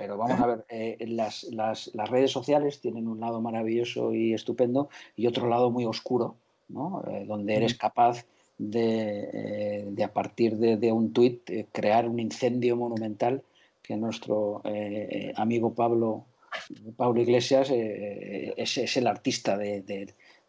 Pero 0.00 0.16
vamos 0.16 0.40
a 0.40 0.46
ver, 0.46 0.64
eh, 0.70 0.96
las, 1.08 1.44
las, 1.52 1.90
las, 1.92 2.08
redes 2.08 2.30
sociales 2.30 2.80
tienen 2.80 3.06
un 3.06 3.20
lado 3.20 3.42
maravilloso 3.42 4.14
y 4.14 4.32
estupendo 4.32 4.88
y 5.14 5.26
otro 5.26 5.46
lado 5.46 5.70
muy 5.70 5.84
oscuro, 5.84 6.36
¿no? 6.70 7.04
Eh, 7.06 7.26
donde 7.26 7.56
eres 7.56 7.74
capaz 7.74 8.24
de, 8.56 9.28
eh, 9.30 9.84
de 9.90 10.02
a 10.02 10.10
partir 10.10 10.56
de, 10.56 10.78
de 10.78 10.90
un 10.90 11.12
tuit, 11.12 11.42
crear 11.70 12.08
un 12.08 12.18
incendio 12.18 12.76
monumental 12.76 13.42
que 13.82 13.98
nuestro 13.98 14.62
amigo 15.36 15.74
Pablo, 15.74 16.24
Pablo 16.96 17.20
Iglesias 17.20 17.68
es, 17.70 18.78
es, 18.78 18.96
el 18.96 19.06
artista 19.06 19.58
de, 19.58 19.82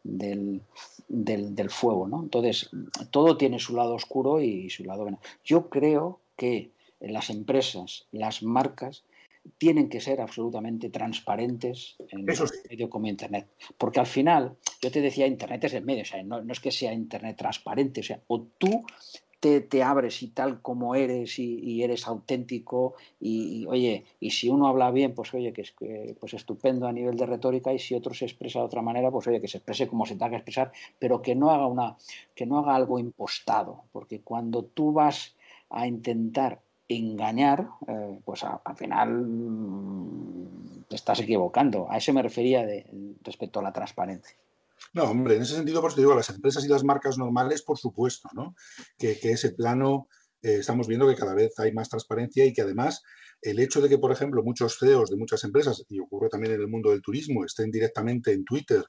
del, 0.04 0.62
del, 1.10 1.56
del, 1.56 1.70
fuego. 1.70 2.08
¿no? 2.08 2.22
Entonces, 2.24 2.70
todo 3.10 3.36
tiene 3.36 3.60
su 3.60 3.76
lado 3.76 3.96
oscuro 3.96 4.40
y 4.40 4.70
su 4.70 4.86
lado 4.86 5.04
bueno. 5.04 5.20
Yo 5.44 5.70
creo 5.70 6.22
que 6.38 6.70
las 7.02 7.30
empresas, 7.30 8.06
las 8.12 8.44
marcas, 8.44 9.04
tienen 9.58 9.90
que 9.90 10.02
ser 10.02 10.22
absolutamente 10.22 10.90
transparentes 10.90 11.96
en 12.10 12.30
el 12.30 12.38
medio 12.70 12.90
como 12.90 13.08
Internet. 13.08 13.48
Porque 13.78 14.00
al 14.00 14.06
final, 14.06 14.58
yo 14.82 14.92
te 14.92 15.02
decía, 15.02 15.28
Internet 15.28 15.64
es 15.64 15.74
el 15.74 15.86
medio, 15.86 16.04
o 16.04 16.06
sea, 16.06 16.24
no, 16.24 16.42
es 16.52 16.60
que 16.60 16.72
sea 16.72 16.94
Internet 16.94 17.38
transparente, 17.38 18.02
o 18.02 18.04
sea, 18.04 18.20
o 18.28 18.42
tú 18.58 18.84
te, 19.40 19.84
abres 19.84 20.22
y 20.22 20.28
tal 20.28 20.62
como 20.62 20.94
eres 20.94 21.40
y, 21.40 21.82
eres 21.82 22.08
auténtico 22.08 22.94
y, 23.20 23.66
oye, 23.66 24.06
y 24.20 24.30
si 24.30 24.50
uno 24.50 24.68
habla 24.68 24.92
bien, 24.92 25.16
pues 25.16 25.34
oye, 25.34 25.52
que 25.52 25.62
es 25.62 25.74
pues 26.20 26.36
estupendo 26.36 26.88
a 26.88 26.92
nivel 26.92 27.18
de 27.18 27.26
retórica 27.26 27.74
y 27.74 27.80
si 27.80 27.96
otro 27.96 28.14
se 28.14 28.26
expresa 28.26 28.60
de 28.60 28.66
otra 28.66 28.84
manera, 28.84 29.10
pues 29.10 29.28
oye, 29.28 29.42
que 29.42 29.48
se 29.48 29.58
exprese 29.58 29.88
como 29.88 30.06
se 30.06 30.14
tenga 30.14 30.30
que 30.30 30.36
expresar, 30.38 30.72
pero 31.00 31.24
que 31.24 31.34
no 31.34 31.50
haga 31.50 31.66
una, 31.66 31.98
que 32.36 32.46
no 32.46 32.60
haga 32.60 32.76
algo 32.76 33.00
impostado, 33.00 33.84
porque 33.92 34.22
cuando 34.22 34.64
tú 34.64 34.94
vas 34.94 35.36
a 35.72 35.88
intentar 35.88 36.62
engañar, 36.98 37.68
eh, 37.88 38.20
pues 38.24 38.44
al 38.44 38.76
final 38.76 39.10
mm, 39.10 40.84
te 40.88 40.96
estás 40.96 41.20
equivocando. 41.20 41.88
A 41.90 41.98
eso 41.98 42.14
me 42.14 42.22
refería 42.22 42.66
respecto 43.24 43.60
a 43.60 43.64
la 43.64 43.74
transparencia. 43.74 44.36
No, 44.94 45.04
hombre, 45.06 45.36
en 45.36 45.44
ese 45.44 45.56
sentido, 45.56 45.82
por 45.82 45.94
te 45.94 46.02
digo, 46.02 46.16
las 46.16 46.30
empresas 46.30 46.66
y 46.66 46.68
las 46.68 46.84
marcas 46.84 47.18
normales, 47.18 47.62
por 47.62 47.78
supuesto, 47.78 48.30
¿no? 48.34 48.56
Que, 48.98 49.18
ese 49.22 49.52
plano 49.52 50.08
eh, 50.42 50.58
estamos 50.60 50.88
viendo 50.88 51.08
que 51.08 51.16
cada 51.16 51.34
vez 51.34 51.58
hay 51.60 51.72
más 51.72 51.90
transparencia 51.90 52.46
y 52.46 52.54
que 52.54 52.62
además 52.62 53.02
el 53.42 53.60
hecho 53.60 53.82
de 53.82 53.90
que, 53.90 53.98
por 53.98 54.12
ejemplo, 54.12 54.44
muchos 54.44 54.78
CEOs 54.78 55.10
de 55.10 55.18
muchas 55.18 55.44
empresas, 55.44 55.84
y 55.90 56.00
ocurre 56.00 56.30
también 56.30 56.54
en 56.54 56.62
el 56.62 56.68
mundo 56.68 56.92
del 56.92 57.02
turismo, 57.02 57.46
estén 57.46 57.72
directamente 57.72 58.34
en 58.34 58.44
Twitter 58.44 58.84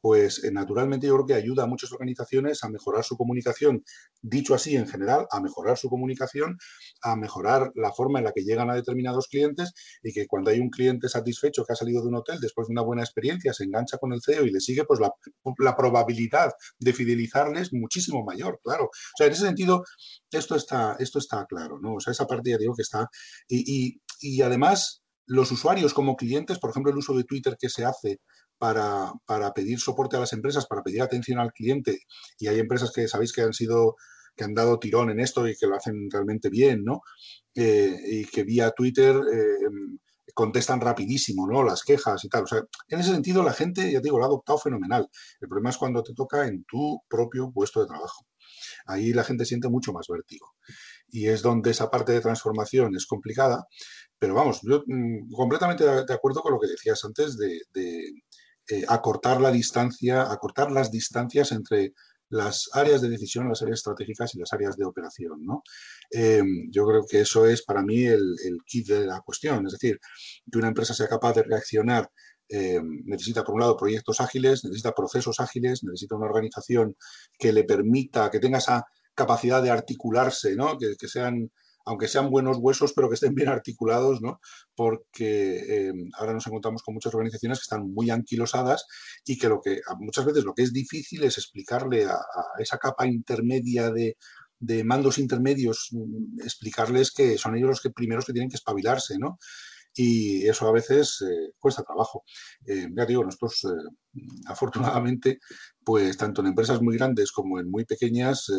pues 0.00 0.44
eh, 0.44 0.50
naturalmente 0.52 1.06
yo 1.06 1.14
creo 1.14 1.26
que 1.26 1.34
ayuda 1.34 1.64
a 1.64 1.66
muchas 1.66 1.92
organizaciones 1.92 2.62
a 2.64 2.68
mejorar 2.68 3.04
su 3.04 3.16
comunicación, 3.16 3.84
dicho 4.22 4.54
así 4.54 4.76
en 4.76 4.86
general, 4.86 5.26
a 5.30 5.40
mejorar 5.40 5.78
su 5.78 5.88
comunicación, 5.88 6.58
a 7.02 7.16
mejorar 7.16 7.72
la 7.74 7.92
forma 7.92 8.18
en 8.18 8.26
la 8.26 8.32
que 8.32 8.42
llegan 8.42 8.70
a 8.70 8.74
determinados 8.74 9.28
clientes 9.28 9.72
y 10.02 10.12
que 10.12 10.26
cuando 10.26 10.50
hay 10.50 10.60
un 10.60 10.70
cliente 10.70 11.08
satisfecho 11.08 11.64
que 11.64 11.72
ha 11.72 11.76
salido 11.76 12.02
de 12.02 12.08
un 12.08 12.16
hotel 12.16 12.38
después 12.40 12.68
de 12.68 12.72
una 12.72 12.82
buena 12.82 13.02
experiencia, 13.02 13.52
se 13.52 13.64
engancha 13.64 13.98
con 13.98 14.12
el 14.12 14.20
CEO 14.22 14.44
y 14.46 14.50
le 14.50 14.60
sigue, 14.60 14.84
pues 14.84 15.00
la, 15.00 15.76
probabilidad 15.76 16.52
de 16.78 16.92
fidelizarles 16.92 17.72
muchísimo 17.72 18.24
mayor, 18.24 18.60
claro. 18.62 18.84
O 18.84 19.16
sea, 19.16 19.26
en 19.26 19.32
ese 19.32 19.42
sentido, 19.42 19.84
esto 20.30 20.56
está, 20.56 20.96
esto 20.98 21.18
está 21.18 21.44
claro, 21.46 21.78
¿no? 21.80 21.94
O 21.94 22.00
sea, 22.00 22.12
esa 22.12 22.26
parte 22.26 22.50
ya 22.50 22.58
digo 22.58 22.74
que 22.74 22.82
está. 22.82 23.08
y, 23.48 24.00
y 24.20 24.42
además, 24.42 25.02
los 25.26 25.50
usuarios 25.50 25.92
como 25.92 26.16
clientes, 26.16 26.58
por 26.58 26.70
ejemplo, 26.70 26.92
el 26.92 26.98
uso 26.98 27.14
de 27.14 27.24
Twitter 27.24 27.56
que 27.58 27.68
se 27.68 27.84
hace 27.84 28.20
para, 28.58 29.12
pedir 29.54 29.80
soporte 29.80 30.16
a 30.16 30.20
las 30.20 30.32
empresas, 30.32 30.66
para 30.66 30.82
pedir 30.82 31.02
atención 31.02 31.38
al 31.38 31.52
cliente, 31.52 32.00
y 32.38 32.48
hay 32.48 32.58
empresas 32.58 32.92
que 32.92 33.08
sabéis 33.08 33.32
que 33.32 33.42
han 33.42 33.52
sido 33.52 33.96
que 34.36 34.44
han 34.44 34.54
dado 34.54 34.78
tirón 34.78 35.08
en 35.08 35.18
esto 35.18 35.48
y 35.48 35.56
que 35.56 35.66
lo 35.66 35.76
hacen 35.76 36.10
realmente 36.10 36.50
bien, 36.50 36.84
¿no? 36.84 37.00
Eh, 37.54 37.96
y 38.06 38.24
que 38.26 38.44
vía 38.44 38.70
Twitter 38.70 39.16
eh, 39.16 39.66
contestan 40.34 40.82
rapidísimo, 40.82 41.46
¿no? 41.48 41.64
Las 41.64 41.82
quejas 41.82 42.22
y 42.22 42.28
tal. 42.28 42.44
En 42.88 43.00
ese 43.00 43.12
sentido 43.12 43.42
la 43.42 43.54
gente, 43.54 43.90
ya 43.90 44.00
te 44.00 44.08
digo, 44.08 44.18
lo 44.18 44.24
ha 44.24 44.26
adoptado 44.26 44.58
fenomenal. 44.58 45.08
El 45.40 45.48
problema 45.48 45.70
es 45.70 45.78
cuando 45.78 46.02
te 46.02 46.12
toca 46.12 46.46
en 46.46 46.64
tu 46.64 47.00
propio 47.08 47.50
puesto 47.50 47.80
de 47.80 47.86
trabajo. 47.86 48.26
Ahí 48.84 49.14
la 49.14 49.24
gente 49.24 49.46
siente 49.46 49.70
mucho 49.70 49.94
más 49.94 50.06
vértigo. 50.08 50.54
Y 51.08 51.28
es 51.28 51.40
donde 51.40 51.70
esa 51.70 51.90
parte 51.90 52.12
de 52.12 52.20
transformación 52.20 52.94
es 52.94 53.06
complicada. 53.06 53.66
Pero 54.18 54.34
vamos, 54.34 54.60
yo 54.62 54.82
mm, 54.86 55.30
completamente 55.32 55.84
de 55.84 56.14
acuerdo 56.14 56.42
con 56.42 56.52
lo 56.52 56.60
que 56.60 56.68
decías 56.68 57.02
antes 57.04 57.36
de, 57.38 57.60
eh, 58.68 58.84
acortar 58.88 59.40
la 59.40 59.50
distancia, 59.50 60.22
acortar 60.22 60.70
las 60.70 60.90
distancias 60.90 61.52
entre 61.52 61.94
las 62.28 62.68
áreas 62.72 63.00
de 63.00 63.08
decisión, 63.08 63.48
las 63.48 63.62
áreas 63.62 63.78
estratégicas 63.78 64.34
y 64.34 64.38
las 64.38 64.52
áreas 64.52 64.76
de 64.76 64.84
operación. 64.84 65.44
¿no? 65.44 65.62
Eh, 66.10 66.42
yo 66.70 66.86
creo 66.86 67.06
que 67.08 67.20
eso 67.20 67.46
es 67.46 67.62
para 67.62 67.82
mí 67.82 68.04
el, 68.04 68.36
kit 68.66 68.88
de 68.88 69.06
la 69.06 69.20
cuestión. 69.20 69.66
Es 69.66 69.72
decir, 69.72 70.00
que 70.50 70.58
una 70.58 70.68
empresa 70.68 70.94
sea 70.94 71.08
capaz 71.08 71.34
de 71.34 71.44
reaccionar 71.44 72.10
eh, 72.48 72.80
necesita, 73.04 73.44
por 73.44 73.54
un 73.54 73.60
lado, 73.60 73.76
proyectos 73.76 74.20
ágiles, 74.20 74.64
necesita 74.64 74.92
procesos 74.92 75.40
ágiles, 75.40 75.82
necesita 75.82 76.16
una 76.16 76.26
organización 76.26 76.96
que 77.38 77.52
le 77.52 77.64
permita, 77.64 78.30
que 78.30 78.40
tenga 78.40 78.58
esa 78.58 78.84
capacidad 79.14 79.62
de 79.62 79.70
articularse, 79.70 80.54
¿no? 80.56 80.76
que 80.78 81.08
sean 81.08 81.50
aunque 81.86 82.08
sean 82.08 82.30
buenos 82.30 82.58
huesos, 82.58 82.92
pero 82.92 83.08
que 83.08 83.14
estén 83.14 83.34
bien 83.34 83.48
articulados, 83.48 84.20
¿no? 84.20 84.40
Porque 84.74 85.88
eh, 85.88 85.92
ahora 86.18 86.34
nos 86.34 86.46
encontramos 86.46 86.82
con 86.82 86.94
muchas 86.94 87.14
organizaciones 87.14 87.58
que 87.58 87.62
están 87.62 87.92
muy 87.92 88.10
anquilosadas 88.10 88.86
y 89.24 89.38
que 89.38 89.48
lo 89.48 89.60
que 89.60 89.80
muchas 90.00 90.24
veces 90.26 90.44
lo 90.44 90.52
que 90.52 90.64
es 90.64 90.72
difícil 90.72 91.22
es 91.22 91.38
explicarle 91.38 92.06
a, 92.06 92.18
esa 92.58 92.78
capa 92.78 93.06
intermedia 93.06 93.90
de, 93.90 94.16
mandos 94.84 95.18
intermedios, 95.18 95.88
mm, 95.92 96.40
explicarles 96.40 97.12
que 97.12 97.38
son 97.38 97.56
ellos 97.56 97.68
los 97.68 97.80
que 97.80 97.90
primeros 97.90 98.26
que 98.26 98.32
tienen 98.32 98.50
que 98.50 98.56
espabilarse, 98.56 99.16
¿no? 99.18 99.38
y 99.98 100.46
eso 100.46 100.68
a 100.68 100.72
veces 100.72 101.22
eh, 101.22 101.52
cuesta 101.58 101.82
trabajo. 101.82 102.24
Eh, 102.66 102.86
ya 102.94 103.06
digo, 103.06 103.24
nosotros 103.24 103.66
afortunadamente, 104.46 105.38
pues 105.82 106.18
tanto 106.18 106.42
en 106.42 106.48
empresas 106.48 106.82
muy 106.82 106.98
grandes 106.98 107.32
como 107.32 107.58
en 107.60 107.70
muy 107.70 107.86
pequeñas, 107.86 108.50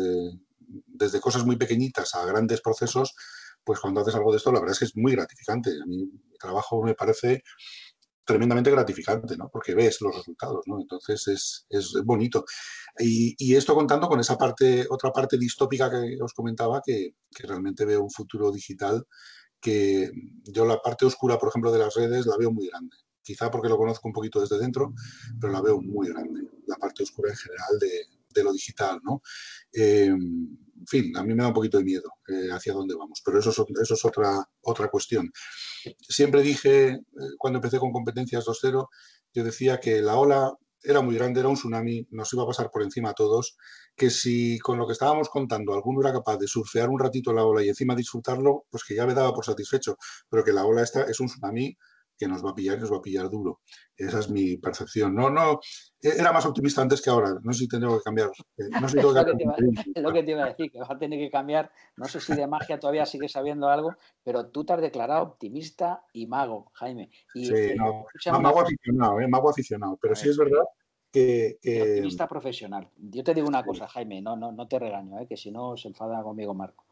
desde 0.86 1.20
cosas 1.20 1.44
muy 1.44 1.56
pequeñitas 1.56 2.14
a 2.14 2.24
grandes 2.26 2.60
procesos, 2.60 3.14
pues 3.64 3.80
cuando 3.80 4.00
haces 4.00 4.14
algo 4.14 4.30
de 4.30 4.38
esto, 4.38 4.52
la 4.52 4.60
verdad 4.60 4.72
es 4.72 4.78
que 4.78 4.84
es 4.86 4.96
muy 4.96 5.12
gratificante. 5.12 5.70
A 5.70 5.86
mi 5.86 6.10
trabajo 6.38 6.82
me 6.82 6.94
parece 6.94 7.42
tremendamente 8.28 8.70
gratificante, 8.70 9.36
¿no? 9.38 9.48
Porque 9.50 9.74
ves 9.74 10.02
los 10.02 10.14
resultados, 10.14 10.62
¿no? 10.66 10.78
Entonces 10.80 11.26
es, 11.28 11.66
es 11.70 11.94
bonito. 12.04 12.44
Y, 12.98 13.34
y, 13.38 13.56
esto 13.56 13.74
contando 13.74 14.06
con 14.06 14.20
esa 14.20 14.36
parte, 14.36 14.86
otra 14.90 15.10
parte 15.10 15.38
distópica 15.38 15.90
que 15.90 16.18
os 16.20 16.34
comentaba, 16.34 16.82
que, 16.84 17.14
que, 17.34 17.46
realmente 17.46 17.86
veo 17.86 18.02
un 18.02 18.10
futuro 18.10 18.52
digital 18.52 19.06
que 19.60 20.10
yo 20.44 20.66
la 20.66 20.80
parte 20.82 21.06
oscura, 21.06 21.38
por 21.38 21.48
ejemplo, 21.48 21.72
de 21.72 21.78
las 21.78 21.94
redes 21.94 22.26
la 22.26 22.36
veo 22.36 22.52
muy 22.52 22.68
grande. 22.68 22.96
Quizá 23.22 23.50
porque 23.50 23.68
lo 23.68 23.78
conozco 23.78 24.06
un 24.06 24.12
poquito 24.12 24.40
desde 24.40 24.58
dentro, 24.58 24.92
pero 25.40 25.52
la 25.52 25.62
veo 25.62 25.80
muy 25.80 26.08
grande. 26.08 26.50
La 26.66 26.76
parte 26.76 27.04
oscura 27.04 27.30
en 27.30 27.36
general 27.36 27.78
de, 27.80 28.17
de 28.34 28.44
lo 28.44 28.52
digital, 28.52 29.00
¿no? 29.02 29.22
Eh, 29.72 30.06
en 30.06 30.86
fin, 30.86 31.16
a 31.16 31.24
mí 31.24 31.34
me 31.34 31.42
da 31.42 31.48
un 31.48 31.54
poquito 31.54 31.78
de 31.78 31.84
miedo 31.84 32.10
eh, 32.28 32.48
hacia 32.52 32.72
dónde 32.72 32.94
vamos, 32.94 33.20
pero 33.24 33.38
eso 33.38 33.50
es, 33.50 34.04
otra, 34.04 34.44
otra 34.62 34.88
cuestión. 34.88 35.30
Siempre 36.00 36.42
dije, 36.42 36.88
eh, 36.90 37.00
cuando 37.36 37.58
empecé 37.58 37.78
con 37.78 37.92
competencias 37.92 38.44
2.0, 38.44 38.88
yo 39.34 39.44
decía 39.44 39.80
que 39.80 40.00
la 40.00 40.16
ola 40.16 40.52
era 40.82 41.00
muy 41.00 41.16
grande, 41.16 41.40
era 41.40 41.48
un 41.48 41.56
tsunami, 41.56 42.06
nos 42.10 42.32
iba 42.32 42.44
a 42.44 42.46
pasar 42.46 42.70
por 42.70 42.82
encima 42.82 43.10
a 43.10 43.14
todos, 43.14 43.56
que 43.96 44.10
si 44.10 44.58
con 44.60 44.78
lo 44.78 44.86
que 44.86 44.92
estábamos 44.92 45.28
contando 45.28 45.74
alguno 45.74 46.00
era 46.00 46.12
capaz 46.12 46.38
de 46.38 46.46
surfear 46.46 46.88
un 46.88 47.00
ratito 47.00 47.32
la 47.32 47.44
ola 47.44 47.64
y 47.64 47.68
encima 47.68 47.96
disfrutarlo, 47.96 48.64
pues 48.70 48.84
que 48.84 48.94
ya 48.94 49.06
me 49.06 49.14
daba 49.14 49.34
por 49.34 49.44
satisfecho, 49.44 49.96
pero 50.30 50.44
que 50.44 50.52
la 50.52 50.64
ola 50.64 50.82
esta 50.82 51.02
es 51.02 51.18
un 51.20 51.26
tsunami 51.26 51.76
que 52.18 52.26
nos 52.26 52.44
va 52.44 52.50
a 52.50 52.54
pillar 52.54 52.76
y 52.76 52.80
nos 52.80 52.92
va 52.92 52.96
a 52.96 53.02
pillar 53.02 53.30
duro. 53.30 53.60
Esa 53.96 54.18
es 54.18 54.28
mi 54.28 54.56
percepción. 54.56 55.14
No, 55.14 55.30
no, 55.30 55.60
e-, 56.00 56.18
era 56.18 56.32
más 56.32 56.44
optimista 56.44 56.82
antes 56.82 57.00
que 57.00 57.10
ahora. 57.10 57.34
No 57.42 57.52
sé 57.52 57.60
si 57.60 57.68
tengo 57.68 57.96
que 57.96 58.02
cambiar. 58.02 58.30
Eh, 58.56 58.68
no 58.80 58.88
sé 58.88 58.96
si 58.96 58.96
tengo 58.96 59.14
que 59.14 59.24
cambiar. 59.24 59.54
es 59.94 60.02
lo 60.02 60.12
que 60.12 60.22
te 60.22 60.30
iba 60.32 60.42
a 60.42 60.48
decir, 60.48 60.70
que 60.70 60.78
vas 60.78 60.90
a 60.90 60.98
tener 60.98 61.18
que 61.18 61.30
cambiar. 61.30 61.70
No 61.96 62.06
sé 62.06 62.20
si 62.20 62.34
de 62.34 62.46
magia 62.46 62.78
todavía 62.80 63.06
sigues 63.06 63.32
sabiendo 63.32 63.68
algo, 63.68 63.94
pero 64.24 64.48
tú 64.48 64.64
te 64.64 64.72
has 64.72 64.80
declarado 64.80 65.22
optimista 65.22 66.02
y 66.12 66.26
mago, 66.26 66.70
Jaime. 66.74 67.10
Y, 67.34 67.46
sí, 67.46 67.54
eh, 67.54 67.76
no, 67.76 68.04
mago 68.40 68.60
aficionado, 68.60 69.20
eh, 69.20 69.28
mago 69.28 69.50
aficionado. 69.50 69.98
Pero 70.00 70.14
sí 70.16 70.28
es 70.28 70.36
verdad 70.36 70.64
que, 71.12 71.58
Optimista 71.62 72.28
profesional. 72.28 72.90
Yo 72.96 73.22
te 73.22 73.34
digo 73.34 73.48
una 73.48 73.64
cosa, 73.64 73.86
Jaime, 73.86 74.20
no, 74.20 74.36
no, 74.36 74.52
no 74.52 74.66
te 74.66 74.78
regaño, 74.78 75.20
eh, 75.20 75.26
que 75.28 75.36
si 75.36 75.50
no 75.50 75.76
se 75.76 75.88
enfada 75.88 76.22
conmigo 76.22 76.52
Marco 76.52 76.87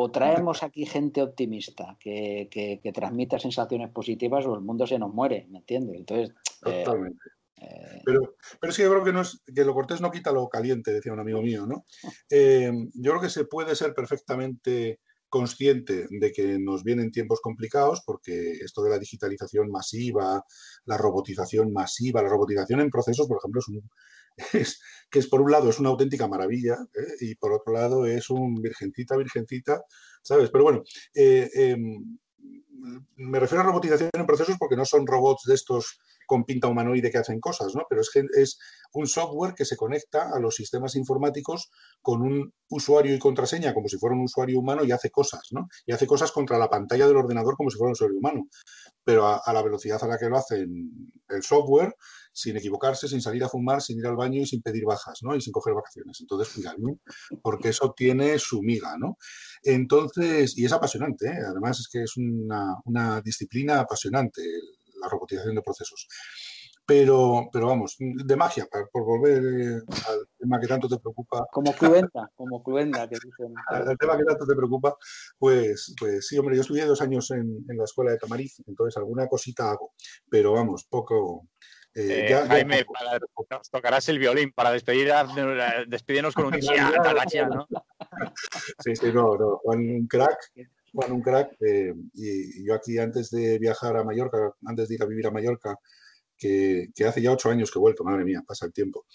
o 0.00 0.10
traemos 0.10 0.62
aquí 0.62 0.86
gente 0.86 1.22
optimista 1.22 1.96
que, 2.00 2.48
que, 2.50 2.92
transmita 2.92 3.38
sensaciones 3.38 3.90
positivas 3.90 4.46
o 4.46 4.54
el 4.54 4.62
mundo 4.62 4.86
se 4.86 4.98
nos 4.98 5.12
muere, 5.12 5.46
¿me 5.50 5.58
entiendes? 5.58 5.96
Entonces. 5.96 6.34
Eh, 6.66 6.82
Totalmente. 6.84 7.22
Eh, 7.56 8.02
pero, 8.04 8.36
pero 8.58 8.72
sí, 8.72 8.82
yo 8.82 8.90
creo 8.90 9.04
que, 9.04 9.12
no 9.12 9.20
es, 9.20 9.42
que 9.54 9.64
lo 9.64 9.74
cortés 9.74 10.00
no 10.00 10.10
quita 10.10 10.32
lo 10.32 10.48
caliente, 10.48 10.92
decía 10.92 11.12
un 11.12 11.20
amigo 11.20 11.42
mío, 11.42 11.66
¿no? 11.66 11.84
Eh, 12.30 12.72
yo 12.94 13.10
creo 13.12 13.22
que 13.22 13.30
se 13.30 13.44
puede 13.44 13.74
ser 13.74 13.92
perfectamente 13.94 15.00
consciente 15.28 16.06
de 16.10 16.32
que 16.32 16.58
nos 16.58 16.82
vienen 16.82 17.12
tiempos 17.12 17.40
complicados 17.40 18.02
porque 18.04 18.52
esto 18.52 18.82
de 18.82 18.90
la 18.90 18.98
digitalización 18.98 19.70
masiva, 19.70 20.44
la 20.86 20.96
robotización 20.96 21.72
masiva, 21.72 22.22
la 22.22 22.28
robotización 22.28 22.80
en 22.80 22.90
procesos, 22.90 23.28
por 23.28 23.38
ejemplo, 23.38 23.60
es 23.60 23.68
un, 23.68 23.88
es, 24.52 24.80
que 25.10 25.18
es 25.18 25.26
por 25.26 25.40
un 25.40 25.50
lado 25.50 25.68
es 25.68 25.78
una 25.78 25.90
auténtica 25.90 26.28
maravilla 26.28 26.74
¿eh? 26.94 27.14
y 27.20 27.34
por 27.34 27.52
otro 27.52 27.72
lado 27.72 28.06
es 28.06 28.30
un 28.30 28.54
virgencita, 28.54 29.16
virgencita, 29.16 29.82
¿sabes? 30.22 30.50
Pero 30.50 30.64
bueno, 30.64 30.82
eh, 31.14 31.50
em, 31.54 32.18
me 33.16 33.40
refiero 33.40 33.62
a 33.62 33.66
robotización 33.66 34.10
en 34.12 34.26
procesos 34.26 34.56
porque 34.58 34.76
no 34.76 34.84
son 34.84 35.06
robots 35.06 35.44
de 35.46 35.54
estos 35.54 35.98
con 36.26 36.44
pinta 36.44 36.68
humanoide 36.68 37.10
que 37.10 37.18
hacen 37.18 37.40
cosas, 37.40 37.74
¿no? 37.74 37.82
Pero 37.88 38.02
es 38.02 38.10
es 38.36 38.58
un 38.92 39.06
software 39.06 39.54
que 39.54 39.64
se 39.64 39.76
conecta 39.76 40.30
a 40.32 40.38
los 40.38 40.54
sistemas 40.54 40.94
informáticos 40.94 41.70
con 42.02 42.22
un 42.22 42.52
usuario 42.68 43.14
y 43.14 43.18
contraseña 43.18 43.74
como 43.74 43.88
si 43.88 43.98
fuera 43.98 44.14
un 44.14 44.22
usuario 44.22 44.58
humano 44.58 44.84
y 44.84 44.92
hace 44.92 45.10
cosas, 45.10 45.48
¿no? 45.50 45.68
Y 45.86 45.92
hace 45.92 46.06
cosas 46.06 46.30
contra 46.30 46.58
la 46.58 46.70
pantalla 46.70 47.06
del 47.06 47.16
ordenador 47.16 47.56
como 47.56 47.70
si 47.70 47.78
fuera 47.78 47.88
un 47.88 47.92
usuario 47.92 48.18
humano. 48.18 48.48
Pero 49.02 49.26
a, 49.26 49.38
a 49.38 49.52
la 49.52 49.62
velocidad 49.62 50.02
a 50.02 50.06
la 50.06 50.18
que 50.18 50.28
lo 50.28 50.36
hacen 50.36 51.12
el 51.28 51.42
software, 51.42 51.94
sin 52.32 52.56
equivocarse, 52.56 53.08
sin 53.08 53.20
salir 53.20 53.44
a 53.44 53.48
fumar, 53.48 53.82
sin 53.82 53.98
ir 53.98 54.06
al 54.06 54.16
baño 54.16 54.40
y 54.40 54.46
sin 54.46 54.62
pedir 54.62 54.84
bajas, 54.84 55.18
¿no? 55.22 55.34
Y 55.34 55.40
sin 55.40 55.52
coger 55.52 55.74
vacaciones. 55.74 56.20
Entonces, 56.20 56.54
cuidadme, 56.54 56.98
porque 57.42 57.70
eso 57.70 57.92
tiene 57.96 58.38
su 58.38 58.62
miga, 58.62 58.96
¿no? 58.98 59.16
Entonces, 59.62 60.56
y 60.56 60.64
es 60.64 60.72
apasionante, 60.72 61.26
¿eh? 61.26 61.38
además 61.46 61.80
es 61.80 61.88
que 61.88 62.02
es 62.02 62.16
una, 62.16 62.69
una 62.84 63.20
disciplina 63.20 63.80
apasionante 63.80 64.42
la 65.00 65.08
robotización 65.08 65.54
de 65.54 65.62
procesos. 65.62 66.06
Pero, 66.86 67.48
pero 67.52 67.68
vamos, 67.68 67.94
de 67.98 68.36
magia, 68.36 68.66
por 68.90 69.04
volver 69.04 69.42
eh, 69.44 69.80
al 70.08 70.28
tema 70.36 70.58
que 70.58 70.66
tanto 70.66 70.88
te 70.88 70.98
preocupa. 70.98 71.46
Como 71.52 71.72
cluenda, 71.72 72.28
como 72.34 72.62
cluenda, 72.64 73.08
que 73.08 73.14
dicen. 73.14 73.54
Al 73.68 73.96
tema 73.96 74.16
que 74.16 74.24
tanto 74.24 74.44
te 74.44 74.56
preocupa, 74.56 74.96
pues, 75.38 75.94
pues 75.98 76.26
sí, 76.26 76.36
hombre, 76.36 76.56
yo 76.56 76.62
estudié 76.62 76.86
dos 76.86 77.00
años 77.00 77.30
en, 77.30 77.64
en 77.68 77.76
la 77.76 77.84
escuela 77.84 78.10
de 78.10 78.18
Tamariz, 78.18 78.60
entonces 78.66 78.96
alguna 78.96 79.28
cosita 79.28 79.70
hago, 79.70 79.92
pero 80.28 80.54
vamos, 80.54 80.84
poco, 80.84 81.46
eh, 81.94 82.26
eh, 82.30 82.44
Jaime, 82.46 82.84
nos 83.50 83.70
tocarás 83.70 84.08
el 84.08 84.20
violín 84.20 84.52
para 84.52 84.70
despedir, 84.70 85.12
despedirnos 85.88 86.34
con 86.34 86.46
un 86.46 86.52
¿no? 87.50 87.68
Sí, 88.78 88.94
sí, 88.94 89.12
no, 89.12 89.36
no, 89.36 89.60
un 89.64 90.06
crack. 90.06 90.38
Bueno, 90.92 91.14
un 91.14 91.22
crack. 91.22 91.56
Eh, 91.60 91.94
y 92.14 92.66
yo 92.66 92.74
aquí 92.74 92.98
antes 92.98 93.30
de 93.30 93.58
viajar 93.58 93.96
a 93.96 94.04
Mallorca, 94.04 94.52
antes 94.66 94.88
de 94.88 94.94
ir 94.96 95.02
a 95.02 95.06
vivir 95.06 95.26
a 95.26 95.30
Mallorca, 95.30 95.76
que, 96.36 96.88
hace 97.06 97.22
ya 97.22 97.32
ocho 97.32 97.50
años 97.50 97.70
que 97.70 97.78
he 97.78 97.80
vuelto, 97.80 98.04
madre 98.04 98.24
mía, 98.24 98.42
pasa 98.46 98.66
el 98.66 98.72
tiempo. 98.72 99.06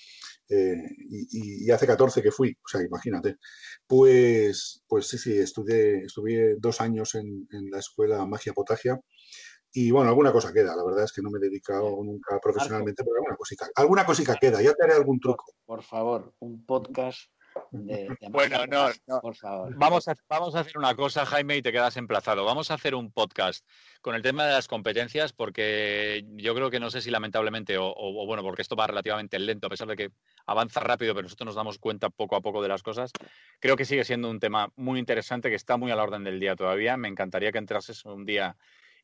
Eh, 0.49 0.75
y, 1.09 1.71
hace 1.71 1.87
14 1.87 2.21
que 2.21 2.31
fui, 2.31 2.51
o 2.51 2.67
sea, 2.67 2.81
imagínate. 2.81 3.37
Pues, 3.87 4.83
pues 4.87 5.07
sí, 5.07 5.17
sí, 5.17 5.37
estudié, 5.37 6.05
estuve 6.05 6.55
dos 6.59 6.81
años 6.81 7.15
en, 7.15 7.47
en 7.51 7.71
la 7.71 7.79
escuela 7.79 8.25
Magia 8.25 8.53
Potagia 8.53 8.99
y 9.77 9.91
bueno, 9.91 10.09
alguna 10.09 10.31
cosa 10.31 10.53
queda. 10.53 10.73
La 10.73 10.85
verdad 10.85 11.03
es 11.03 11.11
que 11.11 11.21
no 11.21 11.29
me 11.29 11.37
he 11.37 11.41
dedicado 11.41 12.01
nunca 12.01 12.39
profesionalmente, 12.41 13.03
pero 13.03 13.17
alguna 13.17 13.35
cosita, 13.35 13.67
alguna 13.75 14.05
cosita 14.05 14.37
queda. 14.39 14.61
Ya 14.61 14.73
te 14.73 14.85
haré 14.85 14.93
algún 14.93 15.19
truco. 15.19 15.43
Por 15.65 15.83
favor, 15.83 16.33
un 16.39 16.65
podcast 16.65 17.29
de, 17.71 18.15
bueno, 18.29 18.65
no, 18.67 18.89
no. 19.07 19.21
Por 19.21 19.35
favor. 19.35 19.73
Vamos 19.75 20.07
a, 20.07 20.15
vamos 20.29 20.55
a 20.55 20.61
hacer 20.61 20.77
una 20.77 20.95
cosa, 20.95 21.25
Jaime, 21.25 21.57
y 21.57 21.61
te 21.61 21.71
quedas 21.71 21.97
emplazado. 21.97 22.45
Vamos 22.45 22.71
a 22.71 22.75
hacer 22.75 22.95
un 22.95 23.11
podcast 23.11 23.65
con 24.01 24.15
el 24.15 24.21
tema 24.21 24.45
de 24.45 24.53
las 24.53 24.67
competencias, 24.67 25.33
porque 25.33 26.25
yo 26.35 26.55
creo 26.55 26.69
que 26.69 26.79
no 26.79 26.89
sé 26.89 27.01
si 27.01 27.11
lamentablemente, 27.11 27.77
o, 27.77 27.93
o, 27.95 28.25
bueno, 28.25 28.43
porque 28.43 28.61
esto 28.61 28.75
va 28.75 28.87
relativamente 28.87 29.39
lento, 29.39 29.67
a 29.67 29.69
pesar 29.69 29.87
de 29.87 29.95
que 29.95 30.11
avanza 30.45 30.79
rápido, 30.79 31.13
pero 31.13 31.23
nosotros 31.23 31.45
nos 31.45 31.55
damos 31.55 31.79
cuenta 31.79 32.09
poco 32.09 32.35
a 32.35 32.41
poco 32.41 32.61
de 32.61 32.69
las 32.69 32.83
cosas. 32.83 33.11
Creo 33.59 33.75
que 33.75 33.85
sigue 33.85 34.03
siendo 34.03 34.29
un 34.29 34.39
tema 34.39 34.71
muy 34.75 34.99
interesante, 34.99 35.49
que 35.49 35.55
está 35.55 35.77
muy 35.77 35.91
a 35.91 35.95
la 35.95 36.03
orden 36.03 36.23
del 36.23 36.39
día 36.39 36.55
todavía. 36.55 36.97
Me 36.97 37.07
encantaría 37.07 37.51
que 37.51 37.57
entrases 37.57 38.05
un 38.05 38.25
día 38.25 38.55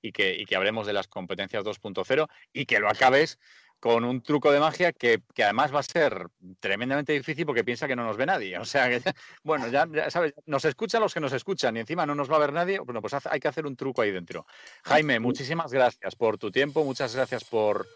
y 0.01 0.11
que, 0.11 0.35
y 0.35 0.45
que 0.45 0.55
hablemos 0.55 0.87
de 0.87 0.93
las 0.93 1.07
competencias 1.07 1.63
2.0 1.63 2.27
y 2.53 2.65
que 2.65 2.79
lo 2.79 2.89
acabes 2.89 3.39
con 3.81 4.05
un 4.05 4.21
truco 4.21 4.51
de 4.51 4.59
magia 4.59 4.93
que, 4.93 5.23
que, 5.33 5.43
además 5.43 5.73
va 5.73 5.79
a 5.79 5.83
ser 5.83 6.27
tremendamente 6.59 7.13
difícil 7.13 7.47
porque 7.47 7.63
piensa 7.63 7.87
que 7.87 7.95
no 7.95 8.05
nos 8.05 8.15
ve 8.15 8.27
nadie. 8.27 8.59
O 8.59 8.63
sea, 8.63 8.87
que, 8.87 9.01
bueno, 9.43 9.67
ya, 9.69 9.87
sabes, 10.11 10.35
nos 10.45 10.63
escuchan 10.65 11.01
los 11.01 11.15
que 11.15 11.19
nos 11.19 11.33
escuchan 11.33 11.75
y 11.75 11.79
encima 11.79 12.05
no 12.05 12.13
nos 12.13 12.31
va 12.31 12.35
a 12.35 12.39
ver 12.39 12.53
nadie. 12.53 12.77
Bueno, 12.79 13.01
pues 13.01 13.15
hay 13.25 13.39
que 13.39 13.47
hacer 13.47 13.65
un 13.65 13.75
truco 13.75 14.03
ahí 14.03 14.11
dentro. 14.11 14.45
Jaime, 14.83 15.19
muchísimas 15.19 15.73
gracias 15.73 16.15
por 16.15 16.37
tu 16.37 16.51
tiempo, 16.51 16.83
muchas 16.83 17.15
gracias 17.15 17.43
por, 17.43 17.87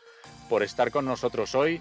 por 0.49 0.63
estar 0.63 0.89
con 0.89 1.05
nosotros 1.05 1.53
hoy, 1.53 1.79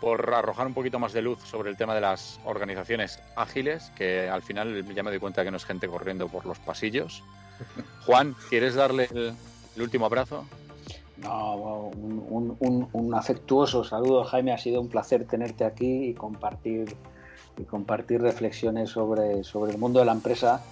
por 0.00 0.32
arrojar 0.32 0.68
un 0.68 0.74
poquito 0.74 1.00
más 1.00 1.12
de 1.12 1.22
luz 1.22 1.40
sobre 1.42 1.68
el 1.68 1.76
tema 1.76 1.96
de 1.96 2.00
las 2.00 2.38
organizaciones 2.44 3.18
ágiles, 3.34 3.90
que 3.96 4.28
al 4.28 4.42
final 4.42 4.86
ya 4.94 5.02
me 5.02 5.10
doy 5.10 5.18
cuenta 5.18 5.42
que 5.42 5.50
no 5.50 5.56
es 5.56 5.64
gente 5.64 5.88
corriendo 5.88 6.28
por 6.28 6.46
los 6.46 6.60
pasillos. 6.60 7.24
Juan, 8.06 8.36
¿quieres 8.48 8.76
darle 8.76 9.08
el, 9.12 9.34
el 9.76 9.82
último 9.82 10.06
abrazo. 10.06 10.46
No, 11.18 11.90
un, 11.94 13.14
afectuoso 13.14 13.84
saludo, 13.84 14.24
Jaime. 14.24 14.52
Ha 14.52 14.58
sido 14.58 14.80
un 14.80 14.88
placer 14.88 15.26
tenerte 15.26 15.64
aquí 15.64 16.06
y 16.06 16.14
compartir, 16.14 16.96
y 17.58 17.64
compartir 17.64 18.20
reflexiones 18.22 18.90
sobre, 18.90 19.44
sobre 19.44 19.72
el 19.72 19.78
mundo 19.78 20.00
de 20.00 20.06
la 20.06 20.12
empresa 20.12 20.62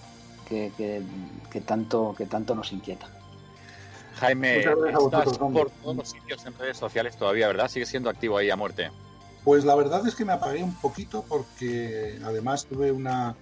que, 0.49 1.03
tanto, 1.64 2.14
que 2.16 2.26
tanto 2.26 2.55
nos 2.55 2.72
inquieta. 2.72 3.07
Jaime, 4.14 4.59
estás 4.61 5.38
por 5.38 5.70
todos 5.70 5.97
los 5.97 6.11
sitios 6.11 6.45
en 6.45 6.59
redes 6.59 6.76
sociales 6.76 7.16
todavía, 7.16 7.47
¿verdad? 7.47 7.68
Sigues 7.68 7.88
siendo 7.88 8.11
activo 8.11 8.36
ahí 8.36 8.51
a 8.51 8.57
muerte. 8.57 8.91
Pues 9.45 9.64
la 9.64 9.74
verdad 9.74 10.07
es 10.07 10.14
que 10.14 10.24
me 10.24 10.32
apagué 10.32 10.62
un 10.62 10.74
poquito 10.74 11.24
porque 11.26 12.18
además 12.24 12.66
tuve 12.66 12.93
una, 12.93 13.34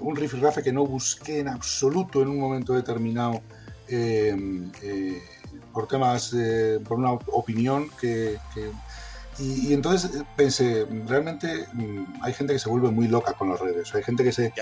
un 0.00 0.16
rifirrafe 0.16 0.62
que 0.62 0.72
no 0.72 0.84
busqué 0.84 1.38
en 1.38 1.48
absoluto 1.48 2.20
en 2.20 2.28
un 2.28 2.38
momento 2.38 2.74
determinado 2.74 3.40
eh, 3.88 4.36
eh, 4.82 5.22
por 5.72 5.86
temas, 5.86 6.34
por 6.86 6.98
una 6.98 7.12
opinión 7.12 7.88
que... 8.00 8.38
y, 9.38 9.72
entonces 9.72 10.22
pensé, 10.36 10.86
realmente 11.06 11.66
mm, 11.72 12.22
hay 12.22 12.32
gente 12.34 12.52
que 12.52 12.58
se 12.58 12.68
vuelve 12.68 12.90
muy 12.90 13.08
loca 13.08 13.32
con 13.32 13.48
las 13.48 13.60
redes, 13.60 13.94
hay 13.94 14.02
gente 14.02 14.22
que 14.22 14.32
se, 14.32 14.52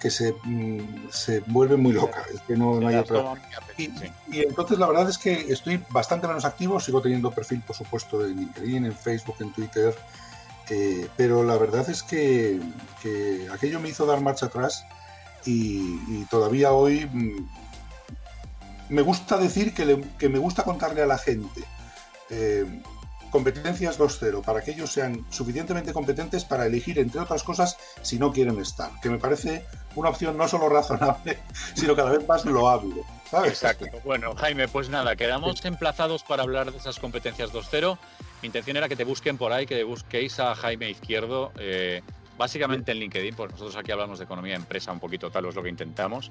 que 0.00 0.10
se, 0.10 0.34
mm, 0.44 1.10
se 1.10 1.40
vuelve 1.40 1.76
muy 1.76 1.92
loca, 1.92 2.24
es 2.32 2.40
que 2.42 2.56
no, 2.56 2.78
hay 2.86 2.96
otra. 2.96 3.34
Y, 3.76 3.90
y, 4.30 4.40
entonces 4.40 4.78
la 4.78 4.86
verdad 4.86 5.08
es 5.08 5.18
que 5.18 5.52
estoy 5.52 5.82
bastante 5.90 6.26
menos 6.26 6.44
activo, 6.44 6.80
sigo 6.80 7.02
teniendo 7.02 7.30
perfil 7.30 7.62
por 7.66 7.76
supuesto 7.76 8.24
en 8.24 8.36
LinkedIn, 8.36 8.86
en 8.86 8.94
Facebook, 8.94 9.36
en 9.40 9.52
Twitter, 9.52 9.94
eh, 10.68 11.08
pero 11.16 11.44
la 11.44 11.56
verdad 11.56 11.88
es 11.88 12.02
que, 12.02 12.60
que, 13.00 13.48
aquello 13.52 13.78
me 13.78 13.88
hizo 13.88 14.04
dar 14.04 14.20
marcha 14.20 14.46
atrás 14.46 14.84
y, 15.44 16.00
y 16.08 16.26
todavía 16.28 16.72
hoy 16.72 17.06
mm, 17.06 17.48
me 18.88 19.02
gusta 19.02 19.36
decir 19.36 19.74
que, 19.74 20.28
me 20.28 20.38
gusta 20.38 20.62
contarle 20.62 21.02
a 21.02 21.06
la 21.06 21.18
gente 21.18 21.64
eh, 22.30 22.64
competencias 23.30 23.98
2.0 23.98 24.42
para 24.42 24.62
que 24.62 24.70
ellos 24.70 24.90
sean 24.90 25.26
suficientemente 25.30 25.92
competentes 25.92 26.44
para 26.44 26.66
elegir, 26.66 26.98
entre 26.98 27.20
otras 27.20 27.42
cosas, 27.42 27.76
si 28.02 28.18
no 28.18 28.32
quieren 28.32 28.58
estar. 28.58 28.90
Que 29.02 29.10
me 29.10 29.18
parece 29.18 29.66
una 29.94 30.10
opción 30.10 30.36
no 30.38 30.48
solo 30.48 30.68
razonable, 30.68 31.38
sino 31.74 31.94
cada 31.94 32.10
vez 32.12 32.26
más 32.26 32.44
loable. 32.44 33.02
Exacto. 33.44 33.86
Bueno, 34.04 34.34
Jaime, 34.36 34.68
pues 34.68 34.88
nada, 34.88 35.16
quedamos 35.16 35.64
emplazados 35.64 36.22
para 36.22 36.44
hablar 36.44 36.70
de 36.70 36.78
esas 36.78 36.98
competencias 36.98 37.52
2.0. 37.52 37.98
Mi 38.42 38.46
intención 38.46 38.76
era 38.76 38.88
que 38.88 38.96
te 38.96 39.04
busquen 39.04 39.36
por 39.36 39.52
ahí, 39.52 39.66
que 39.66 39.82
busquéis 39.84 40.38
a 40.40 40.54
Jaime 40.54 40.90
Izquierdo. 40.90 41.52
Eh, 41.58 42.02
básicamente 42.38 42.92
en 42.92 42.98
LinkedIn, 42.98 43.34
pues 43.34 43.50
nosotros 43.50 43.76
aquí 43.76 43.92
hablamos 43.92 44.18
de 44.18 44.24
economía 44.24 44.52
de 44.52 44.60
empresa 44.60 44.92
un 44.92 45.00
poquito 45.00 45.30
tal, 45.30 45.46
es 45.46 45.54
lo 45.54 45.62
que 45.62 45.68
intentamos. 45.68 46.30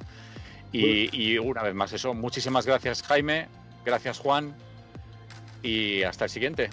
Y, 0.71 1.37
una 1.37 1.63
vez 1.63 1.73
más 1.73 1.93
eso, 1.93 2.13
muchísimas 2.13 2.65
gracias 2.65 3.01
Jaime, 3.03 3.47
gracias 3.85 4.19
Juan 4.19 4.53
y 5.63 6.03
hasta 6.03 6.25
el 6.25 6.29
siguiente. 6.29 6.69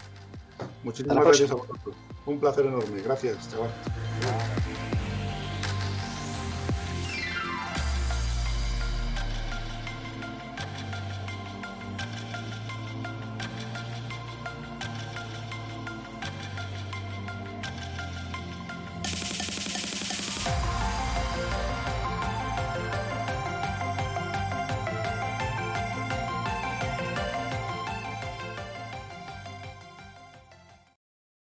Muchísimas 0.82 1.24
gracias 1.24 1.51
a 1.51 1.55
vosotros. 1.55 1.95
Un 2.26 2.38
placer 2.38 2.66
enorme. 2.66 3.01
Gracias, 3.03 3.51
chaval. 3.51 3.70